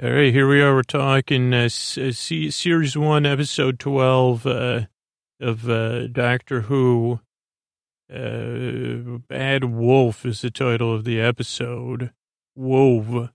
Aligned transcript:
All 0.00 0.12
right, 0.12 0.32
here 0.32 0.48
we 0.48 0.62
are. 0.62 0.76
We're 0.76 0.84
talking 0.84 1.52
uh, 1.52 1.68
C- 1.68 2.52
series 2.52 2.96
one, 2.96 3.26
episode 3.26 3.80
twelve 3.80 4.46
uh, 4.46 4.82
of 5.40 5.68
uh, 5.68 6.06
Doctor 6.06 6.60
Who. 6.60 7.18
Uh, 8.08 9.18
Bad 9.28 9.64
Wolf 9.64 10.24
is 10.24 10.42
the 10.42 10.52
title 10.52 10.94
of 10.94 11.02
the 11.02 11.20
episode. 11.20 12.12
Wove. 12.54 13.30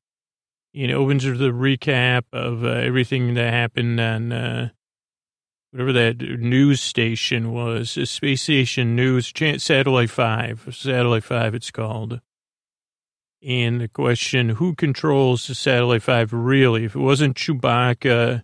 It 0.74 0.90
opens 0.90 1.26
with 1.26 1.42
a 1.42 1.50
recap 1.50 2.24
of 2.32 2.64
uh, 2.64 2.70
everything 2.70 3.34
that 3.34 3.54
happened 3.54 4.00
on 4.00 4.32
uh, 4.32 4.70
whatever 5.72 5.92
that 5.92 6.22
news 6.22 6.80
station 6.80 7.52
was, 7.52 7.98
Space 8.10 8.44
Station 8.44 8.96
News, 8.96 9.34
Satellite 9.58 10.10
Five, 10.10 10.70
Satellite 10.72 11.26
Five. 11.26 11.56
It's 11.56 11.72
called 11.72 12.22
and 13.46 13.82
the 13.82 13.88
question, 13.88 14.50
who 14.50 14.74
controls 14.74 15.48
the 15.48 15.56
Satellite 15.56 16.04
5 16.04 16.34
really? 16.34 16.86
If 16.86 16.96
it 16.96 17.00
wasn't 17.00 17.38
Chewbacca 17.38 18.44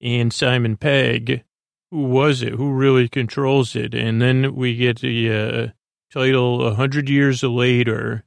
and 0.00 0.32
Simon 0.32 0.76
Pegg, 0.76 1.44
who 1.90 2.04
was 2.04 2.42
it? 2.42 2.54
Who 2.54 2.72
really 2.72 3.08
controls 3.08 3.76
it? 3.76 3.94
And 3.94 4.20
then 4.20 4.54
we 4.56 4.74
get 4.74 5.00
the 5.00 5.32
uh, 5.32 5.66
title, 6.12 6.66
A 6.66 6.74
Hundred 6.74 7.08
Years 7.08 7.42
Later, 7.44 8.24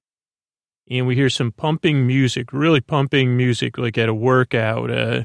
and 0.89 1.05
we 1.05 1.15
hear 1.15 1.29
some 1.29 1.51
pumping 1.51 2.07
music, 2.07 2.53
really 2.53 2.79
pumping 2.79 3.35
music, 3.35 3.77
like 3.77 3.97
at 3.97 4.07
a 4.07 4.13
workout. 4.13 4.89
Uh, 4.89 5.23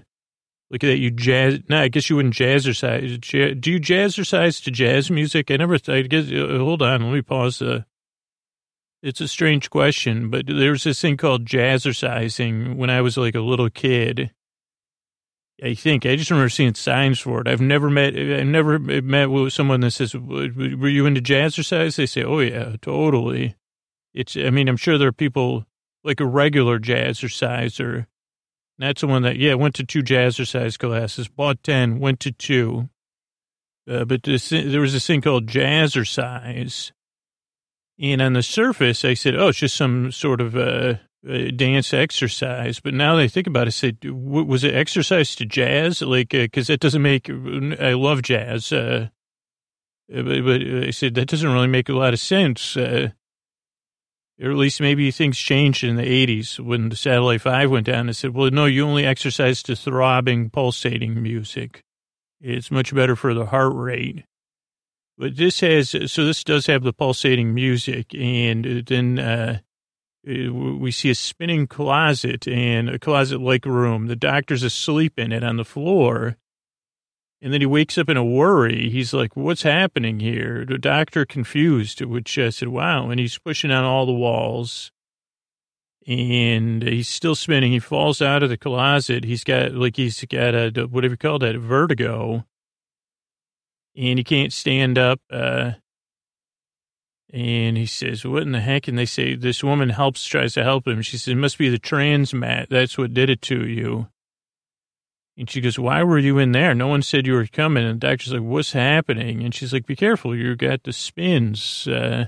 look 0.70 0.82
at 0.82 0.88
that, 0.88 0.98
you 0.98 1.12
jazz. 1.12 1.60
No, 1.68 1.82
I 1.82 1.88
guess 1.88 2.10
you 2.10 2.16
wouldn't 2.16 2.34
jazzercise. 2.34 3.60
Do 3.60 3.70
you 3.70 3.78
jazzercise 3.78 4.62
to 4.64 4.72
jazz 4.72 5.08
music? 5.08 5.52
I 5.52 5.56
never, 5.56 5.78
I 5.86 6.02
guess, 6.02 6.30
uh, 6.32 6.58
hold 6.58 6.82
on, 6.82 7.02
let 7.04 7.12
me 7.12 7.22
pause 7.22 7.60
the 7.60 7.86
it's 9.02 9.20
a 9.20 9.28
strange 9.28 9.68
question, 9.68 10.30
but 10.30 10.46
there's 10.46 10.84
this 10.84 11.00
thing 11.00 11.16
called 11.16 11.44
jazzercising 11.44 12.76
when 12.76 12.88
I 12.88 13.00
was 13.00 13.16
like 13.16 13.34
a 13.34 13.40
little 13.40 13.68
kid. 13.68 14.30
I 15.62 15.74
think 15.74 16.06
I 16.06 16.16
just 16.16 16.30
remember 16.30 16.48
seeing 16.48 16.74
signs 16.74 17.20
for 17.20 17.40
it. 17.40 17.48
I've 17.48 17.60
never 17.60 17.90
met, 17.90 18.16
I've 18.16 18.46
never 18.46 18.78
met 18.78 19.52
someone 19.52 19.80
that 19.80 19.90
says, 19.92 20.14
"Were 20.14 20.88
you 20.88 21.06
into 21.06 21.20
jazzercise?" 21.20 21.96
They 21.96 22.06
say, 22.06 22.22
"Oh 22.22 22.40
yeah, 22.40 22.76
totally." 22.80 23.56
It's, 24.14 24.36
I 24.36 24.50
mean, 24.50 24.68
I'm 24.68 24.76
sure 24.76 24.98
there 24.98 25.08
are 25.08 25.12
people 25.12 25.66
like 26.04 26.20
a 26.20 26.26
regular 26.26 26.78
jazzerciser. 26.78 28.06
Not 28.78 28.98
someone 28.98 29.22
that, 29.22 29.36
yeah, 29.36 29.54
went 29.54 29.74
to 29.76 29.84
two 29.84 30.02
jazzercise 30.02 30.78
classes, 30.78 31.28
bought 31.28 31.62
ten, 31.62 31.98
went 31.98 32.20
to 32.20 32.32
two. 32.32 32.88
Uh, 33.88 34.04
but 34.04 34.22
this, 34.22 34.48
there 34.50 34.80
was 34.80 34.92
this 34.92 35.06
thing 35.06 35.20
called 35.20 35.46
jazzercise 35.46 36.92
and 37.98 38.22
on 38.22 38.32
the 38.32 38.42
surface, 38.42 39.04
I 39.04 39.14
said, 39.14 39.36
oh, 39.36 39.48
it's 39.48 39.58
just 39.58 39.76
some 39.76 40.12
sort 40.12 40.40
of 40.40 40.56
uh, 40.56 40.94
dance 41.56 41.94
exercise. 41.94 42.80
But 42.80 42.94
now 42.94 43.16
that 43.16 43.22
I 43.22 43.28
think 43.28 43.46
about 43.46 43.66
it, 43.66 43.68
I 43.68 43.70
said, 43.70 43.98
was 44.04 44.64
it 44.64 44.74
exercise 44.74 45.34
to 45.36 45.46
jazz? 45.46 46.02
Like, 46.02 46.30
because 46.30 46.68
uh, 46.68 46.74
that 46.74 46.80
doesn't 46.80 47.02
make, 47.02 47.30
I 47.30 47.92
love 47.92 48.22
jazz. 48.22 48.72
Uh, 48.72 49.08
uh, 50.12 50.22
but, 50.22 50.44
but, 50.44 50.62
I 50.62 50.90
said, 50.90 51.14
that 51.14 51.28
doesn't 51.28 51.52
really 51.52 51.68
make 51.68 51.88
a 51.88 51.94
lot 51.94 52.12
of 52.12 52.20
sense. 52.20 52.76
Uh, 52.76 53.10
or 54.40 54.50
at 54.50 54.56
least 54.56 54.80
maybe 54.80 55.10
things 55.10 55.38
changed 55.38 55.84
in 55.84 55.96
the 55.96 56.26
80s 56.26 56.58
when 56.58 56.88
the 56.88 56.96
Satellite 56.96 57.42
5 57.42 57.70
went 57.70 57.86
down. 57.86 58.08
I 58.08 58.12
said, 58.12 58.34
well, 58.34 58.50
no, 58.50 58.64
you 58.64 58.84
only 58.84 59.04
exercise 59.04 59.62
to 59.64 59.76
throbbing, 59.76 60.50
pulsating 60.50 61.22
music. 61.22 61.84
It's 62.40 62.70
much 62.70 62.92
better 62.92 63.14
for 63.14 63.34
the 63.34 63.46
heart 63.46 63.72
rate. 63.74 64.24
But 65.18 65.36
this 65.36 65.60
has, 65.60 65.90
so 65.90 66.24
this 66.24 66.42
does 66.42 66.66
have 66.66 66.82
the 66.82 66.92
pulsating 66.92 67.54
music, 67.54 68.14
and 68.14 68.84
then 68.86 69.18
uh, 69.18 69.58
we 70.24 70.90
see 70.90 71.10
a 71.10 71.14
spinning 71.14 71.66
closet 71.66 72.48
and 72.48 72.88
a 72.88 72.98
closet-like 72.98 73.66
room. 73.66 74.06
The 74.06 74.16
doctor's 74.16 74.62
asleep 74.62 75.18
in 75.18 75.30
it 75.30 75.44
on 75.44 75.56
the 75.56 75.64
floor, 75.64 76.36
and 77.42 77.52
then 77.52 77.60
he 77.60 77.66
wakes 77.66 77.98
up 77.98 78.08
in 78.08 78.16
a 78.16 78.24
worry. 78.24 78.88
He's 78.88 79.12
like, 79.12 79.36
"What's 79.36 79.62
happening 79.62 80.20
here?" 80.20 80.64
The 80.64 80.78
doctor 80.78 81.26
confused, 81.26 82.00
which 82.00 82.38
I 82.38 82.48
said, 82.48 82.68
"Wow!" 82.68 83.10
And 83.10 83.20
he's 83.20 83.38
pushing 83.38 83.70
on 83.70 83.84
all 83.84 84.06
the 84.06 84.12
walls, 84.12 84.92
and 86.06 86.82
he's 86.82 87.08
still 87.08 87.34
spinning. 87.34 87.72
He 87.72 87.80
falls 87.80 88.22
out 88.22 88.42
of 88.42 88.48
the 88.48 88.56
closet. 88.56 89.24
He's 89.24 89.44
got 89.44 89.74
like 89.74 89.96
he's 89.96 90.24
got 90.24 90.54
a 90.54 90.88
whatever 90.90 91.12
you 91.14 91.18
call 91.18 91.38
that 91.40 91.56
vertigo 91.56 92.46
and 93.96 94.18
he 94.18 94.24
can't 94.24 94.52
stand 94.52 94.98
up. 94.98 95.20
Uh, 95.30 95.72
and 97.32 97.78
he 97.78 97.86
says, 97.86 98.24
what 98.24 98.42
in 98.42 98.52
the 98.52 98.60
heck? 98.60 98.88
And 98.88 98.98
they 98.98 99.06
say, 99.06 99.34
this 99.34 99.64
woman 99.64 99.88
helps, 99.88 100.24
tries 100.24 100.52
to 100.54 100.62
help 100.62 100.86
him. 100.86 101.00
She 101.00 101.16
says, 101.16 101.32
it 101.32 101.36
must 101.36 101.56
be 101.56 101.70
the 101.70 101.78
trans 101.78 102.34
mat. 102.34 102.68
That's 102.70 102.98
what 102.98 103.14
did 103.14 103.30
it 103.30 103.40
to 103.42 103.66
you. 103.66 104.08
And 105.38 105.48
she 105.48 105.62
goes, 105.62 105.78
why 105.78 106.02
were 106.02 106.18
you 106.18 106.38
in 106.38 106.52
there? 106.52 106.74
No 106.74 106.88
one 106.88 107.00
said 107.00 107.26
you 107.26 107.32
were 107.32 107.46
coming. 107.46 107.86
And 107.86 108.00
the 108.00 108.06
doctor's 108.06 108.34
like, 108.34 108.42
what's 108.42 108.72
happening? 108.72 109.42
And 109.42 109.54
she's 109.54 109.72
like, 109.72 109.86
be 109.86 109.96
careful. 109.96 110.36
You 110.36 110.54
got 110.56 110.82
the 110.82 110.92
spins. 110.92 111.88
Uh, 111.88 112.26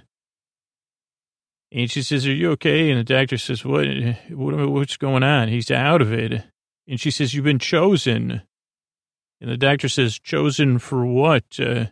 and 1.71 1.91
she 1.91 2.03
says, 2.03 2.27
are 2.27 2.33
you 2.33 2.53
okay? 2.53 2.91
And 2.91 2.99
the 2.99 3.05
doctor 3.05 3.37
says, 3.37 3.63
what, 3.63 3.87
what, 4.31 4.71
what's 4.71 4.97
going 4.97 5.23
on? 5.23 5.49
He's 5.49 5.71
out 5.71 6.01
of 6.01 6.15
it. 6.15 6.45
And 6.89 6.99
she 6.99 7.11
says, 7.11 7.35
you've 7.35 7.45
been 7.45 7.59
chosen. 7.59 8.41
And 9.45 9.53
the 9.53 9.59
doctor 9.59 9.91
says, 9.91 10.19
chosen 10.19 10.79
for 10.79 11.05
what? 11.05 11.45
Uh, 11.61 11.89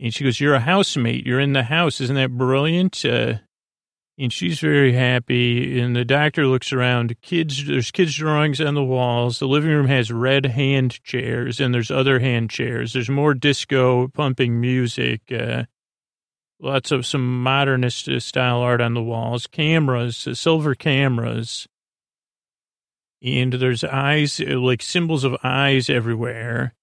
and 0.00 0.12
she 0.12 0.24
goes, 0.24 0.40
you're 0.40 0.54
a 0.54 0.58
housemate. 0.58 1.24
You're 1.24 1.38
in 1.38 1.52
the 1.52 1.62
house. 1.62 2.00
Isn't 2.00 2.16
that 2.16 2.36
brilliant? 2.36 3.04
Uh, 3.04 3.34
and 4.18 4.32
she's 4.32 4.58
very 4.58 4.94
happy. 4.94 5.78
And 5.78 5.94
the 5.94 6.04
doctor 6.04 6.48
looks 6.48 6.72
around. 6.72 7.14
Kids, 7.22 7.64
there's 7.64 7.92
kids' 7.92 8.16
drawings 8.16 8.60
on 8.60 8.74
the 8.74 8.82
walls. 8.82 9.38
The 9.38 9.46
living 9.46 9.70
room 9.70 9.86
has 9.86 10.10
red 10.10 10.46
hand 10.46 11.00
chairs, 11.04 11.60
and 11.60 11.72
there's 11.72 11.92
other 11.92 12.18
hand 12.18 12.50
chairs. 12.50 12.94
There's 12.94 13.08
more 13.08 13.32
disco 13.32 14.08
pumping 14.08 14.60
music. 14.60 15.20
Uh, 15.30 15.66
lots 16.60 16.90
of 16.90 17.06
some 17.06 17.44
modernist 17.44 18.08
style 18.22 18.58
art 18.58 18.80
on 18.80 18.94
the 18.94 19.04
walls. 19.04 19.46
Cameras, 19.46 20.26
uh, 20.26 20.34
silver 20.34 20.74
cameras 20.74 21.68
and 23.22 23.52
there's 23.54 23.84
eyes, 23.84 24.40
uh, 24.40 24.58
like 24.58 24.82
symbols 24.82 25.24
of 25.24 25.36
eyes 25.42 25.90
everywhere. 25.90 26.74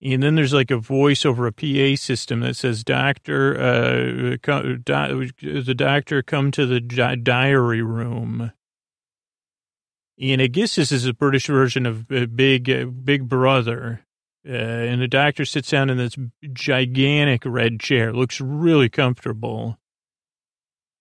And 0.00 0.22
then 0.22 0.36
there's 0.36 0.52
like 0.52 0.70
a 0.70 0.78
voice 0.78 1.26
over 1.26 1.46
a 1.46 1.52
PA 1.52 1.96
system 1.96 2.40
that 2.40 2.54
says, 2.54 2.84
"Doctor, 2.84 3.58
uh, 3.60 4.36
the 4.40 5.74
doctor, 5.76 6.22
come 6.22 6.50
to 6.52 6.66
the 6.66 6.80
di- 6.80 7.16
diary 7.16 7.82
room." 7.82 8.52
And 10.20 10.42
I 10.42 10.46
guess 10.46 10.76
this 10.76 10.92
is 10.92 11.06
a 11.06 11.14
British 11.14 11.46
version 11.46 11.86
of 11.86 12.10
uh, 12.12 12.26
Big 12.26 12.70
uh, 12.70 12.86
Big 12.86 13.28
Brother. 13.28 14.04
Uh, 14.48 14.52
and 14.52 15.02
the 15.02 15.08
doctor 15.08 15.44
sits 15.44 15.70
down 15.70 15.90
in 15.90 15.98
this 15.98 16.16
gigantic 16.52 17.42
red 17.44 17.80
chair. 17.80 18.12
Looks 18.12 18.40
really 18.40 18.88
comfortable. 18.88 19.77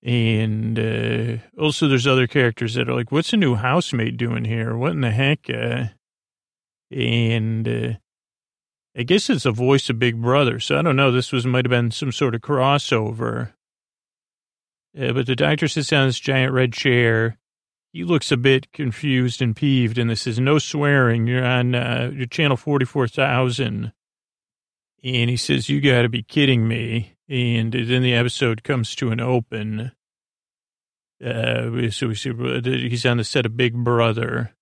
And 0.04 0.78
uh, 0.78 1.38
also, 1.60 1.88
there's 1.88 2.08
other 2.08 2.28
characters 2.28 2.76
that 2.76 2.88
are 2.88 2.96
like, 2.96 3.12
"What's 3.12 3.34
a 3.34 3.38
new 3.38 3.56
housemate 3.56 4.16
doing 4.16 4.46
here? 4.46 4.78
What 4.78 4.92
in 4.92 5.02
the 5.02 5.12
heck?" 5.12 5.50
Uh, 5.50 5.86
and 6.92 7.68
uh, 7.68 7.94
I 8.96 9.04
guess 9.04 9.30
it's 9.30 9.46
a 9.46 9.52
voice 9.52 9.90
of 9.90 10.00
Big 10.00 10.22
Brother. 10.22 10.60
So 10.60 10.78
I 10.78 10.82
don't 10.82 10.96
know. 10.96 11.12
This 11.12 11.32
was 11.32 11.46
might 11.46 11.66
have 11.66 11.72
been 11.72 11.92
some 11.92 12.12
sort 12.12 12.36
of 12.36 12.42
crossover. 12.42 13.54
Uh, 14.98 15.14
but 15.14 15.26
the 15.26 15.36
doctor 15.36 15.68
sits 15.68 15.90
down 15.90 16.04
in 16.04 16.10
this 16.10 16.20
giant 16.20 16.54
red 16.54 16.74
chair. 16.74 17.38
He 17.92 18.04
looks 18.04 18.32
a 18.32 18.38
bit 18.38 18.72
confused 18.72 19.42
and 19.42 19.56
peeved, 19.56 19.98
and 19.98 20.10
this 20.10 20.28
is 20.28 20.40
no 20.40 20.60
swearing. 20.60 21.26
You're 21.28 21.46
on 21.46 21.74
uh, 21.74 22.12
your 22.14 22.28
channel 22.28 22.58
forty 22.58 22.86
four 22.86 23.08
thousand, 23.08 23.94
and 25.04 25.30
he 25.30 25.38
says, 25.38 25.70
"You 25.70 25.82
got 25.82 26.04
to 26.04 26.10
be 26.10 26.24
kidding 26.24 26.68
me." 26.68 27.17
And 27.30 27.74
then 27.74 28.02
the 28.02 28.14
episode 28.14 28.64
comes 28.64 28.96
to 28.96 29.12
an 29.12 29.20
open. 29.20 29.92
Uh, 31.24 31.90
so 31.90 32.08
we 32.08 32.16
see 32.16 32.32
he's 32.88 33.06
on 33.06 33.18
the 33.18 33.24
set 33.24 33.46
of 33.46 33.58
Big 33.58 33.74
Brother. 33.74 34.54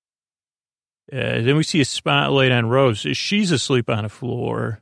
Uh, 1.12 1.42
then 1.42 1.56
we 1.56 1.64
see 1.64 1.82
a 1.82 1.86
spotlight 1.86 2.52
on 2.52 2.68
Rose. 2.68 3.06
She's 3.14 3.52
asleep 3.52 3.90
on 3.90 4.06
a 4.06 4.10
floor. 4.10 4.82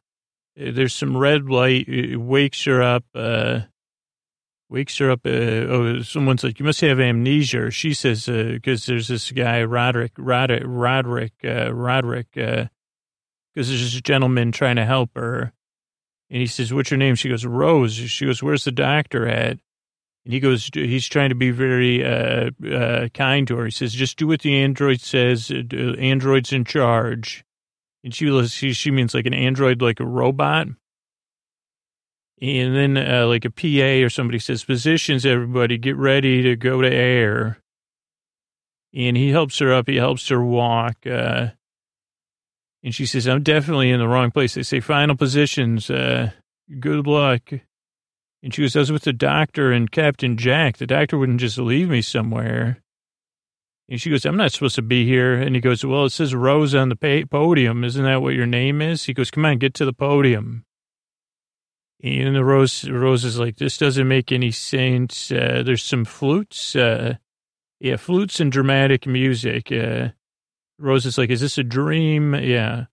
Uh, 0.59 0.71
there's 0.71 0.94
some 0.94 1.18
red 1.18 1.50
light. 1.50 1.88
It 1.89 2.18
wakes 2.18 2.63
her 2.65 2.81
up. 2.81 3.03
Uh, 3.13 3.62
wakes 4.69 4.97
her 5.00 5.12
up. 5.12 5.25
Uh, 5.25 5.29
oh, 5.29 6.01
someone's 6.01 6.44
like, 6.44 6.59
"You 6.59 6.65
must 6.65 6.81
have 6.81 7.00
amnesia." 7.00 7.71
She 7.71 7.94
says, 7.94 8.27
"Because 8.27 8.88
uh, 8.88 8.91
there's 8.91 9.07
this 9.09 9.31
guy, 9.31 9.63
Roderick, 9.63 10.13
Roderick, 10.18 10.63
Roderick, 10.65 11.33
uh, 11.44 11.74
Roderick." 11.74 12.31
Because 12.31 12.69
there's 13.53 13.94
this 13.94 14.01
gentleman 14.01 14.51
trying 14.51 14.77
to 14.77 14.86
help 14.86 15.12
her, 15.15 15.53
and 16.29 16.41
he 16.41 16.47
says, 16.47 16.73
"What's 16.73 16.91
your 16.91 16.97
name?" 16.97 17.15
She 17.15 17.29
goes, 17.29 17.45
"Rose." 17.45 17.93
She 17.93 18.25
goes, 18.25 18.41
"Where's 18.41 18.63
the 18.63 18.71
doctor 18.71 19.27
at?" 19.27 19.59
And 20.25 20.33
he 20.33 20.39
goes, 20.39 20.69
he's 20.73 21.07
trying 21.07 21.29
to 21.29 21.35
be 21.35 21.51
very 21.51 22.03
uh, 22.03 22.51
uh, 22.65 23.09
kind 23.09 23.47
to 23.47 23.57
her. 23.57 23.65
He 23.65 23.71
says, 23.71 23.93
just 23.93 24.17
do 24.17 24.27
what 24.27 24.41
the 24.41 24.55
android 24.55 25.01
says. 25.01 25.51
Uh, 25.51 25.75
android's 25.99 26.53
in 26.53 26.63
charge. 26.63 27.43
And 28.03 28.15
she, 28.15 28.47
she, 28.47 28.73
she 28.73 28.91
means 28.91 29.13
like 29.13 29.25
an 29.25 29.33
android, 29.33 29.81
like 29.81 29.99
a 29.99 30.05
robot. 30.05 30.67
And 32.41 32.75
then 32.75 32.97
uh, 32.97 33.27
like 33.27 33.45
a 33.45 33.49
PA 33.49 34.05
or 34.05 34.09
somebody 34.09 34.39
says, 34.39 34.63
positions, 34.63 35.25
everybody, 35.25 35.77
get 35.77 35.97
ready 35.97 36.41
to 36.43 36.55
go 36.55 36.81
to 36.81 36.91
air. 36.91 37.59
And 38.93 39.17
he 39.17 39.29
helps 39.29 39.59
her 39.59 39.73
up. 39.73 39.87
He 39.87 39.97
helps 39.97 40.27
her 40.29 40.43
walk. 40.43 41.05
Uh, 41.05 41.49
and 42.83 42.94
she 42.94 43.06
says, 43.06 43.27
I'm 43.27 43.44
definitely 43.44 43.89
in 43.89 44.00
the 44.00 44.07
wrong 44.07 44.30
place. 44.30 44.56
They 44.56 44.63
say, 44.63 44.81
final 44.81 45.15
positions. 45.15 45.89
Uh, 45.89 46.31
good 46.80 47.07
luck. 47.07 47.53
And 48.44 48.53
she 48.53 48.62
goes, 48.62 48.75
I 48.75 48.80
was 48.80 48.91
with 48.91 49.03
the 49.03 49.13
doctor 49.13 49.71
and 49.71 49.89
Captain 49.89 50.35
Jack. 50.35 50.77
The 50.77 50.85
doctor 50.85 51.18
wouldn't 51.18 51.39
just 51.39 51.57
leave 51.57 51.89
me 51.89 52.01
somewhere. 52.01 52.83
And 53.88 54.01
she 54.01 54.09
goes, 54.09 54.25
I'm 54.25 54.35
not 54.35 54.51
supposed 54.51 54.75
to 54.75 54.81
be 54.81 55.06
here. 55.06 55.33
And 55.33 55.56
he 55.56 55.62
goes, 55.62 55.85
Well, 55.85 56.06
it 56.06 56.12
says 56.12 56.35
Rose 56.35 56.75
on 56.75 56.89
the 56.89 57.25
podium. 57.30 57.83
Isn't 57.83 58.03
that 58.03 58.21
what 58.21 58.33
your 58.33 58.45
name 58.45 58.81
is? 58.81 59.06
He 59.06 59.13
goes, 59.13 59.31
Come 59.31 59.45
on, 59.45 59.59
get 59.59 59.74
to 59.75 59.86
the 59.86 59.94
podium. 59.94 60.65
And 62.01 62.36
the 62.36 62.44
Rose, 62.44 62.89
Rose 62.89 63.24
is 63.24 63.39
like, 63.39 63.57
This 63.57 63.77
doesn't 63.77 64.07
make 64.07 64.31
any 64.31 64.51
sense. 64.51 65.31
Uh, 65.31 65.63
there's 65.65 65.83
some 65.83 66.06
flutes. 66.06 66.75
Uh, 66.75 67.15
yeah, 67.79 67.97
flutes 67.97 68.39
and 68.39 68.51
dramatic 68.51 69.06
music. 69.06 69.71
Uh, 69.71 70.09
Rose 70.79 71.05
is 71.05 71.17
like, 71.17 71.29
Is 71.29 71.41
this 71.41 71.57
a 71.57 71.63
dream? 71.63 72.33
Yeah. 72.35 72.85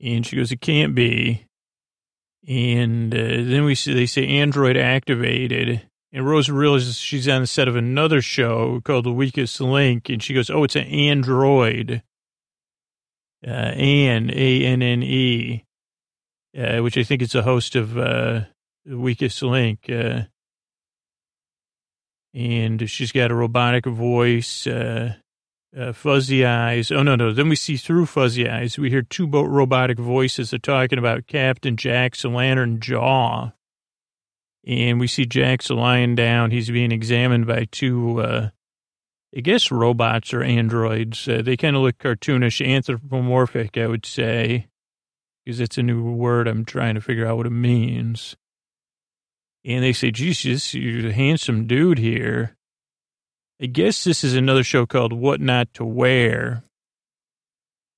And 0.00 0.26
she 0.26 0.36
goes, 0.36 0.52
It 0.52 0.60
can't 0.60 0.94
be. 0.94 1.46
And 2.48 3.12
uh, 3.14 3.18
then 3.18 3.64
we 3.64 3.74
see, 3.74 3.92
they 3.92 4.06
say 4.06 4.26
Android 4.26 4.76
activated. 4.76 5.88
And 6.12 6.26
Rose 6.26 6.48
realizes 6.48 6.96
she's 6.96 7.28
on 7.28 7.42
the 7.42 7.46
set 7.46 7.68
of 7.68 7.76
another 7.76 8.22
show 8.22 8.80
called 8.84 9.04
The 9.04 9.12
Weakest 9.12 9.60
Link. 9.60 10.08
And 10.08 10.22
she 10.22 10.34
goes, 10.34 10.48
Oh, 10.50 10.64
it's 10.64 10.76
an 10.76 10.86
android. 10.86 12.02
Uh, 13.46 13.50
Anne, 13.50 14.30
A 14.32 14.64
N 14.64 14.82
N 14.82 15.02
E, 15.02 15.64
uh, 16.58 16.78
which 16.78 16.96
I 16.96 17.02
think 17.02 17.22
is 17.22 17.34
a 17.34 17.42
host 17.42 17.76
of 17.76 17.96
uh, 17.98 18.42
The 18.84 18.98
Weakest 18.98 19.42
Link. 19.42 19.90
Uh, 19.90 20.22
and 22.34 22.88
she's 22.88 23.12
got 23.12 23.30
a 23.30 23.34
robotic 23.34 23.86
voice, 23.86 24.66
uh, 24.66 25.14
uh, 25.78 25.92
fuzzy 25.92 26.44
eyes. 26.44 26.90
Oh, 26.90 27.02
no, 27.02 27.16
no. 27.16 27.32
Then 27.32 27.48
we 27.48 27.56
see 27.56 27.76
through 27.76 28.06
fuzzy 28.06 28.48
eyes. 28.48 28.78
We 28.78 28.90
hear 28.90 29.02
two 29.02 29.26
robotic 29.26 29.98
voices 29.98 30.54
are 30.54 30.58
talking 30.58 30.98
about 30.98 31.26
Captain 31.26 31.76
Jack's 31.76 32.24
lantern 32.24 32.80
jaw 32.80 33.52
and 34.66 34.98
we 34.98 35.06
see 35.06 35.24
Jack's 35.24 35.70
lying 35.70 36.16
down. 36.16 36.50
He's 36.50 36.70
being 36.70 36.90
examined 36.90 37.46
by 37.46 37.68
two, 37.70 38.20
uh, 38.20 38.50
I 39.34 39.40
guess, 39.40 39.70
robots 39.70 40.34
or 40.34 40.42
androids. 40.42 41.28
Uh, 41.28 41.40
they 41.42 41.56
kind 41.56 41.76
of 41.76 41.82
look 41.82 41.98
cartoonish, 41.98 42.66
anthropomorphic, 42.66 43.78
I 43.78 43.86
would 43.86 44.04
say, 44.04 44.66
because 45.44 45.60
it's 45.60 45.78
a 45.78 45.82
new 45.82 46.02
word. 46.02 46.48
I'm 46.48 46.64
trying 46.64 46.96
to 46.96 47.00
figure 47.00 47.26
out 47.26 47.36
what 47.36 47.46
it 47.46 47.50
means. 47.50 48.36
And 49.64 49.84
they 49.84 49.92
say, 49.92 50.10
Jesus, 50.10 50.74
you're 50.74 51.10
a 51.10 51.12
handsome 51.12 51.66
dude 51.66 51.98
here. 51.98 52.55
I 53.60 53.66
guess 53.66 54.04
this 54.04 54.22
is 54.22 54.34
another 54.34 54.62
show 54.62 54.84
called 54.84 55.14
What 55.14 55.40
Not 55.40 55.72
to 55.74 55.84
Wear. 55.84 56.62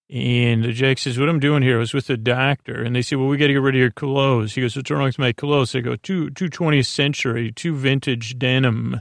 And 0.08 0.62
Jack 0.72 0.98
says, 0.98 1.18
what 1.18 1.28
I'm 1.28 1.40
doing 1.40 1.62
here, 1.62 1.78
was 1.78 1.92
with 1.92 2.06
the 2.06 2.16
doctor. 2.16 2.80
And 2.80 2.94
they 2.94 3.02
say, 3.02 3.16
well, 3.16 3.26
we 3.26 3.36
got 3.36 3.48
to 3.48 3.52
get 3.52 3.60
rid 3.60 3.74
of 3.74 3.80
your 3.80 3.90
clothes. 3.90 4.54
He 4.54 4.60
goes, 4.60 4.76
what's 4.76 4.90
wrong 4.90 5.02
with 5.02 5.18
my 5.18 5.32
clothes? 5.32 5.74
I 5.74 5.80
go, 5.80 5.96
two, 5.96 6.30
two 6.30 6.48
20th 6.48 6.86
century, 6.86 7.50
two 7.50 7.74
vintage 7.74 8.38
denim. 8.38 9.00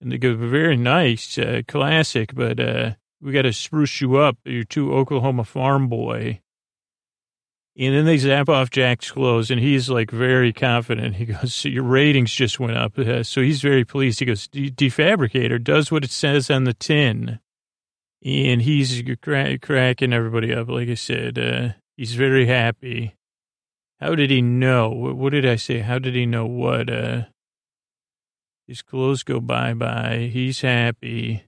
And 0.00 0.10
they 0.10 0.18
go, 0.18 0.34
very 0.34 0.76
nice, 0.76 1.36
uh, 1.36 1.60
classic, 1.68 2.34
but 2.34 2.58
uh, 2.58 2.92
we 3.20 3.32
got 3.32 3.42
to 3.42 3.52
spruce 3.52 4.00
you 4.00 4.16
up. 4.16 4.38
You're 4.44 4.64
too 4.64 4.94
Oklahoma 4.94 5.44
farm 5.44 5.88
boy. 5.88 6.40
And 7.78 7.94
then 7.94 8.06
they 8.06 8.18
zap 8.18 8.48
off 8.48 8.70
Jack's 8.70 9.12
clothes, 9.12 9.52
and 9.52 9.60
he's 9.60 9.88
like 9.88 10.10
very 10.10 10.52
confident. 10.52 11.14
He 11.14 11.26
goes, 11.26 11.54
so 11.54 11.68
Your 11.68 11.84
ratings 11.84 12.32
just 12.32 12.58
went 12.58 12.76
up. 12.76 12.98
Uh, 12.98 13.22
so 13.22 13.40
he's 13.40 13.62
very 13.62 13.84
pleased. 13.84 14.18
He 14.18 14.26
goes, 14.26 14.48
Defabricator 14.48 15.62
does 15.62 15.92
what 15.92 16.04
it 16.04 16.10
says 16.10 16.50
on 16.50 16.64
the 16.64 16.74
tin 16.74 17.38
and 18.24 18.62
he's 18.62 19.02
crack, 19.22 19.62
cracking 19.62 20.12
everybody 20.12 20.52
up. 20.52 20.68
Like 20.68 20.88
I 20.88 20.94
said, 20.94 21.38
uh, 21.38 21.68
he's 21.96 22.14
very 22.14 22.46
happy. 22.46 23.14
How 24.00 24.14
did 24.14 24.30
he 24.30 24.42
know? 24.42 24.90
What, 24.90 25.16
what, 25.16 25.32
did 25.32 25.46
I 25.46 25.56
say? 25.56 25.80
How 25.80 25.98
did 25.98 26.14
he 26.14 26.26
know 26.26 26.46
what? 26.46 26.90
Uh, 26.90 27.22
his 28.66 28.82
clothes 28.82 29.22
go 29.22 29.40
bye 29.40 29.74
bye. 29.74 30.30
He's 30.32 30.60
happy. 30.60 31.44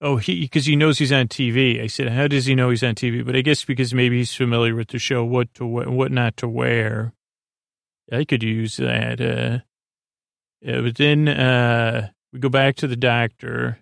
Oh, 0.00 0.18
he 0.18 0.40
because 0.40 0.66
he 0.66 0.76
knows 0.76 0.98
he's 0.98 1.12
on 1.12 1.28
TV. 1.28 1.82
I 1.82 1.86
said, 1.86 2.08
how 2.08 2.28
does 2.28 2.46
he 2.46 2.54
know 2.54 2.70
he's 2.70 2.84
on 2.84 2.94
TV? 2.94 3.24
But 3.24 3.34
I 3.34 3.40
guess 3.40 3.64
because 3.64 3.94
maybe 3.94 4.18
he's 4.18 4.34
familiar 4.34 4.74
with 4.74 4.88
the 4.88 4.98
show, 4.98 5.24
what 5.24 5.52
to 5.54 5.64
what 5.66 6.12
not 6.12 6.36
to 6.38 6.48
wear. 6.48 7.12
I 8.12 8.24
could 8.24 8.42
use 8.42 8.76
that. 8.76 9.20
Uh, 9.20 9.58
yeah, 10.60 10.80
but 10.80 10.96
then 10.96 11.28
uh, 11.28 12.10
we 12.32 12.38
go 12.38 12.48
back 12.48 12.76
to 12.76 12.86
the 12.86 12.96
doctor 12.96 13.78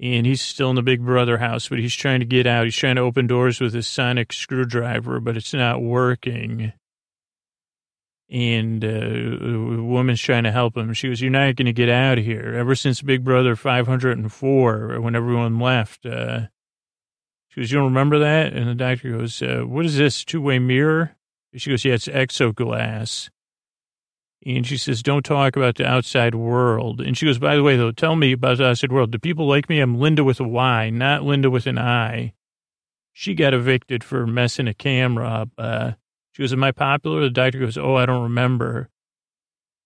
and 0.00 0.26
he's 0.26 0.40
still 0.40 0.70
in 0.70 0.76
the 0.76 0.82
big 0.82 1.04
brother 1.04 1.38
house, 1.38 1.68
but 1.68 1.78
he's 1.78 1.94
trying 1.94 2.20
to 2.20 2.26
get 2.26 2.46
out. 2.46 2.64
He's 2.64 2.76
trying 2.76 2.96
to 2.96 3.02
open 3.02 3.26
doors 3.26 3.60
with 3.60 3.74
his 3.74 3.86
sonic 3.86 4.32
screwdriver, 4.32 5.20
but 5.20 5.36
it's 5.36 5.52
not 5.52 5.82
working. 5.82 6.72
And 8.30 8.84
uh, 8.84 8.88
a 8.88 9.82
woman's 9.82 10.20
trying 10.20 10.44
to 10.44 10.52
help 10.52 10.76
him. 10.76 10.92
She 10.92 11.08
goes, 11.08 11.20
You're 11.20 11.30
not 11.30 11.56
going 11.56 11.66
to 11.66 11.72
get 11.72 11.88
out 11.88 12.18
of 12.18 12.24
here. 12.24 12.54
Ever 12.58 12.74
since 12.74 13.00
Big 13.00 13.24
Brother 13.24 13.56
504, 13.56 15.00
when 15.00 15.16
everyone 15.16 15.58
left, 15.58 16.04
uh, 16.04 16.42
she 17.48 17.60
goes, 17.60 17.72
You 17.72 17.78
don't 17.78 17.86
remember 17.86 18.18
that? 18.18 18.52
And 18.52 18.68
the 18.68 18.74
doctor 18.74 19.16
goes, 19.16 19.40
uh, 19.40 19.62
What 19.66 19.86
is 19.86 19.96
this? 19.96 20.24
Two 20.24 20.42
way 20.42 20.58
mirror? 20.58 21.16
She 21.56 21.70
goes, 21.70 21.86
Yeah, 21.86 21.94
it's 21.94 22.06
exoglass. 22.06 23.30
And 24.46 24.66
she 24.66 24.76
says, 24.76 25.02
don't 25.02 25.24
talk 25.24 25.56
about 25.56 25.76
the 25.76 25.86
outside 25.86 26.34
world. 26.34 27.00
And 27.00 27.18
she 27.18 27.26
goes, 27.26 27.38
by 27.38 27.56
the 27.56 27.62
way, 27.62 27.76
though, 27.76 27.90
tell 27.90 28.14
me 28.14 28.32
about 28.32 28.58
the 28.58 28.68
outside 28.68 28.92
world. 28.92 29.10
Do 29.10 29.18
people 29.18 29.48
like 29.48 29.68
me? 29.68 29.80
I'm 29.80 29.98
Linda 29.98 30.22
with 30.22 30.38
a 30.38 30.46
Y, 30.46 30.90
not 30.90 31.24
Linda 31.24 31.50
with 31.50 31.66
an 31.66 31.76
I. 31.76 32.34
She 33.12 33.34
got 33.34 33.52
evicted 33.52 34.04
for 34.04 34.26
messing 34.28 34.68
a 34.68 34.74
camera 34.74 35.28
up. 35.28 35.48
Uh, 36.38 36.42
she 36.42 36.42
goes, 36.42 36.52
am 36.52 36.64
I 36.64 36.72
popular? 36.72 37.22
The 37.22 37.30
doctor 37.30 37.58
goes, 37.58 37.76
oh, 37.76 37.96
I 37.96 38.06
don't 38.06 38.22
remember. 38.22 38.90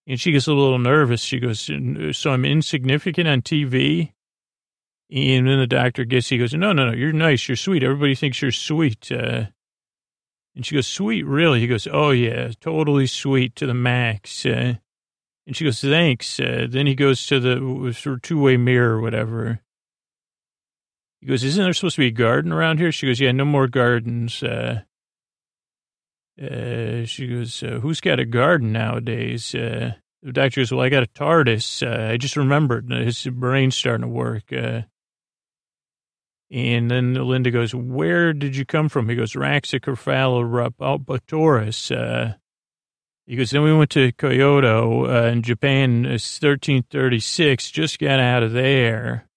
And 0.07 0.21
she 0.21 0.33
gets 0.33 0.47
a 0.47 0.53
little 0.53 0.79
nervous. 0.79 1.23
She 1.23 1.39
goes, 1.39 1.71
so 2.17 2.31
I'm 2.31 2.45
insignificant 2.45 3.29
on 3.29 3.43
TV? 3.43 4.13
And 5.11 5.47
then 5.47 5.59
the 5.59 5.67
doctor 5.67 6.05
gets, 6.05 6.29
he 6.29 6.39
goes, 6.39 6.55
no, 6.55 6.73
no, 6.73 6.87
no, 6.87 6.93
you're 6.93 7.13
nice. 7.13 7.49
You're 7.49 7.57
sweet. 7.57 7.83
Everybody 7.83 8.15
thinks 8.15 8.41
you're 8.41 8.51
sweet. 8.51 9.13
Uh, 9.13 9.47
and 10.57 10.67
she 10.67 10.75
goes, 10.75 10.87
sweet, 10.87 11.25
really? 11.25 11.61
He 11.61 11.67
goes, 11.67 11.87
oh, 11.91 12.11
yeah, 12.11 12.51
totally 12.61 13.07
sweet 13.07 13.55
to 13.57 13.67
the 13.67 13.75
max. 13.75 14.45
Uh, 14.45 14.75
and 15.47 15.57
she 15.57 15.65
goes, 15.65 15.81
thanks. 15.81 16.41
Uh, 16.41 16.67
then 16.69 16.87
he 16.87 16.95
goes 16.95 17.27
to 17.27 17.41
the 17.41 18.19
two-way 18.23 18.57
mirror 18.57 18.97
or 18.97 19.01
whatever. 19.01 19.61
He 21.21 21.27
goes, 21.27 21.45
isn't 21.45 21.63
there 21.63 21.73
supposed 21.73 21.97
to 21.97 22.03
be 22.03 22.09
a 22.09 22.11
garden 22.11 22.53
around 22.53 22.79
here? 22.79 22.91
She 22.91 23.06
goes, 23.06 23.21
yeah, 23.21 23.32
no 23.32 23.44
more 23.44 23.69
gardens. 23.69 24.43
Uh, 24.43 24.82
uh, 26.43 27.05
she 27.05 27.29
goes, 27.29 27.63
uh, 27.63 27.79
who's 27.81 28.01
got 28.01 28.19
a 28.19 28.25
garden 28.25 28.72
nowadays? 28.72 29.55
Uh, 29.55 29.93
the 30.22 30.32
doctor 30.32 30.61
goes, 30.61 30.72
well, 30.72 30.81
I 30.81 30.89
got 30.89 31.05
a 31.05 31.06
TARDIS. 31.06 31.87
Uh, 31.87 32.13
I 32.13 32.17
just 32.17 32.37
remembered 32.37 32.91
his 32.91 33.25
brain's 33.27 33.77
starting 33.77 34.03
to 34.03 34.08
work. 34.08 34.44
Uh, 34.53 34.82
and 36.51 36.91
then 36.91 37.15
Linda 37.15 37.51
goes, 37.51 37.75
where 37.75 38.32
did 38.32 38.56
you 38.56 38.65
come 38.65 38.89
from? 38.89 39.08
He 39.08 39.15
goes, 39.15 39.34
Raxacophalorapalpatoris. 39.34 41.96
Uh, 41.96 42.34
he 43.27 43.37
goes, 43.37 43.51
then 43.51 43.63
we 43.63 43.72
went 43.72 43.91
to 43.91 44.11
Kyoto 44.13 45.27
in 45.27 45.43
Japan, 45.43 46.03
1336, 46.03 47.70
just 47.70 47.99
got 47.99 48.20
out 48.20 48.43
of 48.43 48.53
there. 48.53 49.29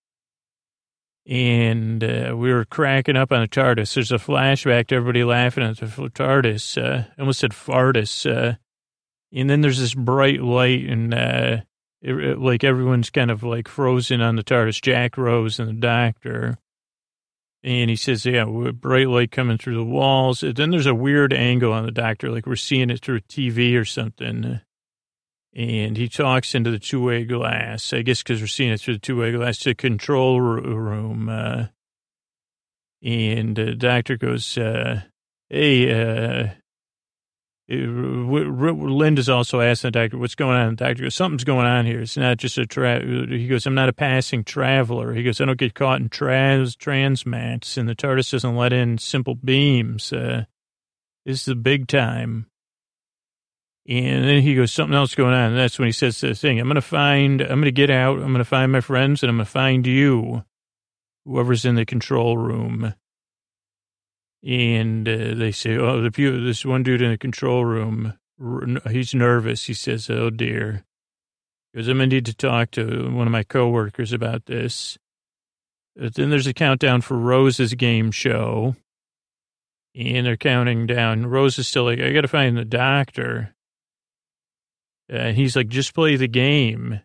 And 1.27 2.03
uh, 2.03 2.35
we 2.37 2.53
were 2.53 2.65
cracking 2.65 3.17
up 3.17 3.31
on 3.31 3.41
the 3.41 3.47
TARDIS. 3.47 3.95
There's 3.95 4.11
a 4.11 4.17
flashback 4.17 4.87
to 4.87 4.95
everybody 4.95 5.23
laughing 5.23 5.63
at 5.63 5.77
the 5.77 5.87
TARDIS. 5.87 6.77
Uh, 6.81 7.05
I 7.17 7.21
almost 7.21 7.39
said 7.39 7.51
fartus. 7.51 8.29
Uh, 8.29 8.57
and 9.33 9.49
then 9.49 9.61
there's 9.61 9.79
this 9.79 9.95
bright 9.95 10.41
light, 10.41 10.85
and 10.85 11.13
uh, 11.13 11.57
it, 12.01 12.13
it, 12.13 12.39
like 12.39 12.63
everyone's 12.63 13.09
kind 13.09 13.31
of 13.31 13.41
like 13.41 13.67
frozen 13.67 14.21
on 14.21 14.35
the 14.35 14.43
TARDIS. 14.43 14.81
Jack 14.81 15.17
Rose 15.17 15.59
and 15.59 15.67
the 15.67 15.73
doctor. 15.73 16.59
And 17.63 17.89
he 17.89 17.95
says, 17.95 18.23
yeah, 18.27 18.45
bright 18.45 19.07
light 19.07 19.31
coming 19.31 19.57
through 19.57 19.77
the 19.77 19.83
walls. 19.83 20.41
Then 20.41 20.69
there's 20.69 20.85
a 20.85 20.93
weird 20.93 21.33
angle 21.33 21.73
on 21.73 21.83
the 21.83 21.91
doctor, 21.91 22.29
like 22.29 22.45
we're 22.45 22.55
seeing 22.55 22.91
it 22.91 23.01
through 23.01 23.17
a 23.17 23.21
TV 23.21 23.75
or 23.79 23.85
something. 23.85 24.61
And 25.55 25.95
he 25.95 26.09
talks 26.09 26.53
into 26.53 26.69
the 26.69 26.79
two-way 26.79 27.23
glass, 27.23 27.93
I 27.93 28.01
guess 28.01 28.21
because 28.21 28.41
we're 28.41 28.47
seeing 28.47 28.73
it 28.73 28.81
through 28.81 28.95
the 28.95 28.99
two-way 28.99 29.31
glass, 29.31 29.59
to 29.59 29.69
the 29.69 29.75
control 29.75 30.41
room. 30.41 31.29
Uh, 31.29 31.67
and 33.01 33.55
the 33.55 33.73
doctor 33.73 34.17
goes, 34.17 34.57
uh, 34.57 35.03
hey, 35.49 35.91
uh, 35.93 36.49
Linda's 37.69 39.29
also 39.29 39.61
asking 39.61 39.87
the 39.87 39.91
doctor, 39.91 40.17
what's 40.17 40.35
going 40.35 40.57
on? 40.57 40.75
The 40.75 40.85
doctor 40.87 41.03
goes, 41.03 41.15
something's 41.15 41.45
going 41.45 41.65
on 41.65 41.85
here. 41.85 42.01
It's 42.01 42.17
not 42.17 42.37
just 42.37 42.57
a 42.57 42.65
tra-. 42.65 43.27
He 43.27 43.47
goes, 43.47 43.65
I'm 43.65 43.75
not 43.75 43.89
a 43.89 43.93
passing 43.93 44.43
traveler. 44.43 45.13
He 45.13 45.23
goes, 45.23 45.39
I 45.39 45.45
don't 45.45 45.57
get 45.57 45.73
caught 45.73 46.01
in 46.01 46.09
trans 46.09 46.75
transmats, 46.75 47.77
and 47.77 47.87
the 47.87 47.95
TARDIS 47.95 48.31
doesn't 48.31 48.55
let 48.55 48.73
in 48.73 48.97
simple 48.97 49.35
beams. 49.35 50.11
Uh, 50.11 50.45
this 51.25 51.39
is 51.39 51.45
the 51.45 51.55
big 51.55 51.87
time. 51.87 52.47
And 53.87 54.25
then 54.25 54.41
he 54.41 54.55
goes, 54.55 54.71
something 54.71 54.95
else 54.95 55.13
going 55.13 55.33
on. 55.33 55.51
And 55.51 55.57
that's 55.57 55.77
when 55.77 55.87
he 55.87 55.91
says 55.91 56.19
the 56.19 56.33
thing, 56.33 56.59
I'm 56.59 56.67
going 56.67 56.75
to 56.75 56.81
find, 56.81 57.41
I'm 57.41 57.59
going 57.59 57.63
to 57.63 57.71
get 57.71 57.91
out. 57.91 58.17
I'm 58.17 58.29
going 58.29 58.39
to 58.39 58.45
find 58.45 58.71
my 58.71 58.81
friends 58.81 59.21
and 59.21 59.29
I'm 59.29 59.37
going 59.37 59.45
to 59.45 59.51
find 59.51 59.85
you, 59.85 60.43
whoever's 61.25 61.65
in 61.65 61.75
the 61.75 61.85
control 61.85 62.37
room. 62.37 62.95
And 64.43 65.07
uh, 65.07 65.35
they 65.35 65.51
say, 65.51 65.77
oh, 65.77 66.01
the 66.01 66.09
this 66.09 66.65
one 66.65 66.83
dude 66.83 67.01
in 67.01 67.11
the 67.11 67.17
control 67.17 67.63
room, 67.63 68.13
he's 68.89 69.13
nervous. 69.13 69.65
He 69.65 69.73
says, 69.73 70.09
oh 70.09 70.29
dear. 70.29 70.83
Because 71.71 71.87
I'm 71.87 71.97
going 71.97 72.09
to 72.09 72.15
need 72.15 72.25
to 72.27 72.33
talk 72.33 72.71
to 72.71 73.11
one 73.11 73.27
of 73.27 73.31
my 73.31 73.43
coworkers 73.43 74.13
about 74.13 74.45
this. 74.45 74.97
But 75.95 76.15
then 76.15 76.29
there's 76.29 76.47
a 76.47 76.53
countdown 76.53 77.01
for 77.01 77.17
Rose's 77.17 77.73
game 77.75 78.11
show. 78.11 78.75
And 79.95 80.25
they're 80.25 80.37
counting 80.37 80.87
down. 80.87 81.27
Rose 81.27 81.57
is 81.57 81.67
still 81.67 81.85
like, 81.85 81.99
I 81.99 82.11
got 82.11 82.21
to 82.21 82.27
find 82.27 82.57
the 82.57 82.65
doctor. 82.65 83.54
And 85.09 85.35
he's 85.35 85.55
like, 85.55 85.67
just 85.67 85.93
play 85.93 86.15
the 86.15 86.27
game. 86.27 87.01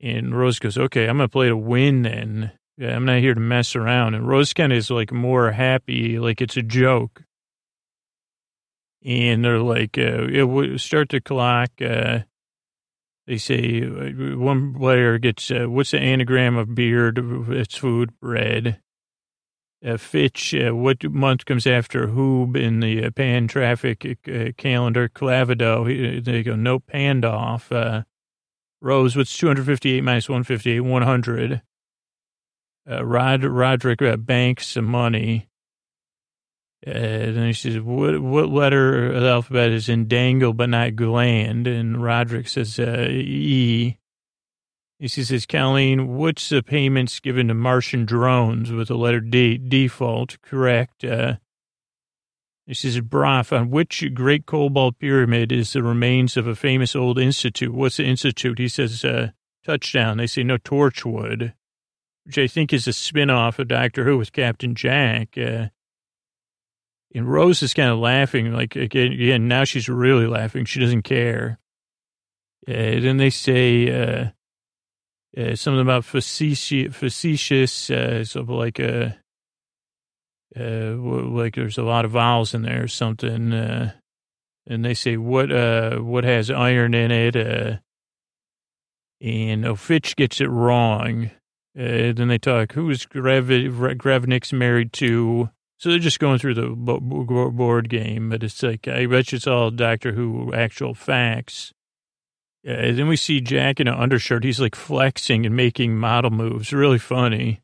And 0.00 0.36
Rose 0.36 0.58
goes, 0.58 0.78
okay, 0.78 1.08
I'm 1.08 1.16
going 1.18 1.28
to 1.28 1.32
play 1.32 1.48
to 1.48 1.56
win 1.56 2.02
then. 2.02 2.52
Yeah, 2.78 2.94
I'm 2.94 3.06
not 3.06 3.20
here 3.20 3.34
to 3.34 3.40
mess 3.40 3.74
around. 3.74 4.14
And 4.14 4.28
Rose 4.28 4.52
kind 4.52 4.72
of 4.72 4.78
is 4.78 4.90
like 4.90 5.10
more 5.12 5.52
happy, 5.52 6.18
like 6.18 6.40
it's 6.42 6.56
a 6.56 6.62
joke. 6.62 7.22
And 9.04 9.44
they're 9.44 9.60
like, 9.60 9.96
uh, 9.96 10.26
it 10.28 10.80
start 10.80 11.10
the 11.10 11.20
clock. 11.20 11.70
Uh, 11.80 12.20
they 13.26 13.38
say 13.38 13.82
uh, 13.82 14.36
one 14.36 14.74
player 14.74 15.18
gets, 15.18 15.50
uh, 15.50 15.66
what's 15.66 15.92
the 15.92 15.98
anagram 15.98 16.56
of 16.56 16.74
beard? 16.74 17.18
It's 17.50 17.76
food, 17.76 18.18
bread. 18.20 18.80
Uh, 19.86 19.96
Fitch, 19.96 20.52
uh, 20.52 20.74
what 20.74 21.04
month 21.04 21.44
comes 21.44 21.64
after 21.64 22.08
Hoob 22.08 22.56
in 22.56 22.80
the 22.80 23.04
uh, 23.04 23.10
pan 23.10 23.46
traffic 23.46 24.18
uh, 24.26 24.50
calendar? 24.56 25.08
Clavido, 25.08 26.24
they 26.24 26.42
go, 26.42 26.56
no 26.56 26.80
Pandoff. 26.80 27.70
Uh, 27.70 28.02
Rose, 28.80 29.14
what's 29.14 29.36
258 29.38 30.02
minus 30.02 30.28
158? 30.28 30.80
100. 30.80 31.62
Uh, 32.90 33.04
Rod, 33.04 33.44
Roderick 33.44 34.02
uh, 34.02 34.16
banks 34.16 34.66
some 34.66 34.86
money. 34.86 35.48
and 36.82 37.36
he 37.36 37.52
says, 37.52 37.78
what, 37.78 38.20
what 38.20 38.48
letter 38.48 39.12
of 39.12 39.22
the 39.22 39.28
alphabet 39.28 39.70
is 39.70 39.88
in 39.88 40.08
dangle 40.08 40.52
but 40.52 40.68
not 40.68 40.96
gland? 40.96 41.68
And 41.68 42.02
Roderick 42.02 42.48
says, 42.48 42.80
E. 42.80 43.98
He 44.98 45.08
says, 45.08 45.44
Colleen, 45.44 46.16
what's 46.16 46.48
the 46.48 46.62
payments 46.62 47.20
given 47.20 47.48
to 47.48 47.54
Martian 47.54 48.06
drones 48.06 48.72
with 48.72 48.88
the 48.88 48.96
letter 48.96 49.20
D? 49.20 49.58
Default, 49.58 50.40
correct. 50.40 51.04
Uh, 51.04 51.34
he 52.66 52.72
says, 52.72 52.98
Broth, 53.00 53.52
on 53.52 53.70
which 53.70 54.02
great 54.14 54.46
cobalt 54.46 54.98
pyramid 54.98 55.52
is 55.52 55.74
the 55.74 55.82
remains 55.82 56.36
of 56.38 56.46
a 56.46 56.56
famous 56.56 56.96
old 56.96 57.18
institute? 57.18 57.74
What's 57.74 57.98
the 57.98 58.06
institute? 58.06 58.58
He 58.58 58.68
says, 58.68 59.04
uh, 59.04 59.32
touchdown. 59.64 60.16
They 60.16 60.26
say, 60.26 60.42
no, 60.42 60.56
Torchwood, 60.56 61.52
which 62.24 62.38
I 62.38 62.46
think 62.46 62.72
is 62.72 62.88
a 62.88 62.92
spin-off 62.94 63.58
of 63.58 63.68
Doctor 63.68 64.04
Who 64.04 64.16
with 64.16 64.32
Captain 64.32 64.74
Jack. 64.74 65.36
Uh, 65.36 65.66
and 67.14 67.30
Rose 67.30 67.62
is 67.62 67.74
kind 67.74 67.90
of 67.90 67.98
laughing, 67.98 68.52
like, 68.52 68.74
again, 68.76 69.12
again, 69.12 69.46
now 69.46 69.64
she's 69.64 69.90
really 69.90 70.26
laughing. 70.26 70.64
She 70.64 70.80
doesn't 70.80 71.02
care. 71.02 71.58
Uh, 72.66 72.72
then 72.72 73.18
they 73.18 73.30
say, 73.30 73.90
uh, 73.90 74.30
uh, 75.36 75.54
something 75.54 75.80
about 75.80 76.04
facetious, 76.04 76.94
facetious 76.96 77.90
uh, 77.90 78.24
of 78.34 78.48
like 78.48 78.78
a, 78.78 79.18
uh, 80.58 80.94
like 80.94 81.54
there's 81.54 81.78
a 81.78 81.82
lot 81.82 82.04
of 82.04 82.12
vowels 82.12 82.54
in 82.54 82.62
there 82.62 82.84
or 82.84 82.88
something. 82.88 83.52
Uh, 83.52 83.92
and 84.66 84.84
they 84.84 84.94
say, 84.94 85.16
what, 85.16 85.52
uh, 85.52 85.98
what 85.98 86.24
has 86.24 86.50
iron 86.50 86.94
in 86.94 87.10
it? 87.10 87.36
Uh, 87.36 87.76
and 89.20 89.78
Fitch 89.78 90.16
gets 90.16 90.40
it 90.40 90.48
wrong. 90.48 91.30
Uh, 91.78 92.12
then 92.12 92.28
they 92.28 92.38
talk, 92.38 92.72
who's 92.72 93.04
Grev- 93.04 93.96
Grevnick's 93.98 94.52
married 94.52 94.92
to? 94.94 95.50
So 95.78 95.90
they're 95.90 95.98
just 95.98 96.20
going 96.20 96.38
through 96.38 96.54
the 96.54 96.70
board 96.70 97.90
game, 97.90 98.30
but 98.30 98.42
it's 98.42 98.62
like, 98.62 98.88
I 98.88 99.04
bet 99.04 99.30
you 99.30 99.36
it's 99.36 99.46
all 99.46 99.70
Doctor 99.70 100.12
Who 100.12 100.54
actual 100.54 100.94
facts. 100.94 101.74
Uh, 102.66 102.92
then 102.92 103.06
we 103.06 103.16
see 103.16 103.40
Jack 103.40 103.78
in 103.78 103.86
an 103.86 103.94
undershirt. 103.94 104.42
He's 104.42 104.60
like 104.60 104.74
flexing 104.74 105.46
and 105.46 105.54
making 105.54 105.96
model 105.96 106.30
moves. 106.30 106.72
Really 106.72 106.98
funny. 106.98 107.62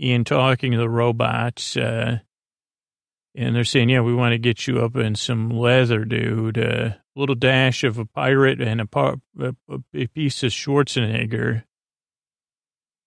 Ian 0.00 0.24
talking 0.24 0.72
to 0.72 0.78
the 0.78 0.88
robots. 0.88 1.76
Uh, 1.76 2.18
and 3.34 3.54
they're 3.54 3.64
saying, 3.64 3.88
yeah, 3.88 4.00
we 4.00 4.14
want 4.14 4.32
to 4.32 4.38
get 4.38 4.66
you 4.66 4.84
up 4.84 4.96
in 4.96 5.14
some 5.14 5.50
leather, 5.50 6.04
dude. 6.04 6.58
A 6.58 6.86
uh, 6.86 6.92
little 7.14 7.34
dash 7.34 7.84
of 7.84 7.98
a 7.98 8.04
pirate 8.04 8.60
and 8.60 8.80
a, 8.80 8.86
par- 8.86 9.20
a, 9.38 9.54
a 9.94 10.06
piece 10.08 10.42
of 10.42 10.50
Schwarzenegger. 10.50 11.62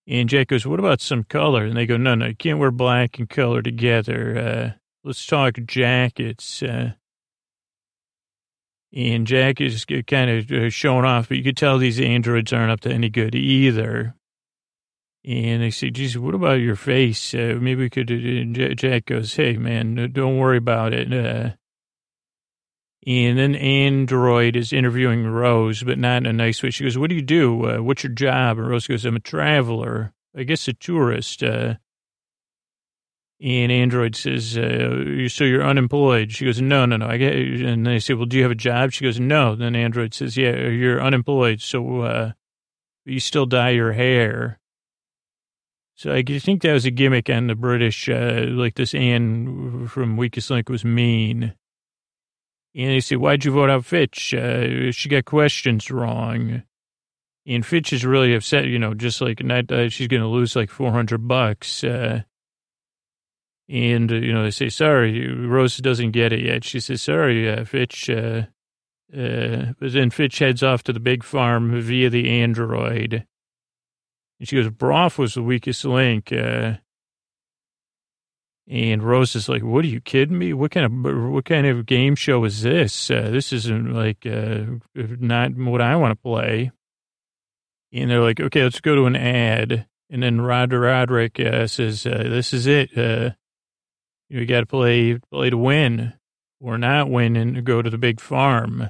And 0.08 0.30
Jack 0.30 0.48
goes, 0.48 0.66
what 0.66 0.80
about 0.80 1.02
some 1.02 1.24
color? 1.24 1.66
And 1.66 1.76
they 1.76 1.86
go, 1.86 1.98
no, 1.98 2.16
no, 2.16 2.28
you 2.28 2.36
can't 2.36 2.60
wear 2.60 2.72
black 2.72 3.20
and 3.20 3.30
color 3.30 3.62
together. 3.62 4.38
Uh, 4.38 4.80
let's 5.04 5.26
talk 5.26 5.58
jackets. 5.66 6.64
Uh, 6.64 6.94
and 8.96 9.28
Jack 9.28 9.60
is 9.60 9.86
kind 10.08 10.30
of 10.30 10.52
uh, 10.52 10.70
showing 10.70 11.04
off, 11.04 11.28
but 11.28 11.38
you 11.38 11.44
could 11.44 11.58
tell 11.58 11.78
these 11.78 12.00
androids 12.00 12.54
aren't 12.54 12.72
up 12.72 12.80
to 12.82 12.92
any 12.92 13.10
good 13.10 13.36
either. 13.36 14.16
And 15.26 15.62
they 15.62 15.72
say, 15.72 15.90
geez, 15.90 16.18
what 16.18 16.36
about 16.36 16.60
your 16.60 16.76
face? 16.76 17.34
Uh, 17.34 17.58
maybe 17.60 17.84
we 17.84 17.90
could, 17.90 18.12
uh, 18.12 18.74
Jack 18.76 19.06
goes, 19.06 19.36
hey, 19.36 19.58
man, 19.58 20.12
don't 20.14 20.38
worry 20.38 20.58
about 20.58 20.94
it. 20.94 21.12
Uh, 21.12 21.56
and 23.08 23.38
then 23.38 23.56
Android 23.56 24.56
is 24.56 24.72
interviewing 24.72 25.28
Rose, 25.28 25.84
but 25.84 26.00
not 26.00 26.18
in 26.18 26.26
a 26.28 26.34
nice 26.34 26.64
way. 26.64 26.70
She 26.70 26.84
goes, 26.84 26.98
what 26.98 27.10
do 27.10 27.16
you 27.16 27.22
do? 27.22 27.70
Uh, 27.70 27.78
what's 27.82 28.04
your 28.04 28.14
job? 28.14 28.60
And 28.60 28.70
Rose 28.70 28.88
goes, 28.88 29.04
I'm 29.04 29.16
a 29.16 29.20
traveler. 29.20 30.14
I 30.38 30.44
guess 30.44 30.68
a 30.68 30.74
tourist. 30.74 31.44
Uh, 31.44 31.76
and 33.42 33.72
Android 33.72 34.16
says, 34.16 34.58
uh, 34.58 35.28
so 35.28 35.44
you're 35.44 35.66
unemployed. 35.66 36.32
She 36.32 36.46
goes, 36.46 36.62
no, 36.62 36.86
no, 36.86 36.96
no. 36.96 37.08
I 37.08 37.18
get, 37.18 37.34
and 37.34 37.86
they 37.86 38.00
say, 38.00 38.14
well, 38.14 38.26
do 38.26 38.38
you 38.38 38.44
have 38.44 38.52
a 38.52 38.56
job? 38.56 38.92
She 38.92 39.04
goes, 39.04 39.20
no. 39.20 39.56
Then 39.56 39.76
Android 39.76 40.14
says, 40.14 40.38
yeah, 40.38 40.56
you're 40.56 41.02
unemployed. 41.02 41.62
So, 41.62 42.02
uh, 42.02 42.32
you 43.04 43.20
still 43.20 43.46
dye 43.46 43.72
your 43.72 43.92
hair. 43.92 44.60
So 45.96 46.14
I 46.14 46.24
think 46.24 46.62
that 46.62 46.74
was 46.74 46.86
a 46.86 46.92
gimmick 46.92 47.30
on 47.30 47.48
the 47.48 47.56
British, 47.56 48.10
uh, 48.10 48.46
like 48.50 48.76
this 48.76 48.94
Anne 48.94 49.88
from 49.88 50.18
Weakest 50.18 50.50
Link 50.50 50.70
was 50.70 50.84
mean. 50.84 51.54
And 52.74 52.90
they 52.92 53.00
say, 53.00 53.16
why'd 53.16 53.46
you 53.46 53.52
vote 53.52 53.70
out 53.70 53.86
Fitch? 53.86 54.34
Uh, 54.34 54.92
she 54.92 55.08
got 55.08 55.26
questions 55.26 55.90
wrong. 55.90 56.64
And 57.48 57.66
Fitch 57.66 57.94
is 57.94 58.06
really 58.06 58.34
upset, 58.34 58.66
you 58.66 58.80
know, 58.80 58.94
just 58.94 59.22
like 59.22 59.44
not, 59.44 59.72
uh, 59.72 59.90
she's 59.90 60.08
going 60.08 60.22
to 60.22 60.28
lose 60.28 60.56
like 60.56 60.70
400 60.70 61.28
bucks. 61.28 61.84
And, 63.68 64.12
you 64.12 64.32
know, 64.32 64.44
they 64.44 64.52
say, 64.52 64.70
sorry, 64.70 65.28
Rose 65.28 65.78
doesn't 65.78 66.12
get 66.12 66.32
it 66.32 66.42
yet. 66.42 66.64
She 66.64 66.80
says, 66.80 67.02
sorry, 67.02 67.50
uh, 67.50 67.66
Fitch. 67.66 68.10
Uh, 68.10 68.44
uh, 69.16 69.74
but 69.80 69.94
then 69.94 70.10
Fitch 70.10 70.40
heads 70.40 70.62
off 70.62 70.84
to 70.84 70.94
the 70.94 71.00
big 71.00 71.24
farm 71.24 71.80
via 71.82 72.10
the 72.10 72.30
android. 72.30 73.26
And 74.40 74.48
she 74.48 74.56
goes, 74.56 74.70
Broth 74.70 75.18
was 75.18 75.34
the 75.34 75.42
weakest 75.42 75.84
link. 75.86 76.32
Uh, 76.32 76.76
and 78.68 79.04
Rose 79.04 79.36
is 79.36 79.48
like, 79.48 79.64
"What 79.64 79.86
are 79.86 79.90
you 79.90 80.02
kidding 80.02 80.40
me? 80.40 80.52
What 80.54 80.72
kind 80.72 80.86
of 80.86 81.32
what 81.32 81.46
kind 81.46 81.68
of 81.68 81.86
game 81.86 82.16
show 82.16 82.44
is 82.46 82.64
this? 82.64 83.12
Uh, 83.12 83.30
this 83.32 83.54
isn't 83.54 83.94
like 83.94 84.26
uh, 84.26 84.64
not 84.96 85.56
what 85.56 85.82
I 85.82 85.96
want 85.96 86.12
to 86.12 86.22
play." 86.22 86.72
And 87.94 88.10
they're 88.10 88.22
like, 88.22 88.40
"Okay, 88.40 88.64
let's 88.64 88.82
go 88.82 88.96
to 88.96 89.06
an 89.06 89.16
ad." 89.16 89.86
And 90.10 90.24
then 90.24 90.42
Rod 90.42 90.74
Roderick 90.74 91.40
uh, 91.40 91.68
says, 91.68 92.08
uh, 92.08 92.24
"This 92.28 92.54
is 92.54 92.66
it. 92.66 92.90
You 94.30 94.46
got 94.46 94.62
to 94.62 94.66
play 94.66 95.20
play 95.32 95.50
to 95.50 95.58
win, 95.58 96.14
or 96.60 96.78
not 96.78 97.10
win 97.10 97.36
and 97.36 97.64
go 97.64 97.82
to 97.82 97.90
the 97.90 97.98
big 97.98 98.20
farm. 98.20 98.90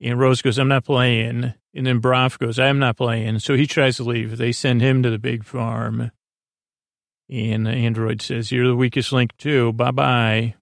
And 0.00 0.18
Rose 0.18 0.42
goes, 0.42 0.58
I'm 0.58 0.68
not 0.68 0.84
playing. 0.84 1.54
And 1.74 1.86
then 1.86 2.00
Broth 2.00 2.38
goes, 2.38 2.58
I'm 2.58 2.78
not 2.78 2.96
playing. 2.96 3.38
So 3.38 3.54
he 3.54 3.66
tries 3.66 3.96
to 3.96 4.04
leave. 4.04 4.36
They 4.36 4.52
send 4.52 4.82
him 4.82 5.02
to 5.04 5.10
the 5.10 5.18
big 5.18 5.44
farm. 5.44 6.10
And 7.30 7.68
android 7.68 8.20
says, 8.20 8.50
You're 8.50 8.66
the 8.66 8.76
weakest 8.76 9.12
link, 9.12 9.36
too. 9.38 9.72
Bye 9.72 9.92
bye. 9.92 10.54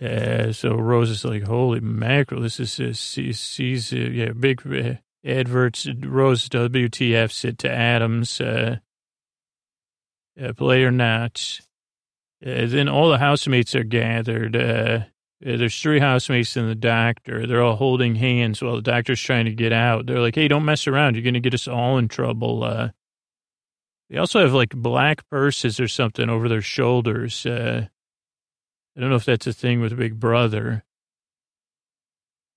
Uh, 0.00 0.52
so 0.52 0.74
Rose 0.74 1.10
is 1.10 1.24
like, 1.24 1.44
Holy 1.44 1.80
mackerel. 1.80 2.40
This 2.40 2.58
is, 2.58 2.98
sees, 2.98 3.92
uh, 3.92 3.96
yeah, 3.96 4.32
big 4.32 4.66
uh, 4.66 4.94
adverts. 5.24 5.86
Rose 6.00 6.48
WTF 6.48 7.30
sit 7.30 7.58
to 7.58 7.70
Adams. 7.70 8.40
Uh, 8.40 8.78
uh, 10.42 10.52
play 10.54 10.82
or 10.82 10.90
not. 10.90 11.60
Uh, 12.44 12.66
then 12.66 12.88
all 12.88 13.10
the 13.10 13.18
housemates 13.18 13.74
are 13.74 13.84
gathered. 13.84 14.56
Uh, 14.56 15.04
uh, 15.44 15.56
there's 15.56 15.80
three 15.80 16.00
housemates 16.00 16.56
and 16.56 16.68
the 16.68 16.74
doctor. 16.74 17.46
They're 17.46 17.62
all 17.62 17.76
holding 17.76 18.14
hands 18.14 18.62
while 18.62 18.76
the 18.76 18.82
doctor's 18.82 19.20
trying 19.20 19.46
to 19.46 19.52
get 19.52 19.72
out. 19.72 20.06
They're 20.06 20.20
like, 20.20 20.34
hey, 20.34 20.48
don't 20.48 20.64
mess 20.64 20.86
around. 20.86 21.14
You're 21.14 21.24
going 21.24 21.34
to 21.34 21.40
get 21.40 21.54
us 21.54 21.66
all 21.66 21.98
in 21.98 22.08
trouble. 22.08 22.64
Uh, 22.64 22.90
they 24.08 24.18
also 24.18 24.40
have 24.40 24.52
like 24.52 24.70
black 24.70 25.28
purses 25.30 25.80
or 25.80 25.88
something 25.88 26.28
over 26.28 26.48
their 26.48 26.62
shoulders. 26.62 27.46
Uh, 27.46 27.86
I 28.96 29.00
don't 29.00 29.10
know 29.10 29.16
if 29.16 29.24
that's 29.24 29.46
a 29.46 29.52
thing 29.52 29.80
with 29.80 29.96
Big 29.96 30.20
Brother. 30.20 30.84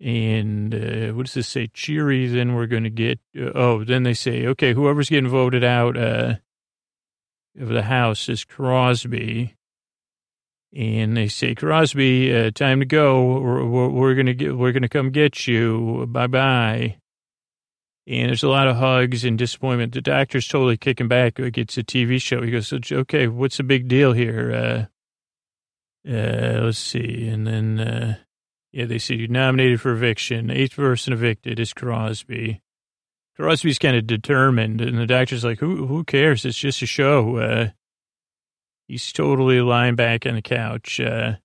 And 0.02 0.76
uh, 0.76 1.14
what 1.14 1.26
does 1.26 1.36
this 1.36 1.48
say? 1.48 1.68
Cheery. 1.68 2.28
Then 2.28 2.54
we're 2.54 2.68
going 2.68 2.84
to 2.84 2.90
get. 2.90 3.20
Uh, 3.36 3.52
oh, 3.56 3.84
then 3.84 4.04
they 4.04 4.14
say, 4.14 4.46
okay, 4.48 4.74
whoever's 4.74 5.10
getting 5.10 5.30
voted 5.30 5.64
out 5.64 5.98
uh, 5.98 6.36
of 7.60 7.70
the 7.70 7.84
house 7.84 8.28
is 8.30 8.44
Crosby. 8.44 9.55
And 10.76 11.16
they 11.16 11.30
say, 11.30 11.56
Crosby, 11.56 12.36
uh, 12.36 12.52
time 12.52 12.82
to 12.82 12.86
go. 12.86 13.40
We're, 13.40 13.90
we're, 13.90 14.14
gonna 14.14 14.34
get. 14.34 14.58
We're 14.58 14.74
gonna 14.74 14.90
come 14.90 15.12
get 15.12 15.48
you. 15.48 16.06
Bye 16.10 16.28
bye. 16.28 16.98
And 18.08 18.30
there's 18.30 18.44
a 18.44 18.50
lot 18.50 18.68
of 18.68 18.76
hugs 18.76 19.24
and 19.24 19.38
disappointment. 19.38 19.94
The 19.94 20.02
doctor's 20.02 20.48
totally 20.48 20.78
kicking 20.78 21.08
back 21.08 21.40
like 21.40 21.58
it's 21.58 21.78
a 21.78 21.84
TV 21.84 22.22
show. 22.22 22.42
He 22.42 22.52
goes, 22.52 22.72
okay, 22.72 23.28
what's 23.28 23.58
the 23.58 23.64
big 23.64 23.88
deal 23.88 24.14
here? 24.14 24.90
Uh, 26.06 26.12
uh, 26.12 26.60
let's 26.66 26.78
see. 26.78 27.28
And 27.28 27.48
then, 27.48 27.80
uh, 27.80 28.16
yeah, 28.72 28.86
they 28.86 29.00
say 29.00 29.16
you're 29.16 29.28
nominated 29.28 29.82
for 29.82 29.92
eviction. 29.92 30.52
Eighth 30.52 30.76
person 30.76 31.14
evicted 31.14 31.60
is 31.60 31.74
Crosby. 31.74 32.62
Crosby's 33.36 33.80
kind 33.80 33.98
of 33.98 34.06
determined, 34.06 34.82
and 34.82 34.98
the 34.98 35.08
doctor's 35.08 35.44
like, 35.44 35.60
who, 35.60 35.88
who 35.88 36.04
cares? 36.04 36.46
It's 36.46 36.58
just 36.58 36.82
a 36.84 36.86
show. 36.86 37.72
Uh, 38.86 38.92
he's 38.94 39.12
totally 39.12 39.62
lying 39.62 39.96
back 39.96 40.26
on 40.26 40.36
the 40.36 40.42
couch. 40.42 41.00
Uh, 41.00 41.36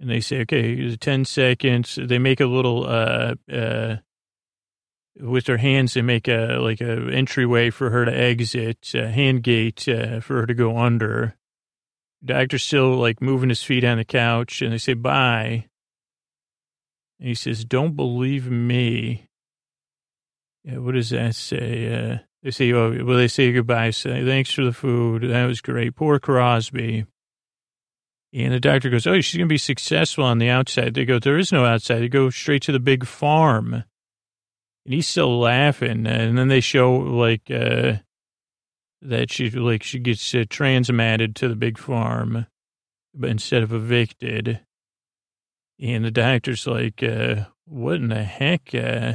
and 0.00 0.10
they 0.10 0.20
say, 0.20 0.40
okay, 0.40 0.96
10 0.96 1.24
seconds. 1.24 1.98
They 2.00 2.18
make 2.18 2.40
a 2.40 2.46
little, 2.46 2.84
uh, 2.84 3.34
uh, 3.52 3.96
with 5.20 5.44
their 5.44 5.58
hands, 5.58 5.94
they 5.94 6.02
make 6.02 6.26
a 6.26 6.58
like 6.58 6.80
a 6.80 7.10
entryway 7.12 7.70
for 7.70 7.90
her 7.90 8.04
to 8.04 8.12
exit, 8.12 8.94
a 8.94 9.08
hand 9.10 9.42
gate 9.42 9.86
uh, 9.88 10.20
for 10.20 10.40
her 10.40 10.46
to 10.46 10.54
go 10.54 10.78
under. 10.78 11.36
Doctor's 12.24 12.62
still 12.62 12.96
like 12.96 13.20
moving 13.20 13.50
his 13.50 13.62
feet 13.62 13.84
on 13.84 13.98
the 13.98 14.04
couch, 14.04 14.62
and 14.62 14.72
they 14.72 14.78
say 14.78 14.94
bye. 14.94 15.66
And 17.18 17.28
he 17.28 17.34
says, 17.34 17.64
"Don't 17.64 17.94
believe 17.94 18.50
me." 18.50 19.28
Yeah, 20.64 20.78
what 20.78 20.94
does 20.94 21.10
that 21.10 21.34
say? 21.34 22.22
They 22.42 22.50
say, 22.50 22.72
"Oh, 22.72 23.04
well." 23.04 23.16
They 23.16 23.28
say 23.28 23.52
goodbye. 23.52 23.90
Say 23.90 24.24
thanks 24.24 24.52
for 24.52 24.64
the 24.64 24.72
food. 24.72 25.22
That 25.22 25.46
was 25.46 25.60
great. 25.60 25.94
Poor 25.94 26.18
Crosby. 26.18 27.06
And 28.34 28.52
the 28.52 28.60
doctor 28.60 28.90
goes, 28.90 29.06
"Oh, 29.06 29.20
she's 29.20 29.38
gonna 29.38 29.46
be 29.46 29.58
successful 29.58 30.24
on 30.24 30.38
the 30.38 30.48
outside." 30.48 30.94
They 30.94 31.04
go, 31.04 31.18
"There 31.18 31.38
is 31.38 31.52
no 31.52 31.64
outside." 31.64 32.00
They 32.00 32.08
go 32.08 32.30
straight 32.30 32.62
to 32.62 32.72
the 32.72 32.80
big 32.80 33.06
farm 33.06 33.84
and 34.84 34.94
he's 34.94 35.08
still 35.08 35.38
laughing. 35.38 36.06
And 36.06 36.36
then 36.36 36.48
they 36.48 36.60
show 36.60 36.92
like 36.94 37.50
uh, 37.50 37.94
that 39.02 39.30
she 39.30 39.50
like 39.50 39.82
she 39.82 39.98
gets 39.98 40.34
uh, 40.34 40.44
transmatted 40.48 41.34
to 41.36 41.48
the 41.48 41.56
big 41.56 41.78
farm, 41.78 42.46
but 43.14 43.30
instead 43.30 43.62
of 43.62 43.72
evicted. 43.72 44.60
And 45.80 46.04
the 46.04 46.10
doctor's 46.10 46.66
like, 46.66 47.02
uh, 47.02 47.46
"What 47.64 47.96
in 47.96 48.08
the 48.08 48.24
heck?" 48.24 48.74
Uh, 48.74 49.14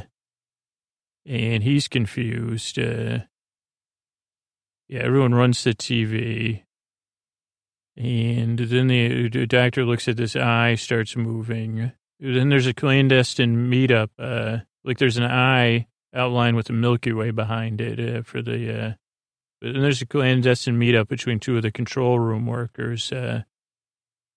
and 1.27 1.63
he's 1.63 1.87
confused. 1.87 2.79
Uh, 2.79 3.19
yeah, 4.87 5.01
everyone 5.01 5.35
runs 5.35 5.63
to 5.63 5.71
TV. 5.71 6.63
And 7.97 8.59
then 8.59 8.87
the, 8.87 9.45
doctor 9.47 9.83
looks 9.83 10.07
at 10.07 10.17
this 10.17 10.35
eye, 10.35 10.75
starts 10.75 11.15
moving. 11.15 11.91
Then 12.19 12.49
there's 12.49 12.67
a 12.67 12.73
clandestine 12.73 13.69
meetup 13.69 14.09
uh, 14.19 14.59
like 14.87 14.97
there's 14.97 15.17
an 15.17 15.25
eye 15.25 15.85
outlined 16.15 16.55
with 16.55 16.67
the 16.67 16.73
Milky 16.73 17.11
Way 17.11 17.31
behind 17.31 17.81
it 17.81 17.99
uh, 17.99 18.21
for 18.23 18.41
the, 18.41 18.71
uh, 18.71 18.93
and 19.61 19.83
there's 19.83 20.01
a 20.01 20.05
clandestine 20.05 20.79
meetup 20.79 21.09
between 21.09 21.39
two 21.39 21.57
of 21.57 21.63
the 21.63 21.71
control 21.71 22.17
room 22.17 22.47
workers. 22.47 23.11
Uh, 23.11 23.43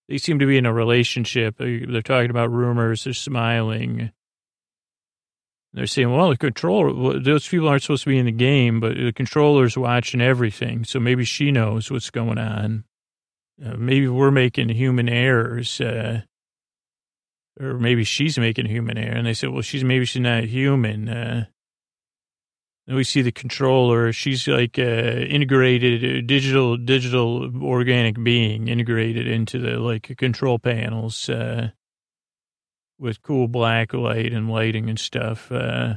they 0.09 0.19
seem 0.19 0.41
to 0.41 0.47
be 0.47 0.59
in 0.59 0.67
a 0.67 0.73
relationship. 0.73 1.57
They're 1.59 2.03
talking 2.03 2.31
about 2.31 2.51
rumors. 2.51 3.05
They're 3.05 3.13
smiling. 3.13 4.11
They're 5.73 5.87
saying, 5.87 6.13
well, 6.13 6.31
the 6.31 6.37
controller, 6.37 7.21
those 7.21 7.47
people 7.47 7.69
aren't 7.69 7.83
supposed 7.83 8.03
to 8.05 8.11
be 8.11 8.19
in 8.19 8.27
the 8.27 8.33
game, 8.33 8.81
but 8.81 8.97
the 8.97 9.13
controller's 9.13 9.77
watching 9.77 10.21
everything. 10.21 10.85
So 10.85 10.99
maybe 10.99 11.25
she 11.25 11.53
knows 11.53 11.91
what's 11.91 12.11
going 12.11 12.39
on. 12.39 12.85
Uh, 13.65 13.77
maybe 13.77 14.09
we're 14.09 14.33
making 14.33 14.71
human 14.71 15.09
errors. 15.09 15.81
Uh, 15.81 16.23
or 17.61 17.75
maybe 17.75 18.05
she's 18.05 18.39
making 18.39 18.67
human 18.67 18.99
error. 18.99 19.17
And 19.17 19.27
they 19.27 19.35
said, 19.35 19.51
well, 19.51 19.63
she's 19.63 19.85
maybe 19.85 20.07
she's 20.07 20.23
not 20.23 20.45
human. 20.45 21.09
Uh, 21.09 21.45
and 22.87 22.97
we 22.97 23.05
see 23.05 23.23
the 23.23 23.31
controller. 23.31 24.13
She's 24.13 24.49
like 24.49 24.79
uh, 24.79 24.83
integrated 24.83 26.03
uh, 26.03 26.27
digital, 26.27 26.77
digital 26.77 27.63
organic 27.63 28.21
being 28.23 28.67
integrated 28.67 29.29
into 29.29 29.59
the 29.59 29.79
like 29.79 30.17
control 30.17 30.59
panels 30.59 31.29
uh, 31.29 31.71
with 33.01 33.23
cool 33.23 33.49
black 33.49 33.93
light 33.93 34.33
and 34.33 34.51
lighting 34.51 34.89
and 34.89 34.99
stuff. 34.99 35.51
Uh, 35.51 35.95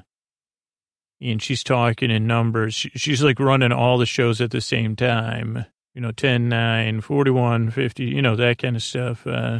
and 1.21 1.41
she's 1.41 1.63
talking 1.63 2.09
in 2.09 2.25
numbers. 2.25 2.73
She, 2.73 2.89
she's 2.95 3.21
like 3.21 3.39
running 3.39 3.71
all 3.71 3.97
the 3.97 4.05
shows 4.05 4.41
at 4.41 4.51
the 4.51 4.61
same 4.61 4.95
time. 4.95 5.65
You 5.93 6.01
know, 6.01 6.11
10, 6.11 6.49
9, 6.49 7.01
41, 7.01 7.69
50, 7.69 8.03
you 8.03 8.21
know, 8.21 8.35
that 8.35 8.57
kind 8.57 8.75
of 8.75 8.81
stuff. 8.81 9.27
Uh, 9.27 9.59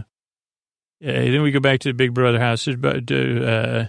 then 1.00 1.42
we 1.42 1.52
go 1.52 1.60
back 1.60 1.80
to 1.82 1.90
the 1.90 1.94
Big 1.94 2.14
Brother 2.14 2.40
house. 2.40 2.68
But 2.78 3.12
uh, 3.12 3.86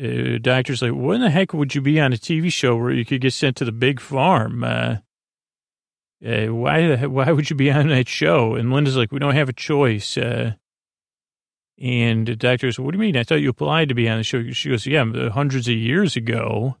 uh, 0.00 0.38
doctor's 0.40 0.82
like, 0.82 0.92
"When 0.92 1.20
the 1.20 1.30
heck 1.30 1.54
would 1.54 1.74
you 1.74 1.80
be 1.80 1.98
on 2.00 2.12
a 2.12 2.16
TV 2.16 2.52
show 2.52 2.76
where 2.76 2.92
you 2.92 3.04
could 3.04 3.22
get 3.22 3.32
sent 3.32 3.56
to 3.56 3.64
the 3.64 3.72
big 3.72 3.98
farm? 3.98 4.62
Uh, 4.62 4.96
uh, 6.24 6.46
why 6.46 7.06
why 7.06 7.32
would 7.32 7.48
you 7.48 7.56
be 7.56 7.70
on 7.70 7.88
that 7.88 8.08
show?" 8.08 8.54
And 8.54 8.72
Linda's 8.72 8.96
like, 8.96 9.10
"We 9.10 9.18
don't 9.18 9.34
have 9.34 9.48
a 9.48 9.54
choice." 9.54 10.18
Uh, 10.18 10.52
and 11.80 12.26
the 12.26 12.36
doctor 12.36 12.66
goes, 12.66 12.78
"What 12.78 12.92
do 12.92 12.98
you 12.98 13.00
mean? 13.02 13.16
I 13.16 13.24
thought 13.24 13.40
you 13.40 13.50
applied 13.50 13.88
to 13.88 13.94
be 13.94 14.08
on 14.08 14.18
the 14.18 14.24
show." 14.24 14.50
She 14.50 14.70
goes, 14.70 14.86
"Yeah, 14.86 15.04
hundreds 15.30 15.68
of 15.68 15.74
years 15.74 16.16
ago." 16.16 16.76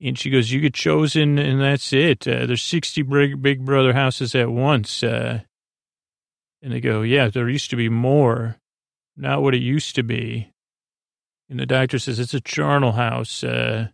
And 0.00 0.18
she 0.18 0.30
goes, 0.30 0.50
"You 0.50 0.60
get 0.60 0.74
chosen, 0.74 1.38
and 1.38 1.60
that's 1.60 1.92
it. 1.92 2.26
Uh, 2.26 2.46
there's 2.46 2.62
60 2.62 3.02
big, 3.02 3.64
brother 3.64 3.92
houses 3.92 4.34
at 4.34 4.50
once." 4.50 5.02
Uh, 5.02 5.40
and 6.62 6.72
they 6.72 6.80
go, 6.80 7.02
yeah, 7.02 7.28
there 7.28 7.48
used 7.48 7.70
to 7.70 7.76
be 7.76 7.88
more, 7.88 8.56
not 9.16 9.42
what 9.42 9.54
it 9.54 9.62
used 9.62 9.96
to 9.96 10.02
be. 10.02 10.52
And 11.50 11.58
the 11.58 11.66
doctor 11.66 11.98
says, 11.98 12.20
it's 12.20 12.34
a 12.34 12.40
charnel 12.40 12.92
house. 12.92 13.42
Uh, 13.42 13.88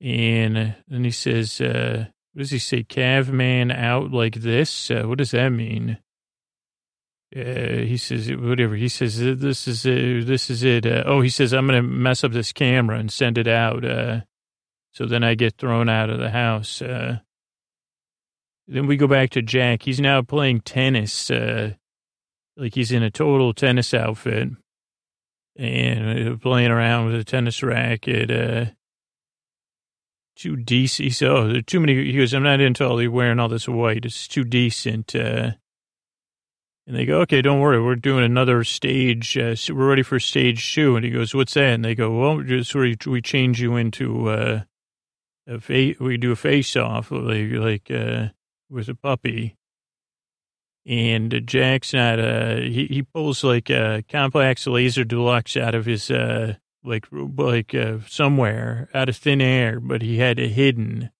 and 0.00 0.74
then 0.88 1.04
he 1.04 1.12
says, 1.12 1.60
uh, 1.60 2.06
what 2.32 2.40
does 2.40 2.50
he 2.50 2.58
say? 2.58 2.82
Caveman 2.82 3.70
out 3.70 4.10
like 4.10 4.34
this? 4.34 4.90
Uh, 4.90 5.04
what 5.04 5.18
does 5.18 5.30
that 5.30 5.50
mean? 5.50 5.98
Uh, 7.36 7.82
he 7.82 7.96
says, 7.96 8.30
whatever. 8.30 8.76
He 8.76 8.88
says, 8.88 9.18
this 9.18 9.66
is 9.66 9.84
it. 9.84 10.26
This 10.26 10.50
is 10.50 10.62
it. 10.62 10.86
Uh, 10.86 11.02
oh, 11.04 11.20
he 11.20 11.28
says, 11.28 11.52
I'm 11.52 11.66
going 11.66 11.82
to 11.82 11.88
mess 11.88 12.22
up 12.22 12.32
this 12.32 12.52
camera 12.52 12.98
and 12.98 13.12
send 13.12 13.38
it 13.38 13.48
out. 13.48 13.84
Uh, 13.84 14.20
so 14.92 15.06
then 15.06 15.24
I 15.24 15.34
get 15.34 15.58
thrown 15.58 15.88
out 15.88 16.10
of 16.10 16.20
the 16.20 16.30
house. 16.30 16.80
Uh, 16.80 17.18
then 18.68 18.86
we 18.86 18.96
go 18.96 19.08
back 19.08 19.30
to 19.30 19.42
Jack. 19.42 19.82
He's 19.82 20.00
now 20.00 20.22
playing 20.22 20.60
tennis. 20.60 21.28
Uh, 21.28 21.72
like 22.56 22.74
he's 22.76 22.92
in 22.92 23.02
a 23.02 23.10
total 23.10 23.52
tennis 23.52 23.92
outfit 23.92 24.50
and 25.56 26.28
uh, 26.28 26.36
playing 26.36 26.70
around 26.70 27.06
with 27.06 27.16
a 27.16 27.24
tennis 27.24 27.62
racket. 27.64 28.30
Uh, 28.30 28.66
too 30.36 30.56
decent. 30.56 31.14
So 31.14 31.48
are 31.48 31.62
too 31.62 31.80
many. 31.80 31.96
He 31.96 32.16
goes, 32.16 32.32
I'm 32.32 32.44
not 32.44 32.60
into 32.60 32.86
all 32.86 33.02
you 33.02 33.10
wearing 33.10 33.40
all 33.40 33.48
this 33.48 33.68
white. 33.68 34.04
It's 34.04 34.28
too 34.28 34.44
decent. 34.44 35.14
Uh, 35.16 35.52
and 36.86 36.96
they 36.96 37.06
go, 37.06 37.20
okay, 37.22 37.40
don't 37.40 37.60
worry. 37.60 37.82
We're 37.82 37.96
doing 37.96 38.24
another 38.24 38.62
stage. 38.64 39.38
Uh, 39.38 39.56
we're 39.70 39.88
ready 39.88 40.02
for 40.02 40.20
stage 40.20 40.74
two. 40.74 40.96
And 40.96 41.04
he 41.04 41.10
goes, 41.10 41.34
what's 41.34 41.54
that? 41.54 41.72
And 41.72 41.84
they 41.84 41.94
go, 41.94 42.10
well, 42.10 42.42
just 42.42 42.74
we, 42.74 42.96
we 43.06 43.22
change 43.22 43.60
you 43.60 43.76
into 43.76 44.28
uh, 44.28 44.60
a 45.46 45.60
face. 45.60 45.98
We 45.98 46.18
do 46.18 46.32
a 46.32 46.36
face 46.36 46.76
off, 46.76 47.10
like 47.10 47.50
like 47.52 47.90
uh, 47.90 48.28
with 48.68 48.88
a 48.88 48.94
puppy. 48.94 49.56
And 50.86 51.42
Jack's 51.46 51.94
not, 51.94 52.20
uh, 52.20 52.56
he, 52.56 52.86
he 52.90 53.02
pulls 53.02 53.42
like 53.42 53.70
a 53.70 54.04
compact 54.06 54.66
laser 54.66 55.04
deluxe 55.04 55.56
out 55.56 55.74
of 55.74 55.86
his, 55.86 56.10
uh, 56.10 56.56
like, 56.84 57.06
like, 57.10 57.74
uh, 57.74 58.00
somewhere 58.06 58.90
out 58.92 59.08
of 59.08 59.16
thin 59.16 59.40
air, 59.40 59.80
but 59.80 60.02
he 60.02 60.18
had 60.18 60.38
it 60.38 60.50
hidden. 60.50 61.10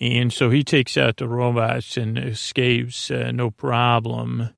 And 0.00 0.32
so 0.32 0.48
he 0.48 0.64
takes 0.64 0.96
out 0.96 1.18
the 1.18 1.28
robots 1.28 1.98
and 1.98 2.16
escapes, 2.16 3.10
uh, 3.10 3.32
no 3.32 3.50
problem. 3.50 4.50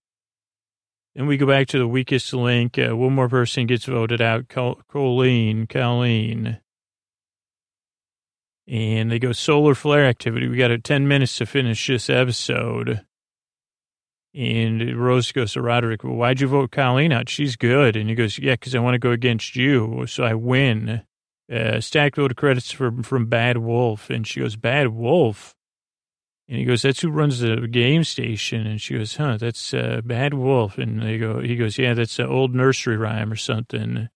Then 1.14 1.26
we 1.26 1.36
go 1.36 1.46
back 1.46 1.66
to 1.68 1.78
the 1.78 1.88
weakest 1.88 2.32
link. 2.32 2.78
Uh, 2.78 2.96
one 2.96 3.12
more 3.12 3.28
person 3.28 3.66
gets 3.66 3.84
voted 3.84 4.22
out, 4.22 4.48
Colleen, 4.48 5.66
Colleen. 5.66 6.58
And 8.68 9.10
they 9.10 9.18
go 9.18 9.32
solar 9.32 9.74
flare 9.74 10.06
activity. 10.06 10.46
We 10.46 10.56
got 10.56 10.82
10 10.82 11.08
minutes 11.08 11.36
to 11.36 11.46
finish 11.46 11.86
this 11.88 12.08
episode. 12.08 13.04
And 14.34 14.96
Rose 14.96 15.30
goes 15.32 15.52
to 15.52 15.60
Roderick, 15.60 16.04
well, 16.04 16.14
why'd 16.14 16.40
you 16.40 16.48
vote 16.48 16.70
Colleen 16.70 17.12
out? 17.12 17.28
She's 17.28 17.56
good. 17.56 17.96
And 17.96 18.08
he 18.08 18.14
goes, 18.14 18.38
yeah, 18.38 18.54
because 18.54 18.74
I 18.74 18.78
want 18.78 18.94
to 18.94 18.98
go 18.98 19.10
against 19.10 19.56
you. 19.56 20.06
So 20.06 20.24
I 20.24 20.34
win. 20.34 21.02
Uh, 21.52 21.80
stacked 21.80 22.16
vote 22.16 22.30
of 22.30 22.36
credits 22.36 22.72
from, 22.72 23.02
from 23.02 23.26
Bad 23.26 23.58
Wolf. 23.58 24.08
And 24.08 24.26
she 24.26 24.40
goes, 24.40 24.56
Bad 24.56 24.88
Wolf? 24.88 25.54
And 26.48 26.58
he 26.58 26.64
goes, 26.64 26.82
that's 26.82 27.00
who 27.00 27.10
runs 27.10 27.40
the 27.40 27.68
game 27.68 28.04
station. 28.04 28.66
And 28.66 28.80
she 28.80 28.96
goes, 28.96 29.16
huh, 29.16 29.36
that's 29.36 29.72
uh, 29.74 30.00
Bad 30.04 30.34
Wolf. 30.34 30.78
And 30.78 31.02
they 31.02 31.18
go, 31.18 31.40
he 31.40 31.56
goes, 31.56 31.78
yeah, 31.78 31.94
that's 31.94 32.18
an 32.18 32.26
old 32.26 32.54
nursery 32.54 32.96
rhyme 32.96 33.32
or 33.32 33.36
something. 33.36 34.08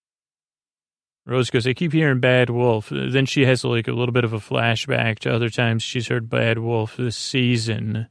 Rose 1.26 1.50
goes, 1.50 1.66
I 1.66 1.74
keep 1.74 1.92
hearing 1.92 2.20
Bad 2.20 2.50
Wolf. 2.50 2.88
Then 2.90 3.26
she 3.26 3.44
has 3.46 3.64
like 3.64 3.88
a 3.88 3.92
little 3.92 4.12
bit 4.12 4.24
of 4.24 4.32
a 4.32 4.38
flashback 4.38 5.18
to 5.20 5.34
other 5.34 5.48
times 5.48 5.82
she's 5.82 6.08
heard 6.08 6.30
Bad 6.30 6.58
Wolf 6.58 6.96
this 6.96 7.16
season. 7.16 8.08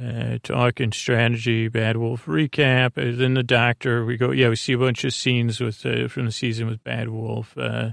Uh, 0.00 0.38
talking 0.44 0.92
strategy, 0.92 1.66
Bad 1.66 1.96
Wolf 1.96 2.26
recap. 2.26 2.96
Uh, 2.96 3.16
then 3.16 3.34
the 3.34 3.42
doctor, 3.42 4.04
we 4.04 4.16
go, 4.16 4.30
yeah, 4.30 4.48
we 4.48 4.54
see 4.54 4.74
a 4.74 4.78
bunch 4.78 5.02
of 5.02 5.12
scenes 5.12 5.60
with 5.60 5.84
uh, 5.84 6.06
from 6.06 6.26
the 6.26 6.30
season 6.30 6.68
with 6.68 6.84
Bad 6.84 7.08
Wolf. 7.08 7.58
Uh, 7.58 7.90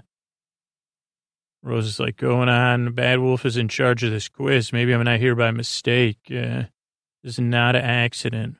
Rose 1.63 1.87
is 1.87 1.99
like, 1.99 2.17
going 2.17 2.47
on. 2.47 2.93
Bad 2.93 3.19
Wolf 3.19 3.43
is 3.43 3.57
in 3.57 3.67
charge 3.67 4.03
of 4.03 4.11
this 4.11 4.29
quiz. 4.29 4.71
Maybe 4.71 4.93
I'm 4.93 5.03
not 5.03 5.19
here 5.19 5.33
by 5.33 5.49
mistake. 5.49 6.19
Uh, 6.29 6.69
this 7.23 7.33
is 7.33 7.39
not 7.39 7.75
an 7.75 7.83
accident. 7.83 8.57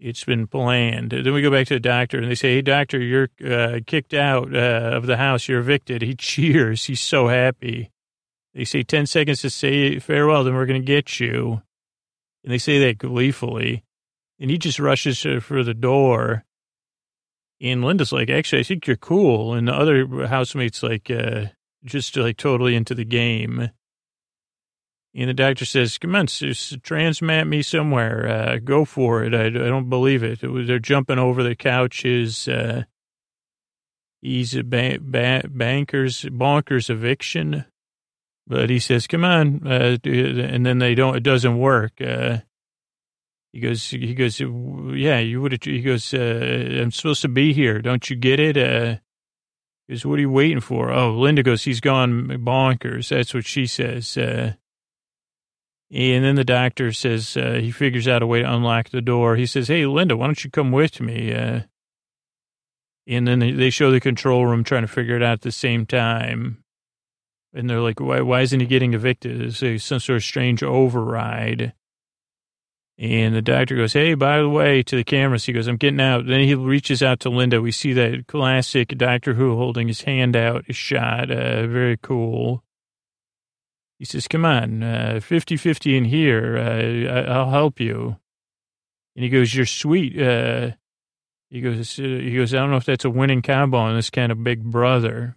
It's 0.00 0.24
been 0.24 0.48
planned. 0.48 1.12
Then 1.12 1.32
we 1.32 1.42
go 1.42 1.50
back 1.50 1.68
to 1.68 1.74
the 1.74 1.80
doctor 1.80 2.18
and 2.18 2.28
they 2.28 2.34
say, 2.34 2.54
Hey, 2.54 2.62
doctor, 2.62 2.98
you're 2.98 3.28
uh, 3.46 3.78
kicked 3.86 4.14
out 4.14 4.52
uh, 4.52 4.90
of 4.96 5.06
the 5.06 5.16
house. 5.16 5.46
You're 5.46 5.60
evicted. 5.60 6.02
He 6.02 6.14
cheers. 6.18 6.86
He's 6.86 7.00
so 7.00 7.28
happy. 7.28 7.92
They 8.52 8.64
say 8.64 8.82
10 8.82 9.06
seconds 9.06 9.42
to 9.42 9.50
say 9.50 10.00
farewell, 10.00 10.42
then 10.42 10.54
we're 10.54 10.66
going 10.66 10.82
to 10.82 10.84
get 10.86 11.20
you. 11.20 11.62
And 12.44 12.52
they 12.52 12.58
say 12.58 12.78
that 12.80 12.98
gleefully. 12.98 13.84
And 14.38 14.50
he 14.50 14.58
just 14.58 14.78
rushes 14.78 15.26
for 15.40 15.62
the 15.62 15.74
door. 15.74 16.44
And 17.60 17.84
Linda's 17.84 18.12
like, 18.12 18.28
Actually, 18.28 18.60
I 18.60 18.64
think 18.64 18.86
you're 18.86 18.96
cool. 18.96 19.54
And 19.54 19.68
the 19.68 19.72
other 19.72 20.26
housemate's 20.26 20.82
like, 20.82 21.10
uh, 21.10 21.46
just 21.84 22.16
like 22.16 22.36
totally 22.36 22.74
into 22.74 22.94
the 22.94 23.04
game. 23.04 23.70
And 25.14 25.28
the 25.28 25.34
doctor 25.34 25.66
says, 25.66 25.98
come 25.98 26.16
on, 26.16 26.26
transmat 26.26 27.46
me 27.46 27.62
somewhere. 27.62 28.26
Uh, 28.26 28.58
go 28.58 28.84
for 28.84 29.22
it. 29.22 29.34
I, 29.34 29.46
I 29.46 29.50
don't 29.50 29.90
believe 29.90 30.22
it. 30.22 30.42
it 30.42 30.48
was, 30.48 30.66
they're 30.66 30.78
jumping 30.78 31.18
over 31.18 31.42
the 31.42 31.54
couches. 31.54 32.48
Uh, 32.48 32.84
he's 34.22 34.54
a 34.56 34.64
ba- 34.64 34.98
ba- 35.00 35.44
banker's, 35.48 36.22
bonkers 36.22 36.88
eviction. 36.88 37.66
But 38.46 38.70
he 38.70 38.78
says, 38.78 39.06
come 39.06 39.24
on. 39.24 39.66
Uh, 39.66 39.98
and 40.04 40.66
then 40.66 40.78
they 40.78 40.94
don't, 40.94 41.16
it 41.16 41.22
doesn't 41.22 41.58
work. 41.58 42.00
Uh, 42.00 42.38
he 43.52 43.60
goes, 43.60 43.90
he 43.90 44.14
goes, 44.14 44.40
yeah, 44.40 45.18
you 45.18 45.40
would 45.42 45.62
he 45.64 45.82
goes, 45.82 46.12
uh, 46.14 46.80
I'm 46.80 46.90
supposed 46.90 47.22
to 47.22 47.28
be 47.28 47.52
here. 47.52 47.80
Don't 47.80 48.08
you 48.08 48.16
get 48.16 48.40
it? 48.40 48.56
Uh, 48.56 48.96
he 49.86 49.94
goes, 49.94 50.06
what 50.06 50.18
are 50.18 50.22
you 50.22 50.30
waiting 50.30 50.60
for? 50.60 50.90
Oh, 50.90 51.12
Linda 51.12 51.42
goes, 51.42 51.64
he's 51.64 51.80
gone 51.80 52.28
bonkers. 52.28 53.08
That's 53.08 53.34
what 53.34 53.44
she 53.44 53.66
says. 53.66 54.16
Uh, 54.16 54.54
and 55.92 56.24
then 56.24 56.36
the 56.36 56.44
doctor 56.44 56.90
says 56.92 57.36
uh, 57.36 57.58
he 57.60 57.70
figures 57.70 58.08
out 58.08 58.22
a 58.22 58.26
way 58.26 58.40
to 58.40 58.50
unlock 58.50 58.88
the 58.88 59.02
door. 59.02 59.36
He 59.36 59.44
says, 59.44 59.68
"Hey, 59.68 59.84
Linda, 59.84 60.16
why 60.16 60.24
don't 60.24 60.42
you 60.42 60.50
come 60.50 60.72
with 60.72 61.02
me?" 61.02 61.34
Uh, 61.34 61.60
and 63.06 63.28
then 63.28 63.40
they 63.40 63.68
show 63.68 63.90
the 63.90 64.00
control 64.00 64.46
room 64.46 64.64
trying 64.64 64.82
to 64.82 64.88
figure 64.88 65.16
it 65.16 65.22
out 65.22 65.34
at 65.34 65.40
the 65.42 65.52
same 65.52 65.84
time. 65.84 66.61
And 67.54 67.68
they're 67.68 67.80
like, 67.80 68.00
"Why? 68.00 68.20
Why 68.20 68.40
isn't 68.42 68.60
he 68.60 68.66
getting 68.66 68.94
evicted? 68.94 69.40
Is 69.42 69.62
it 69.62 69.80
some 69.80 70.00
sort 70.00 70.16
of 70.16 70.24
strange 70.24 70.62
override?" 70.62 71.74
And 72.98 73.34
the 73.34 73.42
doctor 73.42 73.76
goes, 73.76 73.92
"Hey, 73.92 74.14
by 74.14 74.38
the 74.38 74.48
way," 74.48 74.82
to 74.84 74.96
the 74.96 75.04
cameras, 75.04 75.44
he 75.44 75.52
goes, 75.52 75.66
"I'm 75.66 75.76
getting 75.76 76.00
out." 76.00 76.26
Then 76.26 76.40
he 76.40 76.54
reaches 76.54 77.02
out 77.02 77.20
to 77.20 77.30
Linda. 77.30 77.60
We 77.60 77.72
see 77.72 77.92
that 77.94 78.26
classic 78.26 78.96
Doctor 78.96 79.34
Who 79.34 79.56
holding 79.56 79.88
his 79.88 80.02
hand 80.02 80.36
out 80.36 80.64
shot. 80.74 81.30
Uh, 81.30 81.66
very 81.66 81.96
cool. 81.96 82.64
He 84.02 84.06
says, 84.06 84.26
come 84.26 84.44
on, 84.44 84.82
uh, 84.82 85.20
50-50 85.22 85.96
in 85.96 86.04
here. 86.06 86.56
Uh, 86.56 87.30
I'll 87.30 87.50
help 87.50 87.78
you. 87.78 88.16
And 89.14 89.22
he 89.22 89.28
goes, 89.28 89.54
you're 89.54 89.64
sweet. 89.64 90.20
Uh, 90.20 90.72
he 91.50 91.60
goes, 91.60 91.94
he 91.94 92.34
goes, 92.34 92.52
I 92.52 92.58
don't 92.58 92.72
know 92.72 92.78
if 92.78 92.84
that's 92.84 93.04
a 93.04 93.10
winning 93.10 93.42
combo 93.42 93.78
on 93.78 93.94
this 93.94 94.10
kind 94.10 94.32
of 94.32 94.42
big 94.42 94.64
brother. 94.64 95.36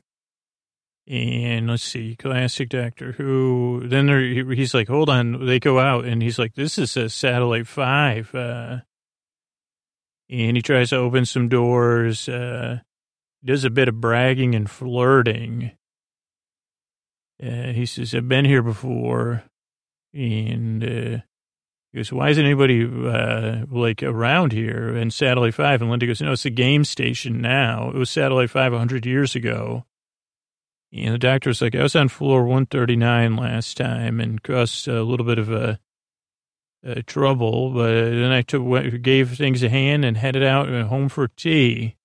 And 1.08 1.70
let's 1.70 1.84
see, 1.84 2.16
classic 2.16 2.70
Doctor 2.70 3.12
Who. 3.12 3.84
Then 3.86 4.08
he's 4.56 4.74
like, 4.74 4.88
hold 4.88 5.10
on. 5.10 5.46
They 5.46 5.60
go 5.60 5.80
out 5.80 6.06
and 6.06 6.22
he's 6.22 6.40
like, 6.40 6.56
this 6.56 6.80
is 6.80 6.98
a 6.98 7.10
satellite 7.10 7.68
five. 7.68 8.34
Uh, 8.34 8.78
and 10.30 10.58
he 10.58 10.64
tries 10.64 10.90
to 10.90 10.98
open 10.98 11.26
some 11.26 11.48
doors. 11.48 12.28
Uh, 12.28 12.80
does 13.44 13.64
a 13.64 13.70
bit 13.70 13.88
of 13.88 14.02
bragging 14.02 14.56
and 14.56 14.68
flirting. 14.68 15.72
Uh, 17.42 17.74
he 17.74 17.86
says, 17.86 18.16
I've 18.16 18.28
been 18.28 18.46
here 18.46 18.64
before. 18.64 19.44
And 20.12 20.84
uh, 20.84 21.22
he 21.92 21.98
goes, 21.98 22.12
why 22.12 22.30
isn't 22.30 22.44
anybody 22.44 22.84
uh, 22.84 23.66
like 23.70 24.02
around 24.02 24.54
here? 24.54 24.88
And 24.96 25.14
Satellite 25.14 25.54
5. 25.54 25.82
And 25.82 25.92
Linda 25.92 26.08
goes, 26.08 26.22
no, 26.22 26.32
it's 26.32 26.46
a 26.46 26.50
game 26.50 26.84
station 26.84 27.42
now. 27.42 27.90
It 27.90 27.96
was 27.96 28.10
Satellite 28.10 28.50
5 28.50 28.72
100 28.72 29.06
years 29.06 29.36
ago. 29.36 29.86
And 30.94 31.14
the 31.14 31.20
doctor 31.20 31.50
was 31.50 31.62
like, 31.62 31.76
I 31.76 31.84
was 31.84 31.96
on 31.96 32.08
floor 32.08 32.44
139 32.44 33.36
last 33.36 33.78
time 33.78 34.20
and 34.20 34.42
caused 34.42 34.88
a 34.88 35.04
little 35.04 35.26
bit 35.26 35.40
of 35.40 35.52
a, 35.52 35.80
a 36.84 37.04
trouble. 37.04 37.72
But 37.72 37.92
then 37.92 38.32
I 38.32 38.42
took, 38.42 39.02
gave 39.02 39.38
things 39.38 39.62
a 39.62 39.70
hand 39.70 40.06
and 40.06 40.16
headed 40.16 40.44
out 40.44 40.70
home 40.88 41.10
for 41.10 41.28
tea. 41.28 41.96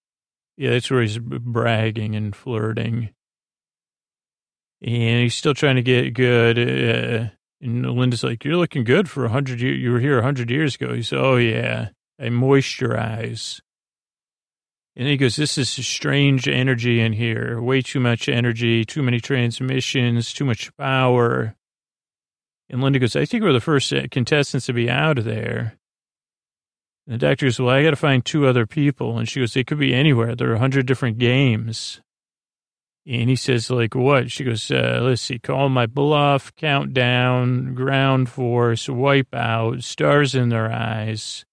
Yeah, 0.57 0.71
that's 0.71 0.91
where 0.91 1.03
he's 1.03 1.19
bragging 1.19 2.17
and 2.17 2.35
flirting 2.35 3.11
and 4.83 5.23
he's 5.23 5.35
still 5.35 5.55
trying 5.55 5.77
to 5.77 5.83
get 5.83 6.15
good. 6.15 6.59
Uh, 6.59 7.31
and 7.61 7.85
Linda's 7.87 8.25
like, 8.25 8.45
"You're 8.45 8.57
looking 8.57 8.85
good 8.85 9.09
for 9.09 9.25
a 9.25 9.31
hundred. 9.31 9.61
You 9.61 9.93
were 9.93 10.01
here 10.01 10.19
a 10.19 10.23
hundred 10.23 10.51
years 10.51 10.75
ago." 10.75 10.95
He 10.95 11.03
said, 11.03 11.19
"Oh 11.19 11.37
yeah, 11.37 11.91
I 12.19 12.25
moisturize." 12.25 13.61
And 15.01 15.09
he 15.09 15.17
goes, 15.17 15.37
"This 15.37 15.57
is 15.57 15.71
strange 15.71 16.47
energy 16.47 17.01
in 17.01 17.15
here. 17.15 17.59
Way 17.59 17.81
too 17.81 18.01
much 18.01 18.29
energy. 18.29 18.85
Too 18.85 19.03
many 19.03 19.19
transmissions. 19.19 20.35
Too 20.35 20.45
much 20.45 20.77
power." 20.77 21.57
And 22.69 22.83
Linda 22.83 22.99
goes, 22.99 23.17
"I 23.17 23.25
think 23.25 23.43
we're 23.43 23.55
the 23.55 23.61
first 23.61 23.95
contestants 24.11 24.67
to 24.67 24.75
be 24.75 24.91
out 24.91 25.17
of 25.17 25.25
there." 25.25 25.79
And 27.07 27.15
the 27.15 27.27
doctor 27.27 27.47
goes, 27.47 27.59
"Well, 27.59 27.71
I 27.71 27.83
got 27.83 27.91
to 27.91 27.97
find 27.97 28.23
two 28.23 28.47
other 28.47 28.67
people." 28.67 29.19
And 29.19 29.27
she 29.27 29.41
goes, 29.41 29.55
"They 29.55 29.65
could 29.65 29.79
be 29.79 29.95
anywhere. 29.95 30.37
There 30.37 30.51
are 30.51 30.57
a 30.57 30.59
hundred 30.59 30.85
different 30.85 31.17
games." 31.17 32.03
And 33.07 33.31
he 33.31 33.37
says, 33.37 33.71
like, 33.71 33.95
what? 33.95 34.31
She 34.31 34.45
goes, 34.45 34.71
uh, 34.71 35.01
let's 35.03 35.23
see, 35.23 35.39
call 35.39 35.71
my 35.71 35.87
bluff, 35.87 36.55
countdown, 36.57 37.75
ground 37.75 38.29
force, 38.29 38.91
wipe 38.91 39.35
out, 39.35 39.83
stars 39.83 40.35
in 40.35 40.51
their 40.51 40.71
eyes. 40.71 41.47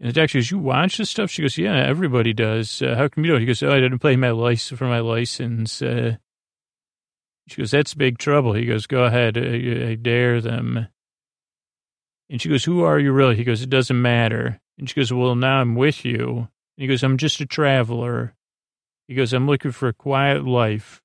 And 0.00 0.08
the 0.08 0.14
doctor 0.14 0.38
goes, 0.38 0.50
you 0.50 0.58
watch 0.58 0.96
this 0.96 1.10
stuff? 1.10 1.30
She 1.30 1.42
goes, 1.42 1.58
yeah, 1.58 1.76
everybody 1.76 2.32
does. 2.32 2.80
Uh, 2.80 2.94
how 2.96 3.08
come 3.08 3.22
you 3.22 3.30
don't? 3.30 3.40
He 3.40 3.46
goes, 3.46 3.62
oh, 3.62 3.70
I 3.70 3.80
didn't 3.80 3.98
play 3.98 4.16
my 4.16 4.30
license 4.30 4.78
for 4.78 4.86
my 4.86 5.00
license. 5.00 5.82
Uh, 5.82 6.16
she 7.46 7.56
goes, 7.56 7.70
that's 7.70 7.92
big 7.92 8.16
trouble. 8.16 8.54
He 8.54 8.64
goes, 8.64 8.86
go 8.86 9.04
ahead. 9.04 9.36
I, 9.36 9.90
I 9.90 9.94
dare 9.96 10.40
them. 10.40 10.88
And 12.30 12.40
she 12.40 12.48
goes, 12.48 12.64
who 12.64 12.82
are 12.82 12.98
you 12.98 13.12
really? 13.12 13.36
He 13.36 13.44
goes, 13.44 13.60
it 13.60 13.68
doesn't 13.68 14.00
matter. 14.00 14.60
And 14.78 14.88
she 14.88 14.94
goes, 14.94 15.12
well, 15.12 15.34
now 15.34 15.60
I'm 15.60 15.74
with 15.74 16.04
you. 16.04 16.28
And 16.28 16.48
he 16.76 16.86
goes, 16.86 17.02
I'm 17.02 17.18
just 17.18 17.40
a 17.40 17.46
traveler. 17.46 18.34
He 19.06 19.14
goes, 19.14 19.34
I'm 19.34 19.46
looking 19.46 19.72
for 19.72 19.88
a 19.88 19.92
quiet 19.92 20.46
life. 20.46 21.02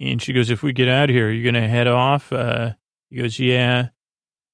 And 0.00 0.20
she 0.20 0.32
goes, 0.32 0.50
if 0.50 0.64
we 0.64 0.72
get 0.72 0.88
out 0.88 1.10
of 1.10 1.14
here, 1.14 1.28
are 1.28 1.32
you 1.32 1.44
going 1.44 1.62
to 1.62 1.68
head 1.68 1.86
off? 1.86 2.32
Uh, 2.32 2.72
he 3.10 3.18
goes, 3.18 3.38
yeah. 3.38 3.90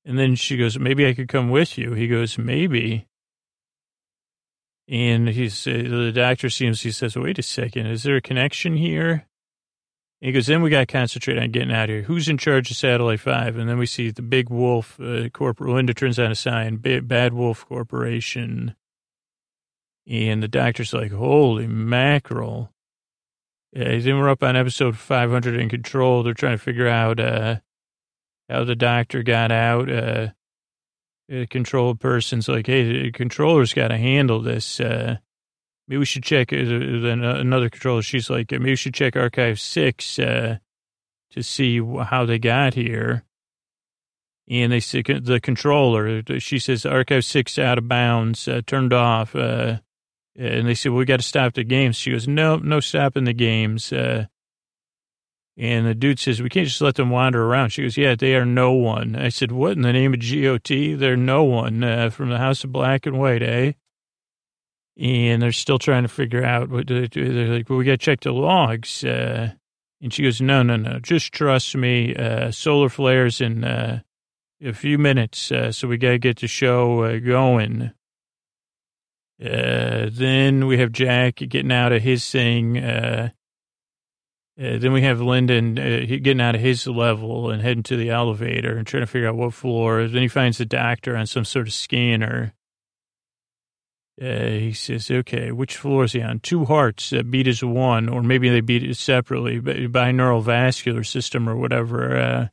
And 0.05 0.18
then 0.18 0.35
she 0.35 0.59
goes, 0.59 0.79
maybe 0.79 1.07
I 1.07 1.14
could 1.14 1.29
come 1.29 1.48
with 1.48 1.79
you. 1.79 1.94
He 1.94 2.09
goes, 2.09 2.37
maybe. 2.37 3.07
And 4.90 5.29
he's, 5.29 5.68
uh, 5.68 5.70
the 5.70 6.11
doctor 6.12 6.50
seems, 6.50 6.83
he 6.83 6.90
says, 6.90 7.16
wait 7.16 7.38
a 7.38 7.42
second, 7.42 7.87
is 7.87 8.03
there 8.03 8.16
a 8.16 8.20
connection 8.20 8.76
here? 8.76 9.29
He 10.20 10.33
goes, 10.33 10.48
then 10.48 10.62
we 10.62 10.68
got 10.68 10.81
to 10.81 10.87
concentrate 10.87 11.38
on 11.38 11.53
getting 11.53 11.72
out 11.72 11.88
of 11.88 11.94
here. 11.94 12.03
Who's 12.03 12.29
in 12.29 12.37
charge 12.37 12.70
of 12.72 12.76
Satellite 12.76 13.20
5? 13.20 13.57
And 13.57 13.68
then 13.70 13.79
we 13.79 13.87
see 13.87 14.11
the 14.11 14.20
Big 14.20 14.50
Wolf 14.50 15.00
uh, 15.00 15.29
Corporate. 15.31 15.70
Linda 15.70 15.94
turns 15.94 16.18
on 16.18 16.33
a 16.33 16.35
sign, 16.35 16.76
Bad 16.76 17.33
Wolf 17.33 17.64
Corporation. 17.66 18.74
And 20.07 20.42
the 20.42 20.48
doctor's 20.48 20.92
like, 20.92 21.12
holy 21.12 21.68
mackerel. 21.68 22.72
Yeah, 23.72 23.96
then 23.98 24.18
we're 24.18 24.29
up 24.29 24.42
on 24.42 24.57
episode 24.57 24.98
500 24.98 25.55
in 25.55 25.68
control. 25.68 26.24
They're 26.24 26.35
trying 26.35 26.59
to 26.59 26.62
figure 26.62 26.88
out 26.88 27.20
uh, 27.20 27.61
how 28.48 28.64
the 28.64 28.74
doctor 28.74 29.22
got 29.22 29.53
out. 29.53 29.88
Uh, 29.88 30.29
the 31.31 31.47
control 31.47 31.95
person's 31.95 32.49
like, 32.49 32.66
hey, 32.66 33.05
the 33.05 33.12
controller's 33.12 33.73
got 33.73 33.88
to 33.88 33.97
handle 33.97 34.43
this. 34.43 34.81
Uh, 34.81 35.19
maybe 35.87 35.99
we 35.99 36.05
should 36.05 36.25
check. 36.25 36.51
Then 36.51 37.25
uh, 37.25 37.37
another 37.37 37.71
controller, 37.71 38.03
she's 38.03 38.29
like, 38.29 38.51
maybe 38.51 38.71
we 38.71 38.77
should 38.77 38.95
check 38.95 39.14
Archive 39.16 39.61
6 39.61 40.19
uh, 40.19 40.59
to 41.31 41.43
see 41.43 41.81
how 41.81 42.27
they 42.27 42.40
got 42.40 42.75
here. 42.75 43.25
And 44.49 44.73
they 44.73 44.81
the 44.81 45.38
controller, 45.40 46.23
she 46.40 46.59
says, 46.59 46.85
Archive 46.85 47.25
6 47.25 47.59
out 47.61 47.79
of 47.79 47.87
bounds, 47.87 48.49
uh, 48.49 48.62
turned 48.66 48.93
off. 48.93 49.37
Uh, 49.37 49.79
and 50.37 50.66
they 50.66 50.75
said, 50.75 50.90
well, 50.90 50.99
we 50.99 51.05
got 51.05 51.21
to 51.21 51.27
stop 51.27 51.55
the 51.55 51.62
games. 51.62 51.95
She 51.95 52.11
goes, 52.11 52.27
no, 52.27 52.57
no 52.57 52.81
stopping 52.81 53.25
the 53.25 53.33
games. 53.33 53.93
And 55.56 55.86
the 55.86 55.94
dude 55.94 56.18
says, 56.18 56.40
we 56.40 56.48
can't 56.48 56.66
just 56.66 56.80
let 56.80 56.94
them 56.94 57.10
wander 57.10 57.44
around. 57.44 57.70
She 57.70 57.82
goes, 57.82 57.96
yeah, 57.96 58.14
they 58.14 58.34
are 58.34 58.46
no 58.46 58.72
one. 58.72 59.14
I 59.14 59.28
said, 59.28 59.52
what 59.52 59.72
in 59.72 59.82
the 59.82 59.92
name 59.92 60.14
of 60.14 60.20
GOT? 60.20 60.98
They're 60.98 61.16
no 61.16 61.44
one 61.44 61.84
uh, 61.84 62.08
from 62.08 62.30
the 62.30 62.38
House 62.38 62.64
of 62.64 62.72
Black 62.72 63.04
and 63.04 63.18
White, 63.18 63.42
eh? 63.42 63.72
And 64.98 65.42
they're 65.42 65.52
still 65.52 65.78
trying 65.78 66.04
to 66.04 66.08
figure 66.08 66.44
out 66.44 66.70
what 66.70 66.86
to 66.86 67.08
do. 67.08 67.32
They're 67.32 67.56
like, 67.58 67.68
well, 67.68 67.78
we 67.78 67.84
got 67.84 67.92
to 67.92 67.98
check 67.98 68.20
the 68.20 68.32
logs. 68.32 69.04
Uh, 69.04 69.52
and 70.00 70.14
she 70.14 70.22
goes, 70.22 70.40
no, 70.40 70.62
no, 70.62 70.76
no, 70.76 70.98
just 70.98 71.32
trust 71.32 71.76
me. 71.76 72.14
Uh, 72.14 72.50
solar 72.50 72.88
flares 72.88 73.40
in 73.40 73.64
uh, 73.64 74.00
a 74.64 74.72
few 74.72 74.96
minutes. 74.98 75.52
Uh, 75.52 75.72
so 75.72 75.88
we 75.88 75.98
got 75.98 76.10
to 76.10 76.18
get 76.18 76.38
the 76.38 76.48
show 76.48 77.02
uh, 77.02 77.18
going. 77.18 77.92
Then 79.38 80.66
we 80.66 80.78
have 80.78 80.92
Jack 80.92 81.36
getting 81.36 81.72
out 81.72 81.92
of 81.92 82.02
his 82.02 82.30
thing. 82.30 83.32
Uh, 84.61 84.77
then 84.77 84.92
we 84.92 85.01
have 85.01 85.23
Lyndon 85.23 85.79
uh, 85.79 86.05
getting 86.07 86.40
out 86.40 86.55
of 86.55 86.61
his 86.61 86.87
level 86.87 87.51
and 87.51 87.62
heading 87.62 87.83
to 87.85 87.96
the 87.96 88.11
elevator 88.11 88.77
and 88.77 88.87
trying 88.87 89.03
to 89.03 89.07
figure 89.07 89.29
out 89.29 89.37
what 89.37 89.55
floor. 89.55 90.07
Then 90.07 90.20
he 90.20 90.29
finds 90.29 90.59
the 90.59 90.66
doctor 90.66 91.16
on 91.16 91.27
some 91.27 91.46
sort 91.46 91.66
of 91.66 91.73
scanner. 91.73 92.53
Uh, 94.20 94.49
he 94.49 94.75
says, 94.75 95.11
okay, 95.11 95.51
which 95.51 95.77
floor 95.77 96.05
is 96.05 96.12
he 96.12 96.20
on? 96.20 96.40
Two 96.40 96.66
hearts 96.66 97.11
uh, 97.11 97.23
beat 97.23 97.49
as 97.49 97.64
one, 97.64 98.11
or 98.11 98.23
maybe 98.23 98.51
they 98.51 98.61
beat 98.61 98.83
it 98.83 98.99
separately, 98.99 99.61
but 99.61 99.77
binaural 99.77 100.42
vascular 100.42 101.05
system 101.05 101.49
or 101.49 101.57
whatever. 101.57 102.18
Uh, 102.18 102.49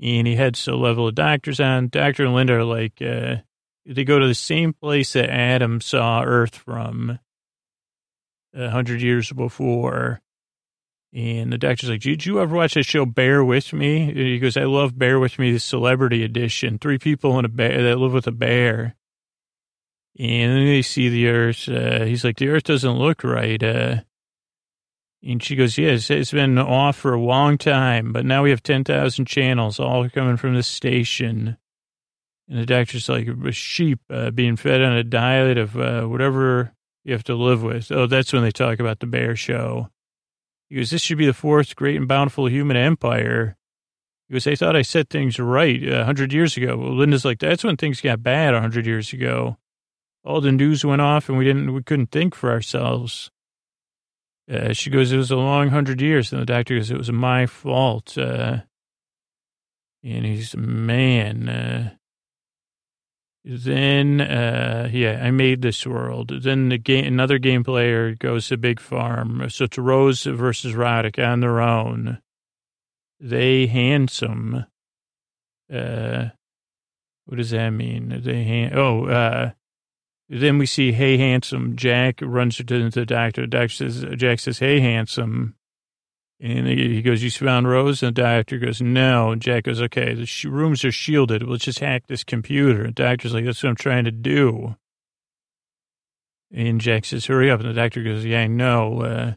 and 0.00 0.26
he 0.26 0.36
heads 0.36 0.64
to 0.64 0.74
level 0.74 1.06
of 1.06 1.14
doctors 1.14 1.60
on. 1.60 1.88
Doctor 1.88 2.24
and 2.24 2.34
Linda 2.34 2.54
are 2.54 2.64
like, 2.64 3.02
uh, 3.02 3.36
they 3.84 4.04
go 4.04 4.18
to 4.18 4.26
the 4.26 4.34
same 4.34 4.72
place 4.72 5.12
that 5.12 5.28
Adam 5.28 5.82
saw 5.82 6.22
Earth 6.22 6.56
from 6.56 7.18
a 8.54 8.70
hundred 8.70 9.02
years 9.02 9.30
before. 9.32 10.22
And 11.16 11.50
the 11.50 11.56
doctor's 11.56 11.88
like, 11.88 12.02
did 12.02 12.26
you 12.26 12.42
ever 12.42 12.54
watch 12.54 12.74
that 12.74 12.82
show 12.82 13.06
Bear 13.06 13.42
With 13.42 13.72
Me? 13.72 14.02
And 14.02 14.18
he 14.18 14.38
goes, 14.38 14.58
I 14.58 14.64
love 14.64 14.98
Bear 14.98 15.18
With 15.18 15.38
Me, 15.38 15.50
the 15.50 15.58
celebrity 15.58 16.22
edition. 16.22 16.78
Three 16.78 16.98
people 16.98 17.38
in 17.38 17.46
a 17.46 17.48
bear 17.48 17.82
that 17.84 17.98
live 17.98 18.12
with 18.12 18.26
a 18.26 18.32
bear. 18.32 18.96
And 20.18 20.52
then 20.52 20.66
they 20.66 20.82
see 20.82 21.08
the 21.08 21.28
earth. 21.28 21.70
Uh, 21.70 22.04
he's 22.04 22.22
like, 22.22 22.36
the 22.36 22.50
earth 22.50 22.64
doesn't 22.64 22.98
look 22.98 23.24
right. 23.24 23.62
Uh, 23.62 24.02
and 25.22 25.42
she 25.42 25.56
goes, 25.56 25.78
yes, 25.78 26.10
it's 26.10 26.32
been 26.32 26.58
off 26.58 26.96
for 26.96 27.14
a 27.14 27.20
long 27.20 27.56
time, 27.56 28.12
but 28.12 28.26
now 28.26 28.42
we 28.42 28.50
have 28.50 28.62
10,000 28.62 29.24
channels 29.24 29.80
all 29.80 30.06
coming 30.10 30.36
from 30.36 30.54
this 30.54 30.68
station. 30.68 31.56
And 32.46 32.58
the 32.58 32.66
doctor's 32.66 33.08
like, 33.08 33.26
a 33.26 33.52
sheep 33.52 34.00
uh, 34.10 34.32
being 34.32 34.56
fed 34.56 34.82
on 34.82 34.92
a 34.92 35.02
diet 35.02 35.56
of 35.56 35.78
uh, 35.78 36.02
whatever 36.02 36.74
you 37.04 37.14
have 37.14 37.24
to 37.24 37.34
live 37.34 37.62
with. 37.62 37.90
Oh, 37.90 38.06
that's 38.06 38.34
when 38.34 38.42
they 38.42 38.50
talk 38.50 38.80
about 38.80 39.00
the 39.00 39.06
bear 39.06 39.34
show. 39.34 39.88
He 40.68 40.76
goes, 40.76 40.90
this 40.90 41.02
should 41.02 41.18
be 41.18 41.26
the 41.26 41.32
fourth 41.32 41.76
great 41.76 41.96
and 41.96 42.08
bountiful 42.08 42.48
human 42.48 42.76
empire. 42.76 43.56
He 44.28 44.34
goes, 44.34 44.44
they 44.44 44.56
thought 44.56 44.74
I 44.74 44.82
said 44.82 45.08
things 45.08 45.38
right 45.38 45.82
a 45.86 46.04
hundred 46.04 46.32
years 46.32 46.56
ago. 46.56 46.76
Well, 46.76 46.94
Linda's 46.94 47.24
like, 47.24 47.38
that's 47.38 47.62
when 47.62 47.76
things 47.76 48.00
got 48.00 48.22
bad 48.22 48.54
a 48.54 48.60
hundred 48.60 48.86
years 48.86 49.12
ago. 49.12 49.56
All 50.24 50.40
the 50.40 50.50
news 50.50 50.84
went 50.84 51.00
off 51.02 51.28
and 51.28 51.38
we 51.38 51.44
didn't, 51.44 51.72
we 51.72 51.82
couldn't 51.84 52.10
think 52.10 52.34
for 52.34 52.50
ourselves. 52.50 53.30
Uh, 54.50 54.72
she 54.72 54.90
goes, 54.90 55.12
it 55.12 55.16
was 55.16 55.30
a 55.30 55.36
long 55.36 55.70
hundred 55.70 56.00
years. 56.00 56.32
And 56.32 56.42
the 56.42 56.46
doctor 56.46 56.76
goes, 56.76 56.90
it 56.90 56.98
was 56.98 57.12
my 57.12 57.46
fault. 57.46 58.18
Uh, 58.18 58.58
and 60.02 60.24
he's, 60.24 60.56
man, 60.56 61.48
uh, 61.48 61.90
then, 63.48 64.20
uh, 64.20 64.90
yeah, 64.92 65.20
I 65.22 65.30
made 65.30 65.62
this 65.62 65.86
world. 65.86 66.32
Then 66.42 66.68
the 66.68 66.78
game, 66.78 67.04
another 67.04 67.38
game 67.38 67.62
player 67.62 68.16
goes 68.16 68.48
to 68.48 68.56
Big 68.56 68.80
Farm. 68.80 69.48
So 69.50 69.66
it's 69.66 69.78
Rose 69.78 70.24
versus 70.24 70.74
Roddick 70.74 71.24
on 71.24 71.38
their 71.38 71.60
own. 71.60 72.18
They 73.20 73.68
handsome. 73.68 74.66
Uh, 75.72 76.30
what 77.26 77.36
does 77.36 77.50
that 77.50 77.70
mean? 77.70 78.20
They 78.24 78.68
oh, 78.74 79.06
uh, 79.06 79.50
then 80.28 80.58
we 80.58 80.66
see, 80.66 80.90
hey, 80.90 81.16
handsome. 81.16 81.76
Jack 81.76 82.18
runs 82.22 82.56
to 82.56 82.64
the 82.64 83.06
doctor. 83.06 83.46
Doctor 83.46 83.68
says, 83.68 84.04
Jack 84.16 84.40
says, 84.40 84.58
hey, 84.58 84.80
handsome. 84.80 85.54
And 86.38 86.66
he 86.66 87.00
goes, 87.00 87.22
you 87.22 87.30
found 87.30 87.66
Rose? 87.66 88.02
And 88.02 88.14
the 88.14 88.22
doctor 88.22 88.58
goes, 88.58 88.82
no. 88.82 89.30
And 89.30 89.40
Jack 89.40 89.64
goes, 89.64 89.80
okay, 89.80 90.12
the 90.12 90.26
sh- 90.26 90.44
rooms 90.44 90.84
are 90.84 90.92
shielded. 90.92 91.42
Let's 91.42 91.64
just 91.64 91.78
hack 91.78 92.08
this 92.08 92.24
computer. 92.24 92.82
And 92.82 92.94
the 92.94 93.02
doctor's 93.04 93.32
like, 93.32 93.46
that's 93.46 93.62
what 93.62 93.70
I'm 93.70 93.76
trying 93.76 94.04
to 94.04 94.10
do. 94.10 94.76
And 96.52 96.80
Jack 96.80 97.06
says, 97.06 97.24
hurry 97.26 97.50
up. 97.50 97.60
And 97.60 97.70
the 97.70 97.74
doctor 97.74 98.02
goes, 98.02 98.24
yeah, 98.24 98.46
know. 98.46 99.00
Uh, 99.00 99.34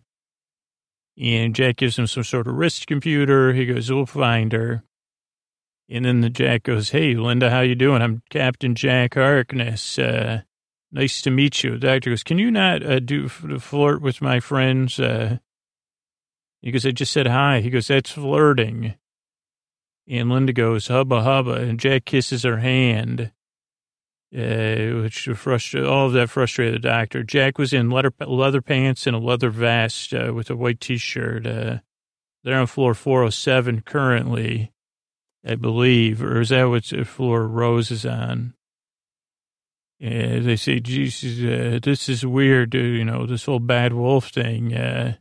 and 1.18 1.56
Jack 1.56 1.78
gives 1.78 1.98
him 1.98 2.06
some 2.06 2.26
sort 2.26 2.48
of 2.48 2.56
wrist 2.56 2.86
computer. 2.86 3.54
He 3.54 3.66
goes, 3.66 3.90
we'll 3.90 4.06
find 4.06 4.52
her. 4.52 4.84
And 5.90 6.04
then 6.04 6.20
the 6.20 6.30
Jack 6.30 6.64
goes, 6.64 6.90
hey, 6.90 7.16
Linda, 7.16 7.50
how 7.50 7.62
you 7.62 7.76
doing? 7.76 8.02
I'm 8.02 8.24
Captain 8.30 8.76
Jack 8.76 9.16
Harkness. 9.16 9.98
Uh, 9.98 10.42
nice 10.92 11.22
to 11.22 11.32
meet 11.32 11.64
you. 11.64 11.72
The 11.72 11.88
doctor 11.88 12.10
goes, 12.12 12.24
can 12.24 12.40
you 12.40 12.52
not 12.52 12.86
uh, 12.86 13.00
do 13.00 13.30
flirt 13.30 14.02
with 14.02 14.22
my 14.22 14.40
friends? 14.40 15.00
Uh, 15.00 15.38
he 16.62 16.72
goes, 16.72 16.86
I 16.86 16.92
just 16.92 17.14
said 17.14 17.28
hi. 17.28 17.62
He 17.62 17.70
goes, 17.70 17.88
that's 17.88 18.12
flirting. 18.12 18.96
And 20.08 20.30
Linda 20.30 20.54
goes, 20.54 20.88
hubba 20.88 21.22
hubba. 21.22 21.54
And 21.54 21.80
Jack 21.80 22.06
kisses 22.06 22.44
her 22.44 22.58
hand, 22.58 23.32
uh, 24.36 25.02
which 25.02 25.30
frustrated, 25.36 25.88
all 25.88 26.08
of 26.08 26.14
that 26.14 26.30
frustrated 26.30 26.76
the 26.76 26.80
doctor. 26.88 27.24
Jack 27.24 27.58
was 27.58 27.72
in 27.72 27.90
leather, 27.90 28.12
leather 28.20 28.62
pants 28.62 29.08
and 29.08 29.16
a 29.16 29.20
leather 29.20 29.50
vest 29.50 30.14
uh, 30.14 30.34
with 30.34 30.50
a 30.50 30.56
white 30.56 30.82
t-shirt. 30.82 31.48
Uh, 31.48 31.78
they're 32.44 32.60
on 32.60 32.68
floor 32.68 32.94
407 32.94 33.82
currently, 33.82 34.74
I 35.46 35.56
believe. 35.56 36.24
Or 36.24 36.42
is 36.42 36.50
that 36.50 36.64
what 36.66 36.86
floor 37.08 37.48
Rose 37.48 37.92
is 37.92 38.06
on? 38.06 38.54
Yeah, 40.00 40.40
they 40.40 40.56
say, 40.56 40.80
Jesus, 40.80 41.40
uh, 41.44 41.80
this 41.84 42.08
is 42.08 42.26
weird, 42.26 42.74
you 42.74 43.04
know, 43.04 43.26
this 43.26 43.46
whole 43.46 43.60
bad 43.60 43.94
wolf 43.94 44.30
thing. 44.30 44.74
Uh, 44.74 45.16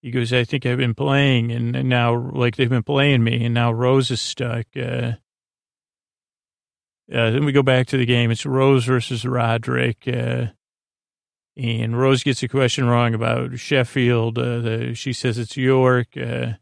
he 0.00 0.10
goes, 0.10 0.32
I 0.32 0.44
think 0.44 0.64
I've 0.64 0.78
been 0.78 0.94
playing 0.94 1.50
and, 1.50 1.88
now, 1.88 2.16
like, 2.16 2.56
they've 2.56 2.68
been 2.68 2.82
playing 2.82 3.24
me 3.24 3.44
and 3.44 3.54
now 3.54 3.72
Rose 3.72 4.10
is 4.10 4.20
stuck. 4.20 4.66
Uh, 4.76 5.12
uh, 7.12 7.30
then 7.30 7.44
we 7.44 7.52
go 7.52 7.62
back 7.62 7.86
to 7.88 7.96
the 7.96 8.06
game. 8.06 8.30
It's 8.30 8.44
Rose 8.44 8.84
versus 8.84 9.24
Roderick. 9.24 10.06
Uh, 10.06 10.48
and 11.56 11.98
Rose 11.98 12.22
gets 12.22 12.42
a 12.42 12.48
question 12.48 12.86
wrong 12.86 13.14
about 13.14 13.58
Sheffield. 13.58 14.38
Uh, 14.38 14.60
the, 14.60 14.94
she 14.94 15.12
says 15.12 15.38
it's 15.38 15.56
York. 15.56 16.08
Uh, 16.16 16.52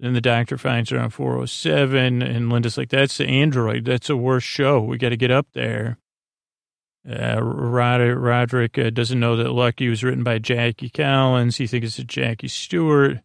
then 0.00 0.12
the 0.12 0.20
doctor 0.20 0.58
finds 0.58 0.90
her 0.90 0.98
on 0.98 1.10
407. 1.10 2.22
And 2.22 2.50
Linda's 2.50 2.76
like, 2.76 2.88
that's 2.88 3.18
the 3.18 3.26
android. 3.26 3.84
That's 3.84 4.10
a 4.10 4.16
worse 4.16 4.42
show. 4.42 4.80
We 4.80 4.98
got 4.98 5.10
to 5.10 5.16
get 5.16 5.30
up 5.30 5.46
there. 5.52 5.98
Uh, 7.08 7.42
Rod- 7.42 8.00
Roderick 8.00 8.78
uh, 8.78 8.90
doesn't 8.90 9.20
know 9.20 9.36
that 9.36 9.52
Lucky 9.52 9.88
was 9.88 10.02
written 10.02 10.24
by 10.24 10.38
Jackie 10.38 10.88
Collins. 10.88 11.58
He 11.58 11.66
thinks 11.66 11.98
it's 11.98 12.12
Jackie 12.12 12.48
Stewart. 12.48 13.18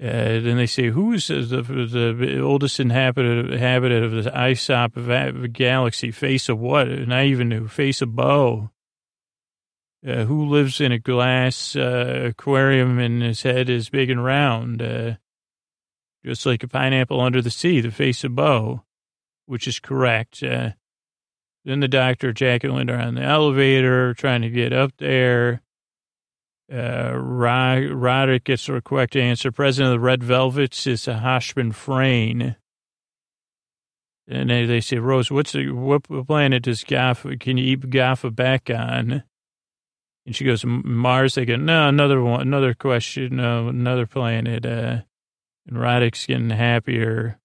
Uh, 0.00 0.38
then 0.38 0.56
they 0.56 0.66
say, 0.66 0.90
who 0.90 1.12
is 1.12 1.26
the, 1.26 1.42
the 1.42 2.40
oldest 2.40 2.78
inhabitant, 2.78 3.52
of 3.52 4.24
the 4.24 4.30
ISOP 4.30 5.52
galaxy? 5.52 6.12
Face 6.12 6.48
of 6.48 6.60
what? 6.60 6.86
And 6.86 7.12
I 7.12 7.26
even 7.26 7.48
knew. 7.48 7.66
Face 7.66 8.00
of 8.00 8.14
Boe. 8.14 8.70
Uh, 10.06 10.24
who 10.26 10.46
lives 10.46 10.80
in 10.80 10.92
a 10.92 10.98
glass 11.00 11.74
uh, 11.74 12.26
aquarium 12.26 13.00
and 13.00 13.20
his 13.20 13.42
head 13.42 13.68
is 13.68 13.90
big 13.90 14.08
and 14.10 14.24
round, 14.24 14.80
uh, 14.80 15.14
just 16.24 16.46
like 16.46 16.62
a 16.62 16.68
pineapple 16.68 17.20
under 17.20 17.42
the 17.42 17.50
sea, 17.50 17.80
the 17.80 17.90
face 17.90 18.22
of 18.22 18.36
Boe, 18.36 18.84
which 19.46 19.66
is 19.66 19.80
correct. 19.80 20.40
Uh, 20.40 20.70
then 21.64 21.80
the 21.80 21.88
doctor, 21.88 22.32
Jack 22.32 22.64
and 22.64 22.74
Linda 22.74 22.94
are 22.94 23.00
on 23.00 23.14
the 23.14 23.22
elevator 23.22 24.14
trying 24.14 24.42
to 24.42 24.50
get 24.50 24.72
up 24.72 24.92
there. 24.98 25.62
Uh, 26.72 27.12
Roderick 27.14 28.44
gets 28.44 28.66
the 28.66 28.80
correct 28.82 29.16
answer. 29.16 29.50
President 29.50 29.94
of 29.94 30.00
the 30.00 30.04
Red 30.04 30.22
Velvets 30.22 30.86
is 30.86 31.08
a 31.08 31.14
Hoshman 31.14 31.72
Frayne. 31.72 32.56
And 34.28 34.50
they, 34.50 34.66
they 34.66 34.80
say, 34.80 34.98
Rose, 34.98 35.30
what's 35.30 35.52
the, 35.52 35.70
what 35.70 36.04
planet 36.26 36.64
does 36.64 36.84
Gaffa, 36.84 37.40
can 37.40 37.56
you 37.56 37.64
eat 37.64 37.80
Gaffa 37.80 38.34
back 38.34 38.68
on? 38.68 39.22
And 40.26 40.36
she 40.36 40.44
goes, 40.44 40.62
Mars. 40.66 41.36
They 41.36 41.46
go, 41.46 41.56
no, 41.56 41.88
another 41.88 42.20
one, 42.20 42.42
another 42.42 42.74
question, 42.74 43.36
no, 43.36 43.68
another 43.68 44.06
planet. 44.06 44.66
Uh, 44.66 45.00
and 45.66 45.80
Roderick's 45.80 46.26
getting 46.26 46.50
happier. 46.50 47.38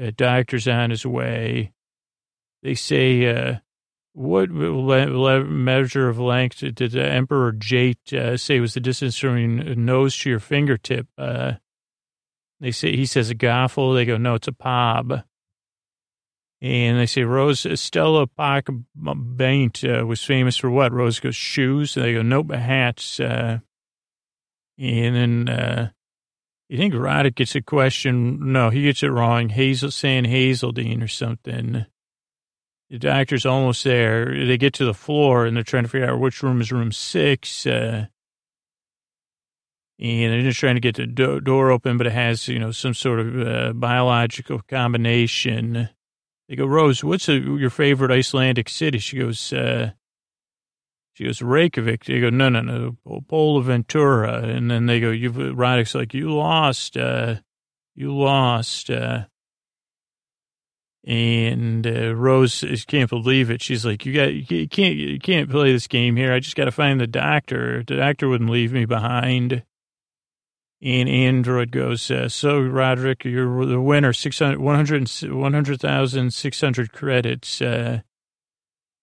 Uh, 0.00 0.10
doctor's 0.16 0.66
on 0.66 0.90
his 0.90 1.06
way. 1.06 1.73
They 2.64 2.74
say, 2.74 3.26
uh, 3.26 3.58
what 4.14 4.50
measure 4.50 6.08
of 6.08 6.18
length 6.18 6.58
did 6.60 6.92
the 6.92 7.04
Emperor 7.04 7.52
Jate 7.52 8.12
uh, 8.12 8.36
say 8.36 8.58
was 8.58 8.74
the 8.74 8.80
distance 8.80 9.18
from 9.18 9.38
your 9.38 9.74
nose 9.76 10.16
to 10.18 10.30
your 10.30 10.40
fingertip? 10.40 11.06
Uh, 11.18 11.52
they 12.60 12.70
say 12.72 12.96
he 12.96 13.06
says 13.06 13.28
a 13.28 13.34
gaffle. 13.34 13.94
They 13.94 14.04
go, 14.04 14.16
no, 14.16 14.34
it's 14.34 14.48
a 14.48 14.52
pob. 14.52 15.24
And 16.62 16.98
they 16.98 17.04
say 17.04 17.24
Rose 17.24 17.66
Stella 17.78 18.26
Park 18.26 18.68
Baint 18.96 19.84
uh, 19.84 20.06
was 20.06 20.24
famous 20.24 20.56
for 20.56 20.70
what? 20.70 20.92
Rose 20.92 21.20
goes 21.20 21.36
shoes. 21.36 21.94
And 21.96 22.06
they 22.06 22.14
go, 22.14 22.22
nope, 22.22 22.50
hats. 22.52 23.20
Uh, 23.20 23.58
and 24.78 25.14
then 25.14 25.48
uh, 25.50 25.90
You 26.68 26.78
think 26.78 26.94
Roddick 26.94 27.34
gets 27.34 27.54
a 27.54 27.60
question? 27.60 28.52
No, 28.52 28.70
he 28.70 28.84
gets 28.84 29.02
it 29.02 29.08
wrong. 29.08 29.50
Hazel 29.50 29.90
saying 29.90 30.24
Hazeldine 30.24 31.02
or 31.02 31.08
something. 31.08 31.84
The 32.90 32.98
doctor's 32.98 33.46
almost 33.46 33.82
there. 33.84 34.46
They 34.46 34.58
get 34.58 34.74
to 34.74 34.84
the 34.84 34.94
floor 34.94 35.46
and 35.46 35.56
they're 35.56 35.64
trying 35.64 35.84
to 35.84 35.88
figure 35.88 36.10
out 36.10 36.20
which 36.20 36.42
room 36.42 36.60
is 36.60 36.70
room 36.70 36.92
six. 36.92 37.66
Uh, 37.66 38.06
and 39.98 40.32
they're 40.32 40.42
just 40.42 40.60
trying 40.60 40.74
to 40.74 40.80
get 40.80 40.96
the 40.96 41.06
do- 41.06 41.40
door 41.40 41.70
open, 41.70 41.96
but 41.96 42.06
it 42.06 42.12
has, 42.12 42.48
you 42.48 42.58
know, 42.58 42.72
some 42.72 42.94
sort 42.94 43.20
of 43.20 43.40
uh, 43.40 43.72
biological 43.72 44.60
combination. 44.68 45.88
They 46.48 46.56
go, 46.56 46.66
Rose, 46.66 47.02
what's 47.02 47.28
a, 47.28 47.38
your 47.38 47.70
favorite 47.70 48.10
Icelandic 48.10 48.68
city? 48.68 48.98
She 48.98 49.18
goes, 49.18 49.52
uh, 49.52 49.92
she 51.14 51.24
goes, 51.24 51.40
Reykjavik. 51.40 52.04
They 52.04 52.20
go, 52.20 52.28
no, 52.28 52.48
no, 52.48 52.60
no, 52.60 52.96
Bonaventura. 53.04 54.42
And 54.42 54.70
then 54.70 54.86
they 54.86 55.00
go, 55.00 55.10
you've, 55.10 55.36
Roddick's 55.36 55.94
like, 55.94 56.12
you 56.12 56.34
lost, 56.34 56.96
uh, 56.96 57.36
you 57.94 58.14
lost, 58.14 58.90
uh, 58.90 59.26
and 61.06 61.86
uh, 61.86 62.14
Rose 62.14 62.64
can't 62.86 63.10
believe 63.10 63.50
it. 63.50 63.62
She's 63.62 63.84
like, 63.84 64.06
"You 64.06 64.14
got, 64.14 64.32
you 64.32 64.66
can't, 64.68 64.96
you 64.96 65.18
can't 65.18 65.50
play 65.50 65.72
this 65.72 65.86
game 65.86 66.16
here. 66.16 66.32
I 66.32 66.40
just 66.40 66.56
got 66.56 66.64
to 66.64 66.72
find 66.72 66.98
the 67.00 67.06
doctor. 67.06 67.84
The 67.86 67.96
doctor 67.96 68.28
wouldn't 68.28 68.50
leave 68.50 68.72
me 68.72 68.86
behind." 68.86 69.62
And 70.82 71.08
Android 71.08 71.70
goes, 71.70 72.10
uh, 72.10 72.28
"So 72.28 72.60
Roderick, 72.60 73.24
you're 73.24 73.66
the 73.66 73.80
winner. 73.80 74.12
600, 74.12 74.58
100,600 74.58 76.92
credits." 76.92 77.60
Uh, 77.60 78.00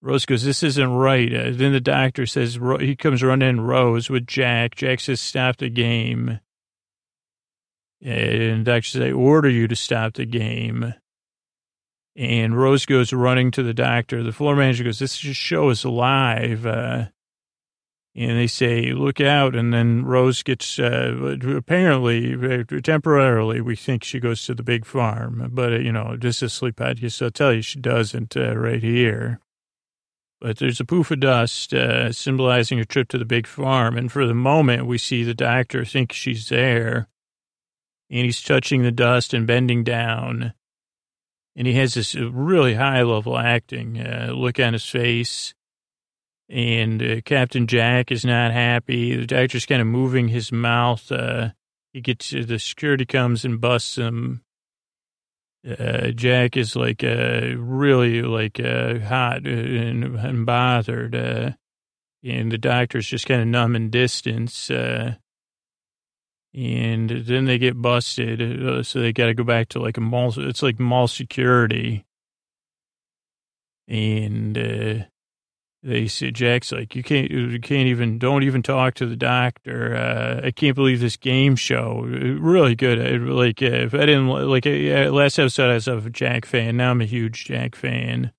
Rose 0.04 0.26
goes, 0.26 0.44
this 0.44 0.64
isn't 0.64 0.94
right. 0.94 1.32
Uh, 1.32 1.52
then 1.52 1.74
the 1.74 1.80
doctor 1.80 2.26
says, 2.26 2.58
he 2.80 2.96
comes 2.96 3.22
running 3.22 3.48
in, 3.48 3.62
Rose, 3.62 4.10
with 4.10 4.26
Jack. 4.26 4.76
Jack 4.76 5.00
says, 5.00 5.22
stop 5.22 5.58
the 5.58 5.70
game. 5.70 6.40
And 8.02 8.66
the 8.66 8.72
doctor 8.72 8.88
says, 8.88 9.02
I 9.04 9.12
order 9.12 9.50
you 9.50 9.68
to 9.68 9.76
stop 9.76 10.16
the 10.16 10.26
game. 10.26 10.96
And 12.16 12.58
Rose 12.58 12.86
goes 12.86 13.14
running 13.14 13.52
to 13.52 13.64
the 13.64 13.74
doctor. 13.74 14.22
The 14.22 14.34
floor 14.34 14.56
manager 14.56 14.84
goes, 14.84 15.00
this 15.00 15.16
show 15.16 15.70
is 15.70 15.86
live. 15.86 16.66
Uh, 16.66 17.06
and 18.14 18.38
they 18.38 18.48
say, 18.48 18.92
look 18.92 19.22
out. 19.22 19.56
And 19.56 19.74
then 19.74 20.04
Rose 20.04 20.44
gets, 20.44 20.78
uh, 20.78 21.38
apparently, 21.56 22.34
uh, 22.36 22.82
temporarily, 22.82 23.62
we 23.62 23.78
think 23.78 24.04
she 24.04 24.20
goes 24.20 24.46
to 24.46 24.54
the 24.54 24.64
big 24.64 24.86
farm. 24.86 25.50
But, 25.54 25.74
uh, 25.74 25.78
you 25.78 25.94
know, 25.94 26.18
just 26.18 26.42
a 26.42 26.50
sleep 26.50 26.76
podcast, 26.76 27.22
I'll 27.22 27.32
tell 27.32 27.54
you, 27.54 27.62
she 27.62 27.80
doesn't 27.80 28.36
uh, 28.36 28.58
right 28.58 28.84
here. 28.84 29.40
But 30.42 30.58
there's 30.58 30.80
a 30.82 30.86
poof 30.86 31.12
of 31.12 31.22
dust 31.22 31.74
uh, 31.74 32.12
symbolizing 32.12 32.80
a 32.80 32.86
trip 32.86 33.08
to 33.10 33.18
the 33.18 33.26
big 33.26 33.48
farm. 33.48 33.96
And 33.96 34.12
for 34.12 34.26
the 34.26 34.34
moment, 34.34 34.88
we 34.88 34.98
see 34.98 35.24
the 35.24 35.36
doctor 35.36 35.86
think 35.86 36.12
she's 36.12 36.50
there. 36.50 37.08
And 38.10 38.26
he's 38.26 38.42
touching 38.42 38.82
the 38.82 38.92
dust 38.92 39.34
and 39.34 39.48
bending 39.48 39.86
down. 39.86 40.54
And 41.56 41.68
he 41.68 41.74
has 41.74 41.94
this 41.94 42.16
really 42.16 42.76
high 42.76 43.04
level 43.04 43.38
acting 43.38 44.00
uh, 44.00 44.32
look 44.34 44.60
on 44.60 44.74
his 44.74 44.86
face. 44.86 45.54
And 46.50 47.02
uh, 47.02 47.22
Captain 47.26 47.68
Jack 47.68 48.12
is 48.12 48.26
not 48.26 48.52
happy. 48.52 49.18
The 49.18 49.26
doctor's 49.26 49.66
kind 49.66 49.82
of 49.82 49.88
moving 49.88 50.30
his 50.30 50.52
mouth. 50.52 51.12
Uh, 51.12 51.50
he 51.94 52.02
gets 52.02 52.32
the 52.32 52.60
security 52.60 53.06
comes 53.06 53.44
and 53.44 53.60
busts 53.60 53.98
him 53.98 54.44
uh, 55.68 56.08
Jack 56.12 56.58
is 56.58 56.76
like 56.76 57.04
uh, 57.04 57.56
really 57.56 58.24
like 58.24 58.60
uh, 58.60 59.00
hot 59.00 59.46
and, 59.46 60.04
and 60.04 60.46
bothered, 60.46 61.16
uh, 61.16 61.52
and 62.24 62.52
the 62.52 62.58
doctor's 62.58 63.08
just 63.08 63.28
kind 63.28 63.42
of 63.42 63.48
numb 63.48 63.76
in 63.76 63.90
distance. 63.92 64.72
Uh, 64.72 65.16
and 66.54 67.10
then 67.10 67.46
they 67.46 67.58
get 67.58 67.82
busted, 67.82 68.42
uh, 68.42 68.84
so 68.84 69.00
they 69.00 69.14
got 69.14 69.28
to 69.28 69.34
go 69.34 69.44
back 69.44 69.70
to 69.70 69.80
like 69.80 69.98
a 69.98 70.02
mall. 70.02 70.34
It's 70.38 70.62
like 70.62 70.80
mall 70.80 71.08
security, 71.08 72.06
and 73.88 74.58
uh, 74.58 75.06
they 75.84 76.08
said, 76.08 76.36
Jack's 76.36 76.72
like, 76.72 76.96
you 76.96 77.02
can't, 77.02 77.32
you 77.32 77.60
can't 77.60 77.88
even, 77.88 78.20
don't 78.20 78.44
even 78.44 78.62
talk 78.62 78.94
to 78.96 79.08
the 79.08 79.16
doctor. 79.16 79.96
Uh, 79.96 80.46
I 80.46 80.52
can't 80.52 80.76
believe 80.76 81.00
this 81.00 81.18
game 81.18 81.56
show. 81.56 82.02
Really 82.02 82.76
good. 82.76 83.00
Like, 83.22 83.62
if 83.62 83.96
I 83.96 84.06
didn't, 84.06 84.28
like, 84.28 84.66
last 84.66 85.40
episode 85.40 85.72
I 85.72 85.74
was 85.74 85.88
a 85.88 86.10
Jack 86.12 86.46
fan. 86.46 86.78
Now 86.78 86.92
I'm 86.92 87.02
a 87.02 87.06
huge 87.06 87.46
Jack 87.46 87.76
fan. 87.76 88.32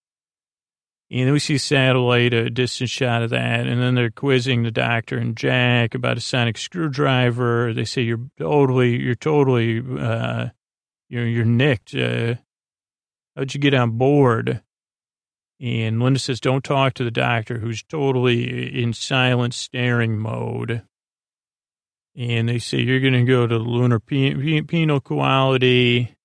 And 1.12 1.26
then 1.26 1.34
we 1.34 1.40
see 1.40 1.58
satellite, 1.58 2.32
a 2.32 2.48
distant 2.48 2.88
shot 2.88 3.22
of 3.22 3.28
that. 3.30 3.66
And 3.66 3.82
then 3.82 3.94
they're 3.94 4.08
quizzing 4.08 4.62
the 4.62 4.70
doctor 4.70 5.18
and 5.18 5.36
Jack 5.36 5.94
about 5.94 6.16
a 6.16 6.22
sonic 6.22 6.56
screwdriver. 6.56 7.74
They 7.74 7.84
say, 7.84 8.00
you're 8.00 8.30
totally, 8.38 8.98
you're 8.98 9.14
totally, 9.14 9.82
uh, 10.00 10.48
you're, 11.10 11.26
you're 11.26 11.44
nicked. 11.44 11.94
Uh, 11.94 12.36
how'd 13.36 13.52
you 13.52 13.60
get 13.60 13.74
on 13.74 13.98
board? 13.98 14.62
And 15.60 16.00
Lynda 16.00 16.18
says, 16.18 16.40
don't 16.40 16.64
talk 16.64 16.94
to 16.94 17.04
the 17.04 17.10
doctor, 17.10 17.58
who's 17.58 17.82
totally 17.82 18.82
in 18.82 18.94
silent 18.94 19.52
staring 19.52 20.18
mode. 20.18 20.82
And 22.16 22.48
they 22.48 22.58
say, 22.58 22.78
you're 22.78 23.00
going 23.00 23.12
to 23.12 23.24
go 23.24 23.46
to 23.46 23.58
lunar 23.58 24.00
penal 24.00 25.00
quality. 25.00 26.16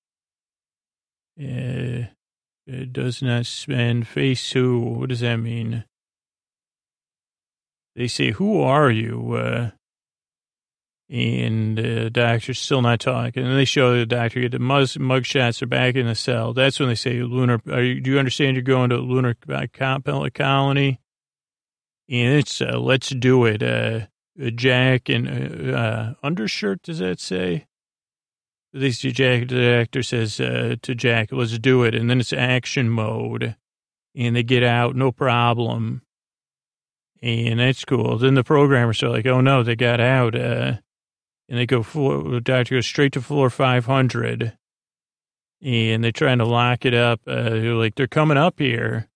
Uh, 1.37 2.07
it 2.67 2.91
does 2.93 3.21
not 3.21 3.45
spend 3.45 4.07
face 4.07 4.51
who. 4.51 4.79
What 4.79 5.09
does 5.09 5.21
that 5.21 5.37
mean? 5.37 5.85
They 7.95 8.07
say, 8.07 8.31
who 8.31 8.61
are 8.61 8.91
you? 8.91 9.33
Uh, 9.33 9.71
and 11.09 11.77
the 11.77 12.09
doctor's 12.09 12.59
still 12.59 12.81
not 12.81 12.99
talking. 12.99 13.45
And 13.45 13.57
they 13.57 13.65
show 13.65 13.97
the 13.97 14.05
doctor 14.05 14.41
get 14.41 14.51
the 14.51 14.59
mug, 14.59 14.89
mug 14.99 15.25
shots 15.25 15.61
are 15.61 15.67
back 15.67 15.95
in 15.95 16.05
the 16.05 16.15
cell. 16.15 16.53
That's 16.53 16.79
when 16.79 16.89
they 16.89 16.95
say, 16.95 17.21
"Lunar, 17.21 17.61
you, 17.81 18.01
do 18.01 18.11
you 18.11 18.19
understand 18.19 18.57
you're 18.57 18.63
going 18.63 18.89
to 18.89 18.97
lunar 18.97 19.35
colony?" 20.33 20.99
And 22.09 22.33
it's 22.33 22.61
uh, 22.61 22.77
let's 22.77 23.09
do 23.09 23.45
it. 23.45 23.63
Uh, 23.63 24.07
Jack 24.55 25.09
and 25.09 25.71
uh, 25.73 25.77
uh, 25.77 26.13
undershirt. 26.21 26.83
Does 26.83 26.99
that 26.99 27.19
say? 27.21 27.66
At 28.73 28.81
least 28.81 29.01
Jack, 29.01 29.51
actor 29.51 30.03
says 30.03 30.39
uh, 30.39 30.75
to 30.81 30.95
Jack, 30.95 31.29
"Let's 31.31 31.57
do 31.57 31.83
it." 31.83 31.95
And 31.95 32.09
then 32.09 32.19
it's 32.19 32.33
action 32.33 32.89
mode, 32.89 33.55
and 34.15 34.35
they 34.35 34.43
get 34.43 34.63
out, 34.63 34.95
no 34.95 35.11
problem. 35.11 36.01
And 37.21 37.59
that's 37.59 37.85
cool. 37.85 38.17
Then 38.17 38.35
the 38.35 38.43
programmers 38.43 39.01
are 39.03 39.09
like, 39.09 39.25
"Oh 39.25 39.41
no, 39.41 39.63
they 39.63 39.75
got 39.75 39.99
out." 39.99 40.35
Uh, 40.35 40.77
and 41.49 41.57
they 41.57 41.65
go 41.65 41.81
the 41.81 42.41
doctor 42.43 42.75
goes 42.75 42.85
straight 42.85 43.13
to 43.13 43.21
floor 43.21 43.49
500 43.49 44.57
and 45.61 46.03
they're 46.03 46.11
trying 46.11 46.37
to 46.37 46.45
lock 46.45 46.85
it 46.85 46.93
up. 46.93 47.21
Uh, 47.25 47.49
they're 47.49 47.73
like, 47.73 47.95
they're 47.95 48.07
coming 48.07 48.37
up 48.37 48.59
here. 48.59 49.09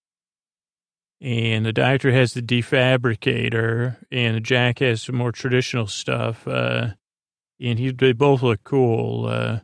And 1.20 1.66
the 1.66 1.74
doctor 1.74 2.12
has 2.12 2.34
the 2.34 2.42
defabricator 2.42 3.98
and 4.12 4.44
Jack 4.44 4.80
has 4.80 5.04
some 5.04 5.16
more 5.16 5.32
traditional 5.32 5.86
stuff. 5.86 6.48
Uh, 6.48 6.94
and 7.62 7.80
he, 7.80 7.92
they 7.92 8.14
both 8.14 8.42
look 8.42 8.64
cool. 8.64 9.26
Uh, 9.28 9.60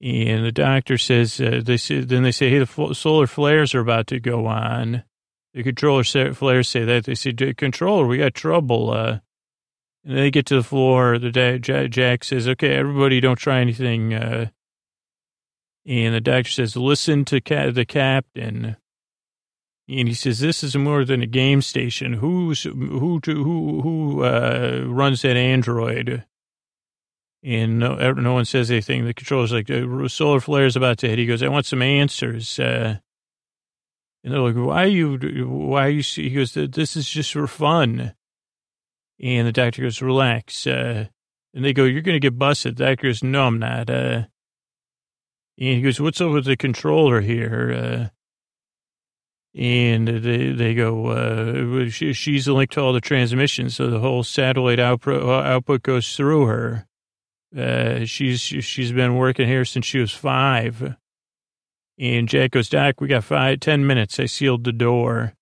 and 0.00 0.44
the 0.44 0.52
doctor 0.52 0.98
says, 0.98 1.40
uh, 1.40 1.60
they 1.64 1.76
say, 1.76 2.00
then 2.00 2.22
they 2.22 2.32
say, 2.32 2.50
hey, 2.50 2.58
the 2.58 2.94
solar 2.94 3.26
flares 3.26 3.74
are 3.74 3.80
about 3.80 4.06
to 4.08 4.20
go 4.20 4.46
on. 4.46 5.04
The 5.54 5.62
controller 5.62 6.04
flares 6.04 6.68
say 6.68 6.84
that. 6.84 7.04
They 7.04 7.14
say, 7.14 7.32
controller, 7.32 8.06
we 8.06 8.18
got 8.18 8.34
trouble. 8.34 8.90
Uh, 8.90 9.18
and 10.06 10.16
they 10.16 10.30
get 10.30 10.46
to 10.46 10.56
the 10.56 10.62
floor. 10.62 11.18
The 11.18 11.32
dad, 11.32 11.62
Jack 11.92 12.24
says, 12.24 12.46
"Okay, 12.46 12.74
everybody, 12.76 13.20
don't 13.20 13.38
try 13.38 13.60
anything." 13.60 14.14
Uh, 14.14 14.50
and 15.84 16.14
the 16.14 16.20
doctor 16.20 16.50
says, 16.50 16.76
"Listen 16.76 17.24
to 17.26 17.40
ca- 17.40 17.72
the 17.72 17.84
captain." 17.84 18.76
And 19.88 20.08
he 20.08 20.14
says, 20.14 20.38
"This 20.38 20.62
is 20.62 20.76
more 20.76 21.04
than 21.04 21.22
a 21.22 21.26
game 21.26 21.60
station. 21.60 22.14
Who's 22.14 22.62
who? 22.62 23.20
To, 23.20 23.44
who 23.44 23.80
who 23.82 24.22
uh, 24.22 24.84
runs 24.86 25.22
that 25.22 25.36
android?" 25.36 26.24
And 27.46 27.78
no, 27.78 28.12
no 28.12 28.32
one 28.32 28.44
says 28.44 28.70
anything. 28.72 29.04
The 29.04 29.14
controller's 29.14 29.52
like, 29.52 29.70
uh, 29.70 30.08
"Solar 30.08 30.40
flare's 30.40 30.74
about 30.74 30.98
to 30.98 31.08
hit." 31.08 31.18
He 31.18 31.26
goes, 31.26 31.42
"I 31.44 31.48
want 31.48 31.64
some 31.64 31.80
answers." 31.80 32.58
Uh, 32.58 32.98
and 34.24 34.34
they're 34.34 34.40
like, 34.40 34.56
"Why 34.56 34.82
are 34.82 34.88
you? 34.88 35.46
Why 35.48 35.86
are 35.86 35.90
you?" 35.90 36.02
He 36.02 36.30
goes, 36.30 36.54
"This 36.54 36.96
is 36.96 37.08
just 37.08 37.32
for 37.32 37.46
fun." 37.46 38.14
And 39.20 39.46
the 39.46 39.52
doctor 39.52 39.82
goes, 39.82 40.02
relax. 40.02 40.66
Uh, 40.66 41.06
and 41.54 41.64
they 41.64 41.72
go, 41.72 41.84
you're 41.84 42.02
going 42.02 42.16
to 42.16 42.20
get 42.20 42.38
busted. 42.38 42.76
The 42.76 42.84
doctor 42.84 43.08
goes, 43.08 43.22
no, 43.22 43.46
I'm 43.46 43.58
not. 43.58 43.88
Uh, 43.88 44.26
and 45.58 45.76
he 45.76 45.82
goes, 45.82 46.00
what's 46.00 46.20
up 46.20 46.32
with 46.32 46.44
the 46.44 46.56
controller 46.56 47.22
here? 47.22 47.72
Uh, 47.72 48.08
and 49.58 50.06
they, 50.06 50.52
they 50.52 50.74
go, 50.74 51.06
uh, 51.06 51.88
she, 51.88 52.12
she's 52.12 52.44
the 52.44 52.52
link 52.52 52.70
to 52.72 52.80
all 52.82 52.92
the 52.92 53.00
transmissions. 53.00 53.76
So 53.76 53.88
the 53.88 54.00
whole 54.00 54.22
satellite 54.22 54.78
output, 54.78 55.22
uh, 55.22 55.48
output 55.48 55.82
goes 55.82 56.14
through 56.14 56.44
her. 56.46 56.86
Uh, 57.54 58.04
she's, 58.04 58.40
she's 58.40 58.92
been 58.92 59.16
working 59.16 59.46
here 59.46 59.64
since 59.64 59.84
she 59.84 59.98
was 59.98 60.12
five. 60.12 60.96
And 61.98 62.28
Jack 62.28 62.52
goes, 62.52 62.68
Doc, 62.68 63.00
we 63.00 63.08
got 63.08 63.24
five, 63.24 63.60
ten 63.60 63.86
minutes. 63.86 64.18
I 64.20 64.26
sealed 64.26 64.64
the 64.64 64.72
door. 64.72 65.34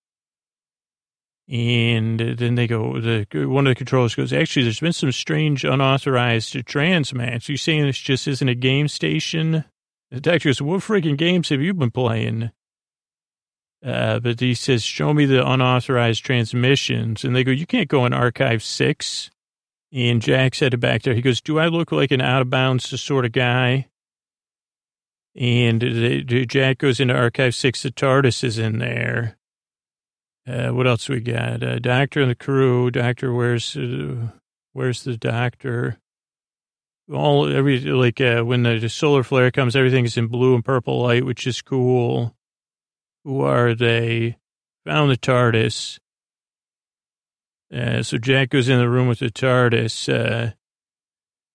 And 1.48 2.18
then 2.18 2.55
they 2.55 2.66
go, 2.66 3.00
the 3.00 3.26
one 3.46 3.66
of 3.66 3.72
the 3.72 3.74
controllers 3.74 4.14
goes, 4.14 4.32
actually, 4.32 4.62
there's 4.62 4.80
been 4.80 4.94
some 4.94 5.12
strange 5.12 5.62
unauthorized 5.62 6.55
transmats. 6.55 7.48
You 7.48 7.59
saying 7.59 7.84
this 7.84 7.98
just 7.98 8.26
isn't 8.26 8.48
a 8.48 8.55
game 8.55 8.88
station? 8.88 9.64
The 10.11 10.20
doctor 10.20 10.48
goes, 10.48 10.62
what 10.62 10.80
freaking 10.80 11.18
games 11.18 11.50
have 11.50 11.61
you 11.61 11.74
been 11.74 11.90
playing? 11.90 12.50
Uh, 13.84 14.20
but 14.20 14.40
he 14.40 14.55
says, 14.55 14.82
show 14.82 15.12
me 15.12 15.26
the 15.26 15.46
unauthorized 15.46 16.24
transmissions. 16.24 17.24
And 17.24 17.36
they 17.36 17.44
go, 17.44 17.50
you 17.50 17.66
can't 17.66 17.88
go 17.88 18.07
in 18.07 18.14
archive 18.14 18.62
six. 18.62 19.30
And 19.95 20.20
Jack 20.20 20.36
Jack's 20.36 20.59
headed 20.59 20.80
back 20.80 21.03
there. 21.03 21.14
He 21.14 21.22
goes, 21.22 21.40
do 21.40 21.61
I 21.61 21.68
look 21.68 21.92
like 21.92 22.11
an 22.11 22.20
out 22.20 22.42
of 22.42 22.51
bounds 22.51 23.01
sort 23.01 23.24
of 23.24 23.30
guy? 23.30 23.86
And 25.36 25.80
Jack 26.49 26.78
goes 26.78 26.99
into 26.99 27.14
archive 27.14 27.55
six. 27.55 27.82
The 27.82 27.92
TARDIS 27.92 28.42
is 28.42 28.59
in 28.59 28.80
there. 28.80 29.36
Uh, 30.49 30.70
what 30.70 30.88
else 30.88 31.09
we 31.09 31.20
got? 31.20 31.62
Uh, 31.62 31.78
doctor 31.78 32.20
and 32.20 32.30
the 32.30 32.34
crew. 32.34 32.90
Doctor, 32.90 33.32
where's 33.32 33.76
uh, 33.76 34.30
where's 34.72 35.05
the 35.05 35.16
doctor? 35.16 35.99
All 37.12 37.49
every 37.49 37.78
like 37.80 38.20
uh, 38.20 38.42
when 38.42 38.64
the 38.64 38.88
solar 38.88 39.22
flare 39.22 39.53
comes, 39.53 39.76
everything 39.76 40.05
is 40.05 40.16
in 40.16 40.26
blue 40.26 40.57
and 40.57 40.64
purple 40.64 41.03
light, 41.03 41.24
which 41.24 41.47
is 41.47 41.62
cool. 41.62 42.34
Who 43.24 43.42
are 43.42 43.74
they? 43.74 44.38
Found 44.86 45.11
the 45.11 45.16
TARDIS. 45.16 45.99
Uh, 47.74 48.02
so 48.02 48.18
Jack 48.18 48.50
goes 48.50 48.68
in 48.68 48.78
the 48.78 48.88
room 48.88 49.08
with 49.08 49.18
the 49.18 49.30
TARDIS, 49.30 50.08
uh, 50.08 50.52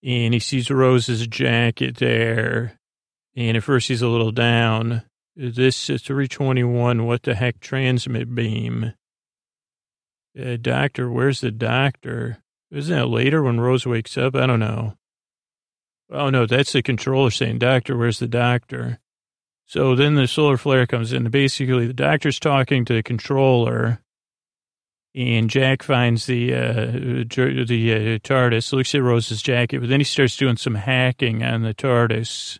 and 0.04 0.34
he 0.34 0.40
sees 0.40 0.70
Rose's 0.70 1.26
jacket 1.28 1.98
there. 1.98 2.78
And 3.36 3.56
at 3.56 3.64
first 3.64 3.88
he's 3.88 4.02
a 4.02 4.08
little 4.08 4.32
down. 4.32 5.04
This 5.36 5.90
is 5.90 6.02
321, 6.02 7.06
what 7.06 7.24
the 7.24 7.36
heck, 7.36 7.62
transmit 7.62 8.36
beam? 8.36 8.94
Uh, 10.38 10.58
doctor, 10.60 11.10
where's 11.10 11.40
the 11.40 11.52
doctor? 11.52 12.40
Isn't 12.72 12.96
that 12.96 13.08
later 13.08 13.42
when 13.42 13.60
Rose 13.60 13.86
wakes 13.86 14.18
up? 14.18 14.36
I 14.36 14.46
don't 14.46 14.60
know. 14.60 14.96
Oh, 16.12 16.30
no, 16.30 16.46
that's 16.46 16.74
the 16.74 16.82
controller 16.82 17.30
saying, 17.30 17.60
Doctor, 17.60 17.96
where's 17.96 18.20
the 18.20 18.28
doctor? 18.28 19.00
So 19.66 19.96
then 19.96 20.16
the 20.16 20.28
solar 20.28 20.58
flare 20.58 20.88
comes 20.88 21.14
in. 21.14 21.30
Basically, 21.30 21.88
the 21.88 21.94
doctor's 21.94 22.40
talking 22.40 22.84
to 22.86 22.94
the 22.94 23.04
controller, 23.04 24.02
and 25.16 25.50
Jack 25.50 25.84
finds 25.84 26.26
the 26.28 26.54
uh, 26.54 26.86
the 26.92 27.26
uh, 27.26 28.20
TARDIS, 28.20 28.74
looks 28.74 28.94
at 28.94 29.02
Rose's 29.02 29.42
jacket, 29.42 29.80
but 29.80 29.90
then 29.90 30.00
he 30.00 30.04
starts 30.04 30.38
doing 30.38 30.58
some 30.58 30.76
hacking 30.76 31.44
on 31.44 31.64
the 31.64 31.74
TARDIS. 31.74 32.60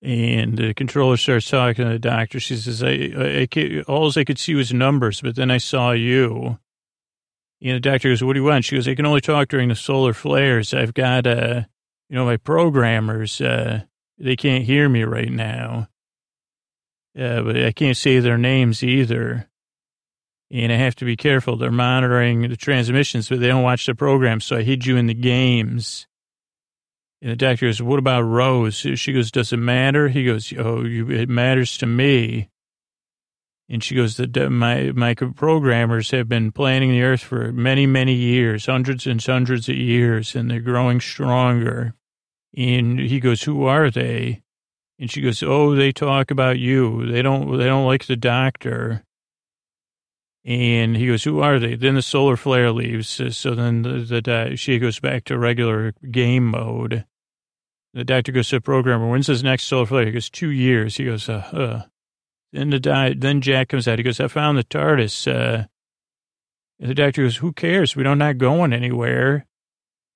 And 0.00 0.56
the 0.56 0.74
controller 0.74 1.16
starts 1.16 1.50
talking 1.50 1.84
to 1.84 1.92
the 1.92 1.98
doctor. 1.98 2.38
She 2.38 2.56
says, 2.56 2.84
I, 2.84 3.10
I, 3.18 3.48
I 3.52 3.82
all 3.88 4.12
I 4.16 4.24
could 4.24 4.38
see 4.38 4.54
was 4.54 4.72
numbers, 4.72 5.20
but 5.20 5.34
then 5.34 5.50
I 5.50 5.58
saw 5.58 5.90
you. 5.90 6.58
And 7.60 7.76
the 7.76 7.80
doctor 7.80 8.08
goes, 8.08 8.22
what 8.22 8.34
do 8.34 8.40
you 8.40 8.46
want? 8.46 8.64
She 8.64 8.76
goes, 8.76 8.86
I 8.86 8.94
can 8.94 9.06
only 9.06 9.20
talk 9.20 9.48
during 9.48 9.68
the 9.68 9.74
solar 9.74 10.12
flares. 10.12 10.72
I've 10.72 10.94
got, 10.94 11.26
uh, 11.26 11.62
you 12.08 12.14
know, 12.14 12.24
my 12.24 12.36
programmers, 12.36 13.40
uh, 13.40 13.82
they 14.18 14.36
can't 14.36 14.64
hear 14.64 14.88
me 14.88 15.02
right 15.02 15.30
now. 15.30 15.88
Uh, 17.18 17.42
but 17.42 17.56
I 17.56 17.72
can't 17.72 17.96
say 17.96 18.20
their 18.20 18.38
names 18.38 18.84
either. 18.84 19.47
And 20.50 20.72
I 20.72 20.76
have 20.76 20.94
to 20.96 21.04
be 21.04 21.16
careful. 21.16 21.56
They're 21.56 21.70
monitoring 21.70 22.48
the 22.48 22.56
transmissions, 22.56 23.28
but 23.28 23.40
they 23.40 23.48
don't 23.48 23.62
watch 23.62 23.84
the 23.84 23.94
program. 23.94 24.40
So 24.40 24.56
I 24.56 24.62
hid 24.62 24.86
you 24.86 24.96
in 24.96 25.06
the 25.06 25.14
games. 25.14 26.06
And 27.20 27.30
the 27.30 27.36
doctor 27.36 27.66
goes, 27.66 27.82
what 27.82 27.98
about 27.98 28.22
Rose? 28.22 28.76
She 28.76 29.12
goes, 29.12 29.30
does 29.30 29.52
it 29.52 29.58
matter? 29.58 30.08
He 30.08 30.24
goes, 30.24 30.52
oh, 30.56 30.84
you, 30.84 31.10
it 31.10 31.28
matters 31.28 31.76
to 31.78 31.86
me. 31.86 32.48
And 33.68 33.84
she 33.84 33.94
goes, 33.94 34.16
the, 34.16 34.48
my, 34.48 34.92
my 34.92 35.14
programmers 35.14 36.12
have 36.12 36.28
been 36.28 36.52
planning 36.52 36.92
the 36.92 37.02
earth 37.02 37.20
for 37.20 37.52
many, 37.52 37.86
many 37.86 38.14
years, 38.14 38.64
hundreds 38.64 39.06
and 39.06 39.22
hundreds 39.22 39.68
of 39.68 39.76
years, 39.76 40.34
and 40.34 40.50
they're 40.50 40.60
growing 40.60 41.00
stronger. 41.00 41.94
And 42.56 42.98
he 42.98 43.20
goes, 43.20 43.42
who 43.42 43.66
are 43.66 43.90
they? 43.90 44.42
And 44.98 45.10
she 45.10 45.20
goes, 45.20 45.42
oh, 45.42 45.74
they 45.74 45.92
talk 45.92 46.30
about 46.30 46.58
you. 46.58 47.10
They 47.10 47.20
don't, 47.20 47.58
they 47.58 47.66
don't 47.66 47.86
like 47.86 48.06
the 48.06 48.16
doctor. 48.16 49.04
And 50.48 50.96
he 50.96 51.06
goes, 51.06 51.24
who 51.24 51.40
are 51.40 51.58
they? 51.58 51.74
Then 51.74 51.94
the 51.94 52.00
solar 52.00 52.34
flare 52.34 52.72
leaves. 52.72 53.20
So 53.36 53.54
then 53.54 53.82
the, 53.82 54.22
the, 54.24 54.56
she 54.56 54.78
goes 54.78 54.98
back 54.98 55.24
to 55.24 55.38
regular 55.38 55.92
game 56.10 56.46
mode. 56.46 57.04
The 57.92 58.02
doctor 58.02 58.32
goes 58.32 58.48
to 58.48 58.56
the 58.56 58.62
programmer, 58.62 59.10
when's 59.10 59.26
his 59.26 59.44
next 59.44 59.64
solar 59.64 59.84
flare? 59.84 60.06
He 60.06 60.12
goes, 60.12 60.30
two 60.30 60.48
years. 60.48 60.96
He 60.96 61.04
goes, 61.04 61.28
uh, 61.28 61.46
uh. 61.52 61.82
Then 62.54 62.70
the 62.70 62.80
di- 62.80 63.12
then 63.12 63.42
Jack 63.42 63.68
comes 63.68 63.86
out. 63.86 63.98
He 63.98 64.02
goes, 64.02 64.20
I 64.20 64.28
found 64.28 64.56
the 64.56 64.64
TARDIS. 64.64 65.30
Uh, 65.30 65.66
and 66.80 66.90
the 66.90 66.94
doctor 66.94 67.24
goes, 67.24 67.36
who 67.36 67.52
cares? 67.52 67.94
We 67.94 68.02
don't 68.02 68.16
not 68.16 68.38
going 68.38 68.72
anywhere. 68.72 69.44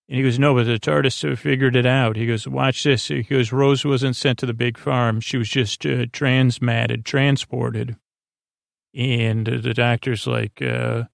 And 0.09 0.17
he 0.17 0.23
goes, 0.23 0.39
no, 0.39 0.55
but 0.55 0.65
the 0.65 0.79
TARDIS 0.79 1.37
figured 1.37 1.77
it 1.77 1.85
out. 1.85 2.17
He 2.17 2.27
goes, 2.27 2.49
watch 2.49 2.85
this. 2.85 3.09
He 3.09 3.23
goes, 3.23 3.53
Rose 3.53 3.85
wasn't 3.85 4.17
sent 4.17 4.39
to 4.39 4.47
the 4.47 4.55
big 4.55 4.79
farm. 4.79 5.21
She 5.21 5.37
was 5.37 5.51
just 5.51 5.85
uh, 5.85 6.07
transmatted, 6.07 7.05
transported. 7.05 7.97
And 8.95 9.47
the 9.47 9.75
doctor's 9.75 10.27
like, 10.27 10.61
uh, 10.61 11.05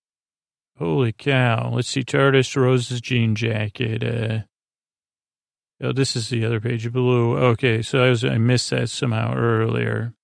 holy 0.78 1.12
cow. 1.12 1.70
Let's 1.72 1.88
see, 1.88 2.02
TARDIS, 2.02 2.56
Rose's 2.56 3.00
jean 3.00 3.34
jacket. 3.34 4.02
Uh, 4.02 4.38
oh, 5.82 5.92
this 5.92 6.16
is 6.16 6.28
the 6.28 6.44
other 6.44 6.60
page, 6.60 6.90
blue. 6.92 7.36
Okay, 7.36 7.82
so 7.82 8.04
I 8.04 8.10
was, 8.10 8.24
I 8.24 8.38
missed 8.38 8.70
that 8.70 8.90
somehow 8.90 9.34
earlier. 9.34 10.14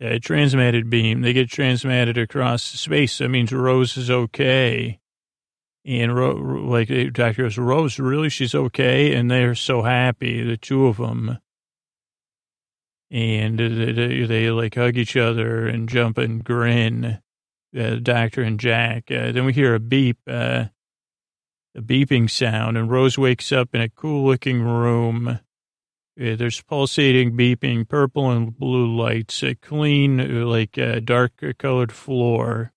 Yeah, 0.00 0.18
transmitted 0.18 0.90
beam. 0.90 1.22
They 1.22 1.32
get 1.32 1.50
transmitted 1.50 2.18
across 2.18 2.62
space. 2.62 3.18
That 3.18 3.28
means 3.28 3.52
Rose 3.52 3.96
is 3.96 4.10
okay. 4.10 5.00
And 5.84 6.14
Ro- 6.14 6.34
like 6.34 6.88
Doctor 7.12 7.42
goes, 7.42 7.58
Rose, 7.58 7.98
really, 7.98 8.28
she's 8.28 8.54
okay, 8.54 9.14
and 9.14 9.30
they're 9.30 9.54
so 9.54 9.82
happy, 9.82 10.42
the 10.42 10.56
two 10.56 10.86
of 10.86 10.98
them 10.98 11.38
and 13.10 13.58
they, 13.58 14.26
they, 14.26 14.50
like 14.50 14.74
hug 14.74 14.96
each 14.96 15.16
other 15.16 15.66
and 15.66 15.88
jump 15.88 16.18
and 16.18 16.44
grin, 16.44 17.20
uh, 17.78 17.96
Doctor 18.02 18.42
and 18.42 18.60
Jack. 18.60 19.10
Uh, 19.10 19.32
then 19.32 19.44
we 19.44 19.52
hear 19.52 19.74
a 19.74 19.80
beep, 19.80 20.18
uh, 20.26 20.66
a 21.74 21.80
beeping 21.80 22.30
sound, 22.30 22.76
and 22.76 22.90
Rose 22.90 23.16
wakes 23.16 23.52
up 23.52 23.74
in 23.74 23.80
a 23.80 23.88
cool 23.88 24.26
looking 24.26 24.62
room. 24.62 25.28
Uh, 25.28 25.38
there's 26.16 26.60
pulsating, 26.62 27.36
beeping, 27.36 27.88
purple 27.88 28.30
and 28.30 28.56
blue 28.58 28.94
lights, 28.94 29.42
a 29.42 29.54
clean, 29.54 30.46
like 30.46 30.76
uh, 30.76 31.00
dark 31.00 31.32
colored 31.58 31.92
floor. 31.92 32.72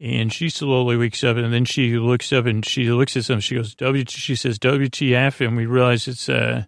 And 0.00 0.32
she 0.32 0.48
slowly 0.48 0.96
wakes 0.96 1.24
up, 1.24 1.36
and 1.36 1.52
then 1.52 1.64
she 1.64 1.98
looks 1.98 2.32
up 2.32 2.46
and 2.46 2.64
she 2.64 2.88
looks 2.92 3.16
at 3.16 3.24
something. 3.24 3.40
She 3.40 3.56
goes, 3.56 3.74
"W." 3.74 4.04
She 4.06 4.36
says, 4.36 4.56
"WTF?" 4.60 5.44
And 5.44 5.56
we 5.56 5.66
realize 5.66 6.06
it's 6.06 6.28
uh, 6.28 6.66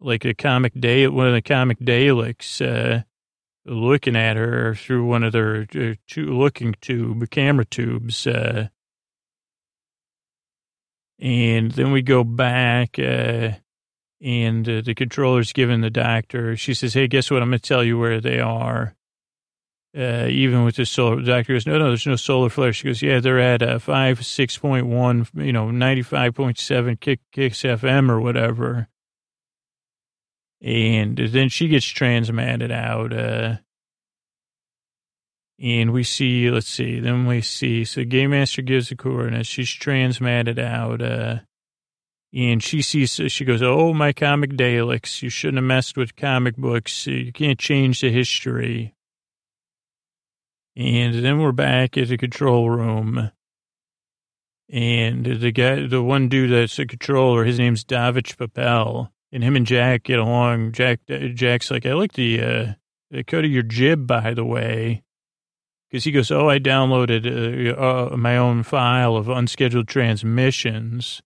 like 0.00 0.24
a 0.24 0.34
comic 0.34 0.72
day, 0.78 1.06
one 1.06 1.26
of 1.26 1.32
the 1.32 1.42
comic 1.42 1.78
Daleks, 1.78 2.60
uh, 2.60 3.02
looking 3.64 4.16
at 4.16 4.36
her 4.36 4.74
through 4.74 5.04
one 5.04 5.24
of 5.24 5.32
their 5.32 5.66
uh, 5.74 5.94
two, 6.06 6.36
looking 6.36 6.74
tube, 6.80 7.28
camera 7.30 7.64
tubes. 7.64 8.26
Uh, 8.26 8.68
and 11.18 11.70
then 11.72 11.92
we 11.92 12.02
go 12.02 12.24
back, 12.24 12.98
uh, 12.98 13.52
and 14.20 14.66
the 14.66 14.94
controller's 14.94 15.52
giving 15.52 15.80
the 15.80 15.90
doctor, 15.90 16.56
she 16.56 16.74
says, 16.74 16.94
Hey, 16.94 17.06
guess 17.08 17.30
what? 17.30 17.42
I'm 17.42 17.48
going 17.48 17.58
to 17.58 17.68
tell 17.68 17.84
you 17.84 17.98
where 17.98 18.20
they 18.20 18.40
are. 18.40 18.94
Uh, 19.96 20.26
even 20.28 20.62
with 20.62 20.76
the 20.76 20.84
solar, 20.84 21.16
the 21.16 21.22
doctor 21.22 21.54
goes, 21.54 21.66
no, 21.66 21.78
no, 21.78 21.88
there's 21.88 22.06
no 22.06 22.16
solar 22.16 22.50
flare. 22.50 22.70
She 22.74 22.86
goes, 22.86 23.00
yeah, 23.00 23.18
they're 23.18 23.40
at 23.40 23.62
uh, 23.62 23.78
5, 23.78 24.20
6.1, 24.20 25.42
you 25.42 25.54
know, 25.54 25.68
95.7 25.68 27.00
kick, 27.00 27.20
kicks 27.32 27.62
FM 27.62 28.10
or 28.10 28.20
whatever 28.20 28.88
and 30.62 31.16
then 31.16 31.48
she 31.48 31.68
gets 31.68 31.86
transmatted 31.86 32.72
out. 32.72 33.12
Uh, 33.12 33.56
and 35.58 35.92
we 35.92 36.02
see, 36.02 36.50
let's 36.50 36.68
see, 36.68 37.00
then 37.00 37.26
we 37.26 37.40
see, 37.40 37.84
so 37.84 38.04
Game 38.04 38.30
Master 38.30 38.62
gives 38.62 38.90
the 38.90 38.96
coordinates. 38.96 39.48
She's 39.48 39.70
transmatted 39.70 40.58
out. 40.58 41.00
Uh, 41.00 41.40
and 42.34 42.62
she 42.62 42.82
sees, 42.82 43.18
she 43.28 43.44
goes, 43.44 43.62
Oh, 43.62 43.94
my 43.94 44.12
comic 44.12 44.50
Daleks, 44.50 45.22
you 45.22 45.30
shouldn't 45.30 45.56
have 45.56 45.64
messed 45.64 45.96
with 45.96 46.16
comic 46.16 46.56
books. 46.56 47.06
You 47.06 47.32
can't 47.32 47.58
change 47.58 48.02
the 48.02 48.10
history. 48.10 48.94
And 50.76 51.24
then 51.24 51.38
we're 51.38 51.52
back 51.52 51.96
at 51.96 52.08
the 52.08 52.18
control 52.18 52.68
room. 52.68 53.30
And 54.68 55.24
the 55.24 55.52
guy, 55.52 55.86
the 55.86 56.02
one 56.02 56.28
dude 56.28 56.50
that's 56.50 56.76
the 56.76 56.84
controller, 56.84 57.44
his 57.44 57.58
name's 57.58 57.84
Davich 57.84 58.36
Papel 58.36 59.10
and 59.32 59.42
him 59.42 59.56
and 59.56 59.66
Jack 59.66 60.04
get 60.04 60.18
along. 60.18 60.72
Jack, 60.72 61.00
Jack's 61.34 61.70
like, 61.70 61.86
I 61.86 61.94
like 61.94 62.12
the, 62.12 62.42
uh, 62.42 62.72
of 63.12 63.44
your 63.44 63.62
jib, 63.62 64.06
by 64.06 64.34
the 64.34 64.44
way. 64.44 65.02
Because 65.88 66.04
he 66.04 66.12
goes, 66.12 66.30
oh, 66.30 66.48
I 66.48 66.58
downloaded 66.58 67.26
uh, 67.26 67.80
uh, 68.12 68.16
my 68.16 68.36
own 68.36 68.62
file 68.64 69.16
of 69.16 69.28
unscheduled 69.28 69.88
transmissions. 69.88 71.22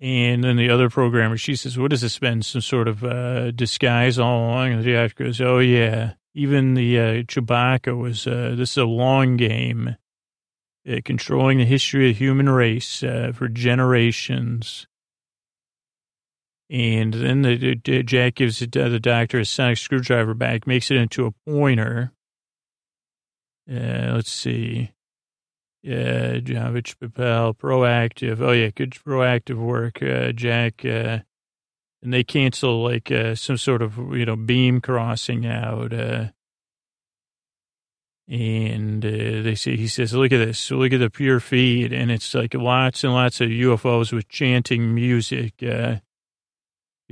And 0.00 0.44
then 0.44 0.56
the 0.56 0.70
other 0.70 0.90
programmer, 0.90 1.36
she 1.36 1.56
says, 1.56 1.78
what 1.78 1.92
has 1.92 2.00
this 2.00 2.18
been? 2.18 2.42
Some 2.42 2.62
sort 2.62 2.88
of 2.88 3.04
uh, 3.04 3.50
disguise 3.52 4.18
all 4.18 4.46
along? 4.46 4.72
And 4.72 4.84
Jack 4.84 5.14
goes, 5.14 5.40
oh, 5.40 5.58
yeah. 5.58 6.14
Even 6.34 6.74
the 6.74 6.98
uh, 6.98 7.02
Chewbacca 7.24 7.98
was, 7.98 8.26
uh, 8.26 8.54
this 8.56 8.70
is 8.72 8.76
a 8.76 8.84
long 8.84 9.36
game. 9.36 9.96
uh, 10.88 10.96
controlling 11.04 11.58
the 11.58 11.64
history 11.64 12.10
of 12.10 12.16
the 12.16 12.24
human 12.24 12.48
race 12.48 13.02
uh, 13.02 13.32
for 13.34 13.48
generations. 13.48 14.86
And 16.70 17.12
then 17.12 17.42
the, 17.42 17.74
the 17.84 18.02
Jack 18.04 18.36
gives 18.36 18.60
the, 18.60 18.66
the 18.66 19.00
doctor 19.00 19.40
a 19.40 19.44
sonic 19.44 19.78
screwdriver 19.78 20.34
back, 20.34 20.68
makes 20.68 20.90
it 20.90 20.98
into 20.98 21.26
a 21.26 21.32
pointer. 21.50 22.12
Uh, 23.68 24.12
let's 24.14 24.30
see. 24.30 24.92
Yeah, 25.82 26.34
Javich 26.34 26.96
Papel, 26.96 27.56
proactive. 27.56 28.40
Oh, 28.40 28.52
yeah, 28.52 28.70
good 28.70 28.92
proactive 28.92 29.56
work, 29.56 30.00
uh, 30.02 30.30
Jack. 30.30 30.84
Uh, 30.84 31.20
and 32.02 32.14
they 32.14 32.22
cancel 32.22 32.84
like 32.84 33.10
uh, 33.10 33.34
some 33.34 33.56
sort 33.56 33.82
of, 33.82 33.96
you 34.14 34.24
know, 34.24 34.36
beam 34.36 34.80
crossing 34.80 35.46
out. 35.46 35.92
Uh, 35.92 36.28
and 38.28 39.04
uh, 39.04 39.42
they 39.42 39.56
say, 39.56 39.76
he 39.76 39.88
says, 39.88 40.14
look 40.14 40.30
at 40.30 40.38
this. 40.38 40.70
Look 40.70 40.92
at 40.92 41.00
the 41.00 41.10
pure 41.10 41.40
feed. 41.40 41.92
And 41.92 42.12
it's 42.12 42.32
like 42.32 42.54
lots 42.54 43.02
and 43.02 43.12
lots 43.12 43.40
of 43.40 43.48
UFOs 43.48 44.12
with 44.12 44.28
chanting 44.28 44.94
music. 44.94 45.54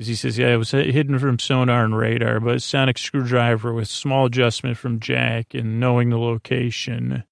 He 0.06 0.14
says, 0.14 0.38
yeah, 0.38 0.54
it 0.54 0.58
was 0.58 0.70
hidden 0.70 1.18
from 1.18 1.40
sonar 1.40 1.84
and 1.84 1.96
radar, 1.96 2.38
but 2.38 2.62
sonic 2.62 2.98
screwdriver 2.98 3.72
with 3.72 3.88
small 3.88 4.26
adjustment 4.26 4.78
from 4.78 5.00
Jack 5.00 5.54
and 5.54 5.80
knowing 5.80 6.10
the 6.10 6.18
location. 6.18 7.24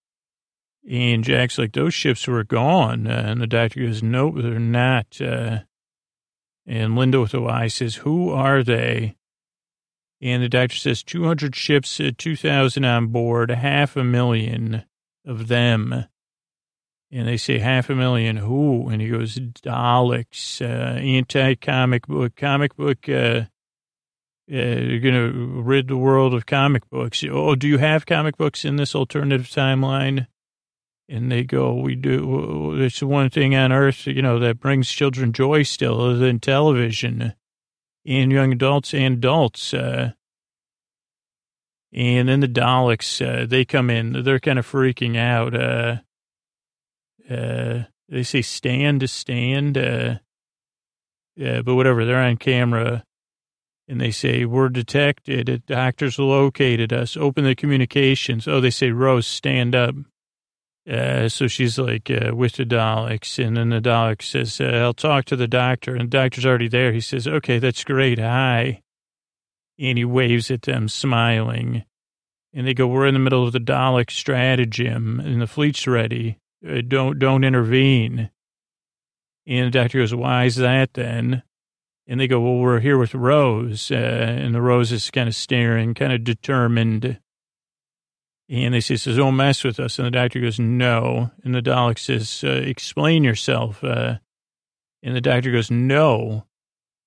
And 0.89 1.23
Jack's 1.23 1.59
like, 1.59 1.73
those 1.73 1.95
ships 1.95 2.27
were 2.27 2.43
gone. 2.43 3.07
Uh, 3.07 3.23
and 3.27 3.41
the 3.41 3.47
doctor 3.47 3.81
goes, 3.81 4.03
nope, 4.03 4.35
they're 4.39 4.59
not. 4.59 5.21
Uh, 5.21 5.61
and 6.67 6.95
Lynda 6.95 7.21
with 7.21 7.31
the 7.31 7.41
Y 7.41 7.69
says, 7.69 7.97
who 7.97 8.31
are 8.31 8.65
they? 8.65 9.17
And 10.21 10.43
the 10.43 10.49
doctor 10.49 10.77
says 10.77 11.05
200 11.05 11.55
ships, 11.55 12.01
uh, 12.01 12.11
2,000 12.19 12.85
on 12.85 13.09
board, 13.09 13.51
half 13.51 13.97
a 13.97 14.03
million 14.03 14.83
of 15.25 15.47
them. 15.47 16.07
And 17.13 17.29
they 17.29 17.37
say 17.37 17.59
half 17.59 17.89
a 17.89 17.95
million 17.95 18.37
who? 18.37 18.89
And 18.89 19.01
he 19.01 19.09
goes, 19.09 19.37
Daleks, 19.37 20.61
uh, 20.61 20.99
anti-comic 20.99 22.07
book, 22.09 22.35
comic 22.35 22.77
book, 22.77 23.09
uh, 23.09 23.45
uh, 24.49 24.57
you're 24.57 25.01
going 25.01 25.15
to 25.15 25.63
rid 25.63 25.89
the 25.89 25.97
world 25.97 26.35
of 26.35 26.47
comic 26.47 26.89
books. 26.91 27.25
Oh, 27.29 27.55
do 27.55 27.69
you 27.69 27.79
have 27.79 28.07
comic 28.07 28.37
books 28.37 28.65
in 28.65 28.77
this 28.77 28.95
alternative 28.95 29.47
timeline? 29.47 30.27
And 31.09 31.31
they 31.31 31.45
go, 31.45 31.75
we 31.75 31.95
do. 31.95 32.81
It's 32.81 32.99
the 32.99 33.07
one 33.07 33.31
thing 33.31 33.55
on 33.55 33.71
earth, 33.71 34.09
you 34.09 34.23
know, 34.23 34.41
that 34.41 34.59
brings 34.59 34.91
children 34.91 35.33
joy 35.33 35.63
still 35.63 36.01
other 36.01 36.17
than 36.17 36.41
television 36.41 37.35
and 38.05 38.33
young 38.33 38.53
adults 38.53 38.93
and 38.93 39.15
adults. 39.15 39.73
Uh, 39.73 40.13
and 41.93 42.29
then 42.29 42.41
the 42.41 42.49
Daleks, 42.49 43.25
uh, 43.25 43.47
they 43.47 43.65
come 43.65 43.91
in. 43.91 44.25
They're 44.25 44.41
kind 44.41 44.59
of 44.59 44.71
freaking 44.71 45.17
out. 45.17 45.55
Uh, 45.55 45.99
uh, 47.31 47.85
they 48.09 48.23
say 48.23 48.43
stand 48.43 49.01
to 49.01 49.09
stand. 49.09 49.77
Uh, 49.77 50.19
yeah, 51.37 51.63
but 51.63 51.75
whatever. 51.75 52.05
They're 52.05 52.23
on 52.23 52.37
camera, 52.37 53.05
and 53.89 54.01
they 54.01 54.11
say 54.11 54.45
we're 54.45 54.69
detected. 54.69 55.65
Doctors 55.67 56.19
located 56.19 56.93
us. 56.93 57.17
Open 57.17 57.45
the 57.45 57.55
communications. 57.55 58.49
Oh, 58.49 58.61
they 58.61 58.71
say 58.71 58.91
Rose, 58.91 59.27
stand 59.27 59.75
up. 59.75 59.95
Uh, 60.89 61.29
so 61.29 61.49
she's 61.49 61.79
like 61.79 62.11
uh, 62.11 62.35
with 62.35 62.55
the 62.55 62.65
Daleks, 62.65 63.45
and 63.45 63.57
then 63.57 63.71
the 63.71 63.81
Dalek 63.81 64.23
says, 64.23 64.61
uh, 64.61 64.83
"I'll 64.83 64.95
talk 64.95 65.25
to 65.27 65.37
the 65.37 65.49
doctor." 65.49 65.97
And 65.97 66.11
the 66.11 66.19
doctor's 66.19 66.47
already 66.47 66.69
there. 66.69 66.93
He 66.93 67.01
says, 67.01 67.27
"Okay, 67.27 67.59
that's 67.59 67.83
great. 67.83 68.21
Hi," 68.21 68.83
and 69.81 69.99
he 69.99 70.05
waves 70.05 70.51
at 70.51 70.63
them, 70.63 70.89
smiling. 70.89 71.85
And 72.55 72.67
they 72.67 72.73
go, 72.73 72.87
"We're 72.87 73.07
in 73.07 73.15
the 73.15 73.21
middle 73.21 73.45
of 73.45 73.53
the 73.53 73.59
Dalek 73.59 74.13
stratagem, 74.13 75.19
and 75.19 75.43
the 75.43 75.49
fleet's 75.49 75.89
ready. 75.89 76.39
Uh, 76.67 76.83
don't 76.87 77.19
don't 77.19 77.45
intervene." 77.45 78.31
And 79.47 79.67
the 79.67 79.71
doctor 79.71 79.99
goes, 79.99 80.15
"Why 80.15 80.45
is 80.45 80.57
that 80.57 80.95
then?" 80.95 81.43
And 82.07 82.21
they 82.21 82.29
go, 82.29 82.41
"Well, 82.41 82.59
we're 82.59 82.81
here 82.81 82.99
with 82.99 83.15
Rose," 83.15 83.91
uh, 83.91 83.95
and 83.95 84.55
the 84.55 84.63
Rose 84.63 84.93
is 84.93 85.11
kind 85.11 85.29
of 85.29 85.35
staring, 85.35 85.95
kind 85.95 86.13
of 86.13 86.25
determined. 86.25 87.19
And 88.49 88.75
they 88.75 88.81
say, 88.81 88.97
says, 88.97 89.17
don't 89.17 89.35
mess 89.35 89.65
with 89.65 89.81
us. 89.81 89.99
And 89.99 90.07
the 90.07 90.13
doctor 90.13 90.41
goes, 90.41 90.61
no. 90.61 91.33
And 91.43 91.53
the 91.53 91.63
Dalek 91.63 91.99
says, 91.99 92.45
uh, 92.45 92.63
explain 92.65 93.25
yourself. 93.25 93.83
Uh, 93.83 94.19
and 95.03 95.17
the 95.17 95.21
doctor 95.21 95.51
goes, 95.51 95.71
no. 95.71 96.47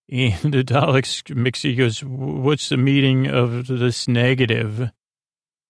And 0.09 0.33
the 0.53 0.63
Dalek 0.63 1.35
mix, 1.35 1.61
he 1.61 1.75
goes, 1.75 2.03
what's 2.03 2.69
the 2.69 2.77
meaning 2.77 3.27
of 3.27 3.67
this 3.67 4.07
negative? 4.07 4.91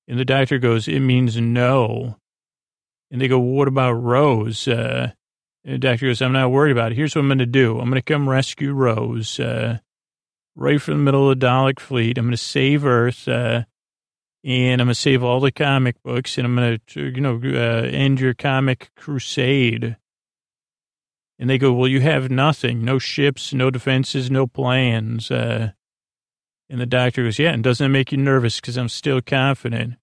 And 0.07 0.19
the 0.19 0.25
doctor 0.25 0.57
goes, 0.57 0.87
it 0.87 1.01
means 1.01 1.39
no. 1.39 2.17
And 3.11 3.19
they 3.19 3.27
go, 3.27 3.39
well, 3.39 3.53
what 3.53 3.67
about 3.67 3.93
Rose? 3.93 4.67
Uh, 4.67 5.11
the 5.63 5.77
doctor 5.77 6.07
goes, 6.07 6.21
I'm 6.21 6.33
not 6.33 6.51
worried 6.51 6.71
about 6.71 6.91
it. 6.91 6.95
Here's 6.95 7.15
what 7.15 7.21
I'm 7.21 7.27
going 7.27 7.39
to 7.39 7.45
do. 7.45 7.79
I'm 7.79 7.89
going 7.89 8.01
to 8.01 8.01
come 8.01 8.29
rescue 8.29 8.71
Rose, 8.71 9.39
uh, 9.39 9.79
right 10.55 10.81
from 10.81 10.97
the 10.97 11.03
middle 11.03 11.29
of 11.29 11.39
the 11.39 11.45
Dalek 11.45 11.79
fleet. 11.79 12.17
I'm 12.17 12.25
going 12.25 12.31
to 12.31 12.37
save 12.37 12.85
Earth. 12.85 13.27
Uh, 13.27 13.63
and 14.43 14.81
I'm 14.81 14.87
going 14.87 14.93
to 14.93 14.95
save 14.95 15.23
all 15.23 15.39
the 15.39 15.51
comic 15.51 16.01
books 16.01 16.37
and 16.37 16.47
I'm 16.47 16.55
going 16.55 16.79
to, 16.87 17.11
you 17.13 17.21
know, 17.21 17.39
uh, 17.43 17.87
end 17.87 18.19
your 18.19 18.33
comic 18.33 18.91
crusade. 18.95 19.97
And 21.37 21.49
they 21.49 21.57
go, 21.57 21.73
well, 21.73 21.87
you 21.87 22.01
have 22.01 22.29
nothing, 22.29 22.83
no 22.83 22.99
ships, 22.99 23.53
no 23.53 23.69
defenses, 23.69 24.29
no 24.29 24.45
plans. 24.47 25.31
Uh, 25.31 25.71
and 26.69 26.79
the 26.79 26.85
doctor 26.85 27.23
goes, 27.23 27.39
yeah, 27.39 27.51
and 27.51 27.63
doesn't 27.63 27.85
it 27.85 27.89
make 27.89 28.11
you 28.11 28.17
nervous 28.17 28.59
because 28.59 28.77
I'm 28.77 28.89
still 28.89 29.21
confident? 29.21 29.95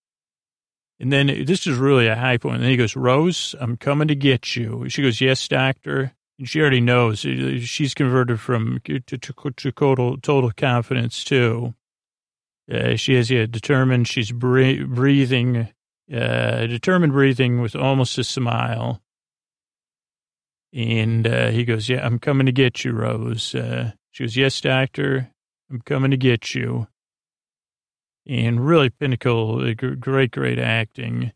And 0.98 1.12
then 1.12 1.26
this 1.44 1.66
is 1.66 1.76
really 1.76 2.06
a 2.06 2.16
high 2.16 2.38
point. 2.38 2.56
And 2.56 2.64
then 2.64 2.70
he 2.70 2.76
goes, 2.76 2.96
Rose, 2.96 3.54
I'm 3.60 3.76
coming 3.76 4.08
to 4.08 4.14
get 4.14 4.56
you. 4.56 4.88
She 4.88 5.02
goes, 5.02 5.20
yes, 5.20 5.46
doctor. 5.46 6.12
And 6.38 6.48
she 6.48 6.60
already 6.60 6.80
knows. 6.80 7.20
She's 7.20 7.94
converted 7.94 8.40
from 8.40 8.80
to, 8.84 9.00
to, 9.00 9.18
to 9.18 9.72
total, 9.72 10.18
total 10.18 10.50
confidence 10.56 11.24
too. 11.24 11.74
Uh, 12.70 12.96
she 12.96 13.14
has 13.14 13.30
yeah, 13.30 13.46
determined. 13.46 14.08
She's 14.08 14.32
breathing, 14.32 15.68
uh, 16.12 16.66
determined 16.66 17.12
breathing 17.12 17.60
with 17.60 17.76
almost 17.76 18.18
a 18.18 18.24
smile. 18.24 19.00
And 20.72 21.26
uh, 21.26 21.50
he 21.50 21.64
goes, 21.64 21.88
"Yeah, 21.88 22.04
I'm 22.04 22.18
coming 22.18 22.46
to 22.46 22.52
get 22.52 22.84
you, 22.84 22.92
Rose." 22.92 23.54
Uh, 23.54 23.92
she 24.10 24.24
goes, 24.24 24.36
"Yes, 24.36 24.60
doctor, 24.60 25.30
I'm 25.70 25.80
coming 25.80 26.10
to 26.10 26.16
get 26.16 26.54
you." 26.54 26.88
And 28.26 28.66
really 28.66 28.90
pinnacle, 28.90 29.64
uh, 29.64 29.74
great, 29.74 30.32
great 30.32 30.58
acting. 30.58 31.32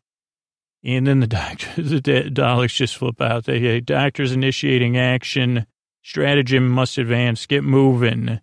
And 0.82 1.06
then 1.06 1.20
the 1.20 1.26
doctors, 1.28 1.90
the 1.90 2.00
Daleks 2.00 2.74
just 2.74 2.96
flip 2.96 3.20
out. 3.20 3.44
They, 3.44 3.60
hey, 3.60 3.80
doctor's 3.80 4.32
initiating 4.32 4.96
action. 4.96 5.66
Stratagem 6.02 6.68
must 6.68 6.98
advance. 6.98 7.46
Get 7.46 7.64
moving. 7.64 8.40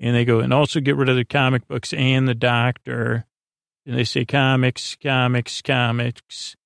And 0.00 0.16
they 0.16 0.24
go, 0.24 0.40
and 0.40 0.52
also 0.52 0.80
get 0.80 0.96
rid 0.96 1.08
of 1.08 1.16
the 1.16 1.24
comic 1.24 1.66
books 1.68 1.92
and 1.92 2.28
the 2.28 2.34
doctor. 2.34 3.24
And 3.86 3.96
they 3.96 4.04
say 4.04 4.24
comics, 4.24 4.96
comics, 5.02 5.62
comics. 5.62 6.56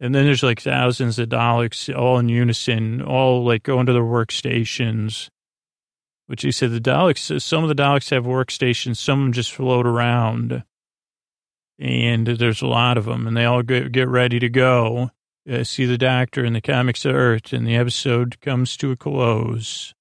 And 0.00 0.14
then 0.14 0.24
there's 0.24 0.42
like 0.42 0.60
thousands 0.60 1.18
of 1.20 1.28
Daleks 1.28 1.96
all 1.96 2.18
in 2.18 2.28
unison, 2.28 3.02
all 3.02 3.44
like 3.44 3.62
going 3.62 3.86
to 3.86 3.92
their 3.92 4.02
workstations. 4.02 5.28
Which 6.26 6.42
he 6.42 6.52
said 6.52 6.70
the 6.70 6.80
Daleks, 6.80 7.42
some 7.42 7.62
of 7.62 7.68
the 7.68 7.74
Daleks 7.74 8.10
have 8.10 8.24
workstations, 8.24 8.96
some 8.96 9.20
of 9.20 9.24
them 9.26 9.32
just 9.32 9.52
float 9.52 9.86
around. 9.86 10.62
And 11.78 12.26
there's 12.26 12.62
a 12.62 12.66
lot 12.66 12.96
of 12.96 13.06
them, 13.06 13.26
and 13.26 13.36
they 13.36 13.44
all 13.44 13.62
get, 13.62 13.92
get 13.92 14.08
ready 14.08 14.38
to 14.38 14.48
go. 14.48 15.10
Uh, 15.50 15.64
see 15.64 15.84
the 15.84 15.98
doctor 15.98 16.44
in 16.44 16.52
the 16.52 16.60
comics 16.60 17.04
of 17.04 17.16
Earth, 17.16 17.52
and 17.52 17.66
the 17.66 17.74
episode 17.74 18.40
comes 18.40 18.76
to 18.76 18.92
a 18.92 18.96
close. 18.96 19.92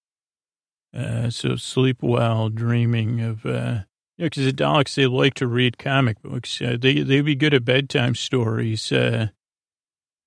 Uh, 0.96 1.30
so 1.32 1.56
sleep 1.56 2.04
well, 2.04 2.50
dreaming 2.50 3.22
of, 3.22 3.46
uh, 3.46 3.80
yeah, 4.18 4.28
because 4.28 4.46
the 4.46 4.54
Daleks, 4.54 4.94
they 4.94 5.08
like 5.08 5.34
to 5.36 5.48
read 5.48 5.80
comic 5.80 6.22
books. 6.22 6.62
Uh, 6.62 6.78
they, 6.80 7.02
they'd 7.02 7.22
be 7.22 7.36
good 7.36 7.56
at 7.56 7.66
bedtime 7.66 8.14
stories. 8.14 8.92
Uh, 8.92 9.30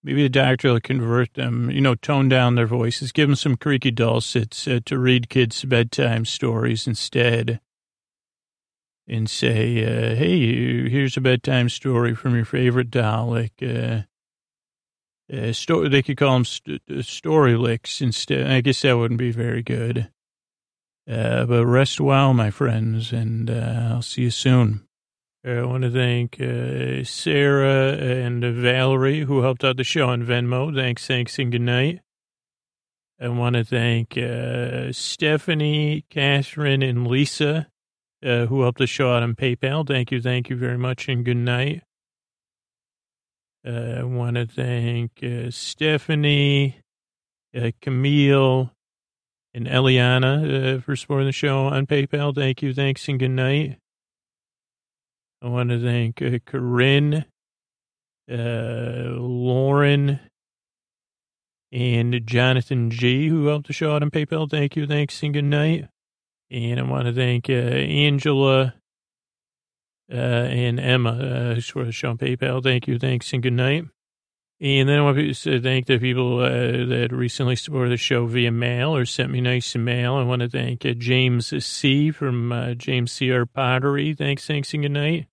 maybe 0.04 0.22
the 0.22 0.28
doctor 0.28 0.72
will 0.72 0.80
convert 0.80 1.34
them, 1.34 1.70
you 1.70 1.80
know, 1.80 1.94
tone 1.94 2.28
down 2.28 2.54
their 2.54 2.66
voices, 2.66 3.10
give 3.10 3.28
them 3.28 3.34
some 3.36 3.56
creaky 3.56 3.90
dulcets 3.90 4.68
uh, 4.68 4.80
to 4.84 4.98
read 4.98 5.30
kids 5.30 5.64
bedtime 5.64 6.24
stories 6.24 6.86
instead. 6.86 7.60
And 9.08 9.28
say, 9.28 9.84
uh, 9.84 10.14
hey, 10.14 10.88
here's 10.88 11.16
a 11.16 11.20
bedtime 11.20 11.68
story 11.68 12.14
from 12.14 12.34
your 12.36 12.46
favorite 12.46 12.90
Dalek. 12.90 13.50
Uh, 13.62 14.04
uh, 15.34 15.52
story, 15.52 15.88
they 15.88 16.02
could 16.02 16.16
call 16.16 16.34
them 16.34 16.44
st- 16.44 16.82
uh, 16.90 17.02
story 17.02 17.56
licks 17.56 18.00
instead. 18.00 18.46
I 18.46 18.60
guess 18.60 18.82
that 18.82 18.96
wouldn't 18.96 19.18
be 19.18 19.30
very 19.30 19.62
good. 19.62 20.10
Uh, 21.08 21.44
but 21.44 21.66
rest 21.66 22.00
well, 22.00 22.32
my 22.32 22.50
friends, 22.50 23.12
and 23.12 23.50
uh, 23.50 23.88
I'll 23.90 24.02
see 24.02 24.22
you 24.22 24.30
soon. 24.30 24.86
I 25.46 25.62
want 25.62 25.82
to 25.82 25.90
thank 25.90 26.40
uh, 26.40 27.04
Sarah 27.04 27.92
and 27.98 28.42
Valerie 28.42 29.20
who 29.20 29.42
helped 29.42 29.62
out 29.62 29.76
the 29.76 29.84
show 29.84 30.08
on 30.08 30.24
Venmo. 30.24 30.74
Thanks, 30.74 31.06
thanks, 31.06 31.38
and 31.38 31.52
good 31.52 31.60
night. 31.60 32.00
I 33.20 33.28
want 33.28 33.54
to 33.56 33.62
thank 33.62 34.16
uh, 34.16 34.90
Stephanie, 34.92 36.06
Catherine, 36.08 36.82
and 36.82 37.06
Lisa 37.06 37.68
uh, 38.24 38.46
who 38.46 38.62
helped 38.62 38.78
the 38.78 38.86
show 38.86 39.12
out 39.12 39.22
on 39.22 39.34
PayPal. 39.34 39.86
Thank 39.86 40.10
you, 40.10 40.22
thank 40.22 40.48
you 40.48 40.56
very 40.56 40.78
much, 40.78 41.08
and 41.08 41.26
good 41.26 41.36
night. 41.36 41.82
Uh, 43.66 43.98
I 43.98 44.02
want 44.04 44.36
to 44.36 44.46
thank 44.46 45.22
uh, 45.22 45.50
Stephanie, 45.50 46.78
uh, 47.54 47.70
Camille, 47.82 48.72
and 49.52 49.66
Eliana 49.66 50.82
for 50.82 50.96
supporting 50.96 51.26
the 51.26 51.32
show 51.32 51.66
on 51.66 51.86
PayPal. 51.86 52.34
Thank 52.34 52.62
you, 52.62 52.72
thanks, 52.72 53.06
and 53.08 53.18
good 53.18 53.30
night. 53.30 53.78
I 55.44 55.48
want 55.48 55.68
to 55.68 55.78
thank 55.78 56.22
uh, 56.22 56.38
Corinne, 56.46 57.26
uh, 58.32 59.10
Lauren, 59.18 60.18
and 61.70 62.26
Jonathan 62.26 62.90
G, 62.90 63.28
who 63.28 63.48
helped 63.48 63.66
the 63.66 63.74
show 63.74 63.94
out 63.94 64.02
on 64.02 64.10
PayPal. 64.10 64.50
Thank 64.50 64.74
you, 64.74 64.86
thanks, 64.86 65.22
and 65.22 65.34
good 65.34 65.44
night. 65.44 65.86
And 66.50 66.80
I 66.80 66.82
want 66.84 67.08
to 67.08 67.12
thank 67.12 67.50
uh, 67.50 67.52
Angela 67.52 68.72
uh, 70.10 70.14
and 70.16 70.80
Emma 70.80 71.60
for 71.60 71.92
show 71.92 72.10
on 72.10 72.16
PayPal. 72.18 72.62
Thank 72.62 72.88
you, 72.88 72.98
thanks, 72.98 73.30
and 73.34 73.42
good 73.42 73.52
night. 73.52 73.84
And 74.62 74.88
then 74.88 74.98
I 74.98 75.02
want 75.02 75.18
to 75.18 75.60
thank 75.60 75.84
the 75.84 75.98
people 75.98 76.38
uh, 76.38 76.48
that 76.48 77.08
recently 77.10 77.56
supported 77.56 77.92
the 77.92 77.98
show 77.98 78.24
via 78.24 78.50
mail 78.50 78.96
or 78.96 79.04
sent 79.04 79.30
me 79.30 79.42
nice 79.42 79.76
mail. 79.76 80.14
I 80.14 80.22
want 80.22 80.40
to 80.40 80.48
thank 80.48 80.86
uh, 80.86 80.94
James 80.94 81.52
C. 81.66 82.10
from 82.10 82.50
uh, 82.50 82.72
James 82.72 83.12
C.R. 83.12 83.44
Pottery. 83.44 84.14
Thanks, 84.14 84.46
thanks, 84.46 84.72
and 84.72 84.84
good 84.84 84.92
night. 84.92 85.26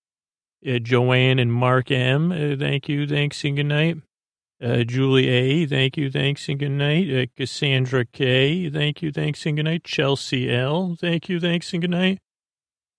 Uh, 0.66 0.78
Joanne 0.78 1.38
and 1.38 1.52
Mark 1.52 1.90
M. 1.90 2.30
Uh, 2.30 2.56
thank 2.56 2.88
you, 2.88 3.06
thanks, 3.06 3.42
and 3.44 3.56
good 3.56 3.66
night. 3.66 3.96
Uh, 4.62 4.84
Julie 4.84 5.28
A. 5.28 5.66
Thank 5.66 5.96
you, 5.96 6.08
thanks, 6.08 6.48
and 6.48 6.58
good 6.58 6.70
night. 6.70 7.12
Uh, 7.12 7.26
Cassandra 7.36 8.04
K. 8.04 8.70
Thank 8.70 9.02
you, 9.02 9.10
thanks, 9.10 9.44
and 9.44 9.56
good 9.56 9.64
night. 9.64 9.82
Chelsea 9.82 10.54
L. 10.54 10.96
Thank 11.00 11.28
you, 11.28 11.40
thanks, 11.40 11.72
and 11.72 11.82
good 11.82 11.90
night. 11.90 12.20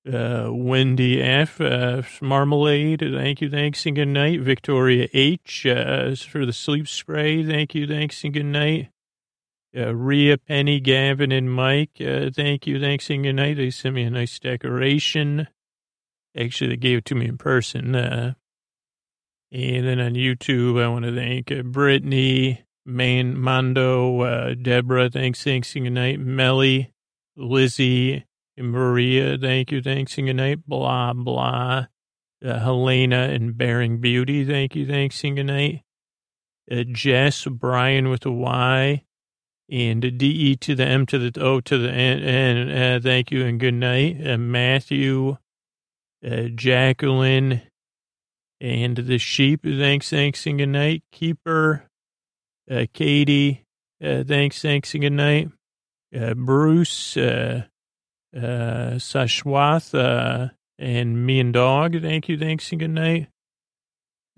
Uh, 0.06 0.50
Wendy 0.52 1.22
F. 1.22 1.62
Uh, 1.62 2.02
Marmalade. 2.22 3.00
Thank 3.00 3.40
you, 3.40 3.50
thanks, 3.50 3.86
and 3.86 3.96
good 3.96 4.10
night. 4.10 4.42
Victoria 4.42 5.08
H. 5.14 5.62
For 5.64 6.46
the 6.46 6.52
sleep 6.52 6.90
spray. 6.90 7.46
Thank 7.46 7.74
you, 7.74 7.88
thanks, 7.88 8.22
and 8.26 8.34
good 8.34 8.46
night. 8.46 8.90
Uh, 9.76 9.96
Rhea, 9.96 10.38
Penny, 10.38 10.82
Gavin, 10.82 11.32
and 11.32 11.50
Mike. 11.50 11.92
Thank 11.98 12.68
you, 12.68 12.80
thanks, 12.82 13.10
and 13.10 13.24
good 13.24 13.34
night. 13.34 13.56
They 13.56 13.70
sent 13.70 13.96
me 13.96 14.04
a 14.04 14.10
nice 14.10 14.38
decoration. 14.38 15.48
Actually, 16.38 16.72
they 16.72 16.78
gave 16.78 17.00
it 17.00 17.06
to 17.06 17.16
me 17.16 17.28
in 17.28 17.38
person. 17.38 17.96
Uh, 17.96 18.34
and 19.52 19.88
then 19.88 20.00
on 20.00 20.14
YouTube, 20.14 20.82
I 20.82 20.88
want 20.88 21.06
to 21.06 21.14
thank 21.14 21.52
uh, 21.52 21.62
Brittany, 21.62 22.66
Main, 22.86 23.40
Mondo, 23.40 24.22
uh, 24.22 24.56
Deborah. 24.56 25.10
Thanks, 25.10 25.44
thanks, 25.44 25.76
and 25.76 25.86
good 25.86 25.92
night. 25.92 26.20
Melly, 26.20 26.92
Lizzie, 27.38 28.26
and 28.58 28.72
Maria, 28.72 29.38
thank 29.38 29.72
you, 29.72 29.82
thanks, 29.82 30.18
and 30.18 30.28
good 30.28 30.36
night. 30.36 30.66
Blah, 30.68 31.14
blah. 31.14 31.88
Uh, 32.44 32.60
Helena 32.60 33.30
and 33.30 33.58
Bearing 33.58 34.02
Beauty, 34.02 34.44
thank 34.44 34.76
you, 34.76 34.86
thanks, 34.86 35.24
and 35.24 35.36
good 35.36 35.46
night. 35.46 35.84
Uh, 36.70 36.84
Jess, 36.92 37.46
Brian 37.46 38.10
with 38.10 38.26
a 38.26 38.32
Y, 38.32 39.04
and 39.70 40.18
D-E 40.18 40.56
to 40.58 40.76
the 40.76 40.86
M 40.86 41.06
to 41.06 41.18
the 41.18 41.42
O 41.42 41.62
to 41.62 41.78
the 41.78 41.92
N, 41.92 42.20
and 42.20 42.72
uh, 42.72 43.04
thank 43.04 43.32
you 43.32 43.46
and 43.46 43.60
good 43.60 43.74
night. 43.74 44.18
Uh, 44.26 44.38
Matthew, 44.38 45.38
uh, 46.26 46.50
Jacqueline, 46.56 47.62
and 48.62 48.96
the 48.96 49.18
sheep, 49.18 49.64
thanks, 49.64 50.10
thanks, 50.10 50.46
and 50.46 50.58
good 50.58 50.70
night. 50.70 51.04
Keeper, 51.12 51.84
uh, 52.70 52.86
Katie, 52.94 53.64
uh, 54.04 54.24
thanks, 54.24 54.62
thanks, 54.62 54.94
and 54.94 55.02
good 55.02 55.14
night. 55.14 55.50
Uh, 56.16 56.34
Bruce, 56.34 57.18
uh, 57.18 57.64
uh, 58.36 58.98
Sashwath, 58.98 60.52
and 60.80 61.26
me 61.26 61.40
and 61.40 61.54
dog. 61.54 62.02
Thank 62.02 62.30
you. 62.30 62.38
Thanks 62.38 62.72
and 62.72 62.80
good 62.80 62.92
night. 62.92 63.28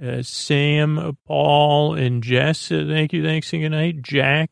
Uh, 0.02 0.22
Sam, 0.22 1.18
Paul, 1.26 1.96
and 1.96 2.22
Jess. 2.22 2.72
Uh, 2.72 2.86
thank 2.88 3.14
you. 3.14 3.24
Thanks 3.24 3.54
and 3.54 3.62
good 3.62 3.70
night. 3.70 4.02
Jack, 4.02 4.50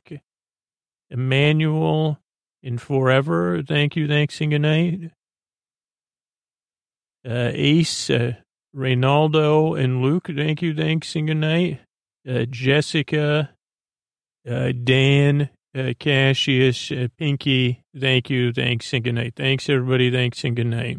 Emmanuel, 1.10 2.20
and 2.64 2.82
forever. 2.82 3.62
Thank 3.62 3.96
you. 3.96 4.08
Thanks 4.08 4.40
and 4.40 4.52
good 4.52 4.62
night. 4.62 5.12
Uh, 7.26 7.52
Ace, 7.54 8.10
uh, 8.10 8.34
Reynaldo, 8.76 9.80
and 9.80 10.02
Luke. 10.02 10.28
Thank 10.36 10.62
you. 10.62 10.74
Thanks 10.74 11.16
and 11.16 11.28
good 11.28 11.38
night. 11.38 11.82
Uh, 12.28 12.46
Jessica, 12.50 13.52
uh, 14.50 14.72
Dan, 14.84 15.50
uh, 15.76 15.94
Cassius, 16.00 16.92
uh, 16.92 17.08
Pinky, 17.18 17.84
thank 17.98 18.30
you, 18.30 18.54
thanks, 18.54 18.94
and 18.94 19.04
good 19.04 19.16
night. 19.16 19.34
Thanks, 19.36 19.70
everybody. 19.70 20.12
Thanks, 20.12 20.44
and 20.44 20.56
good 20.56 20.68
night. 20.68 20.98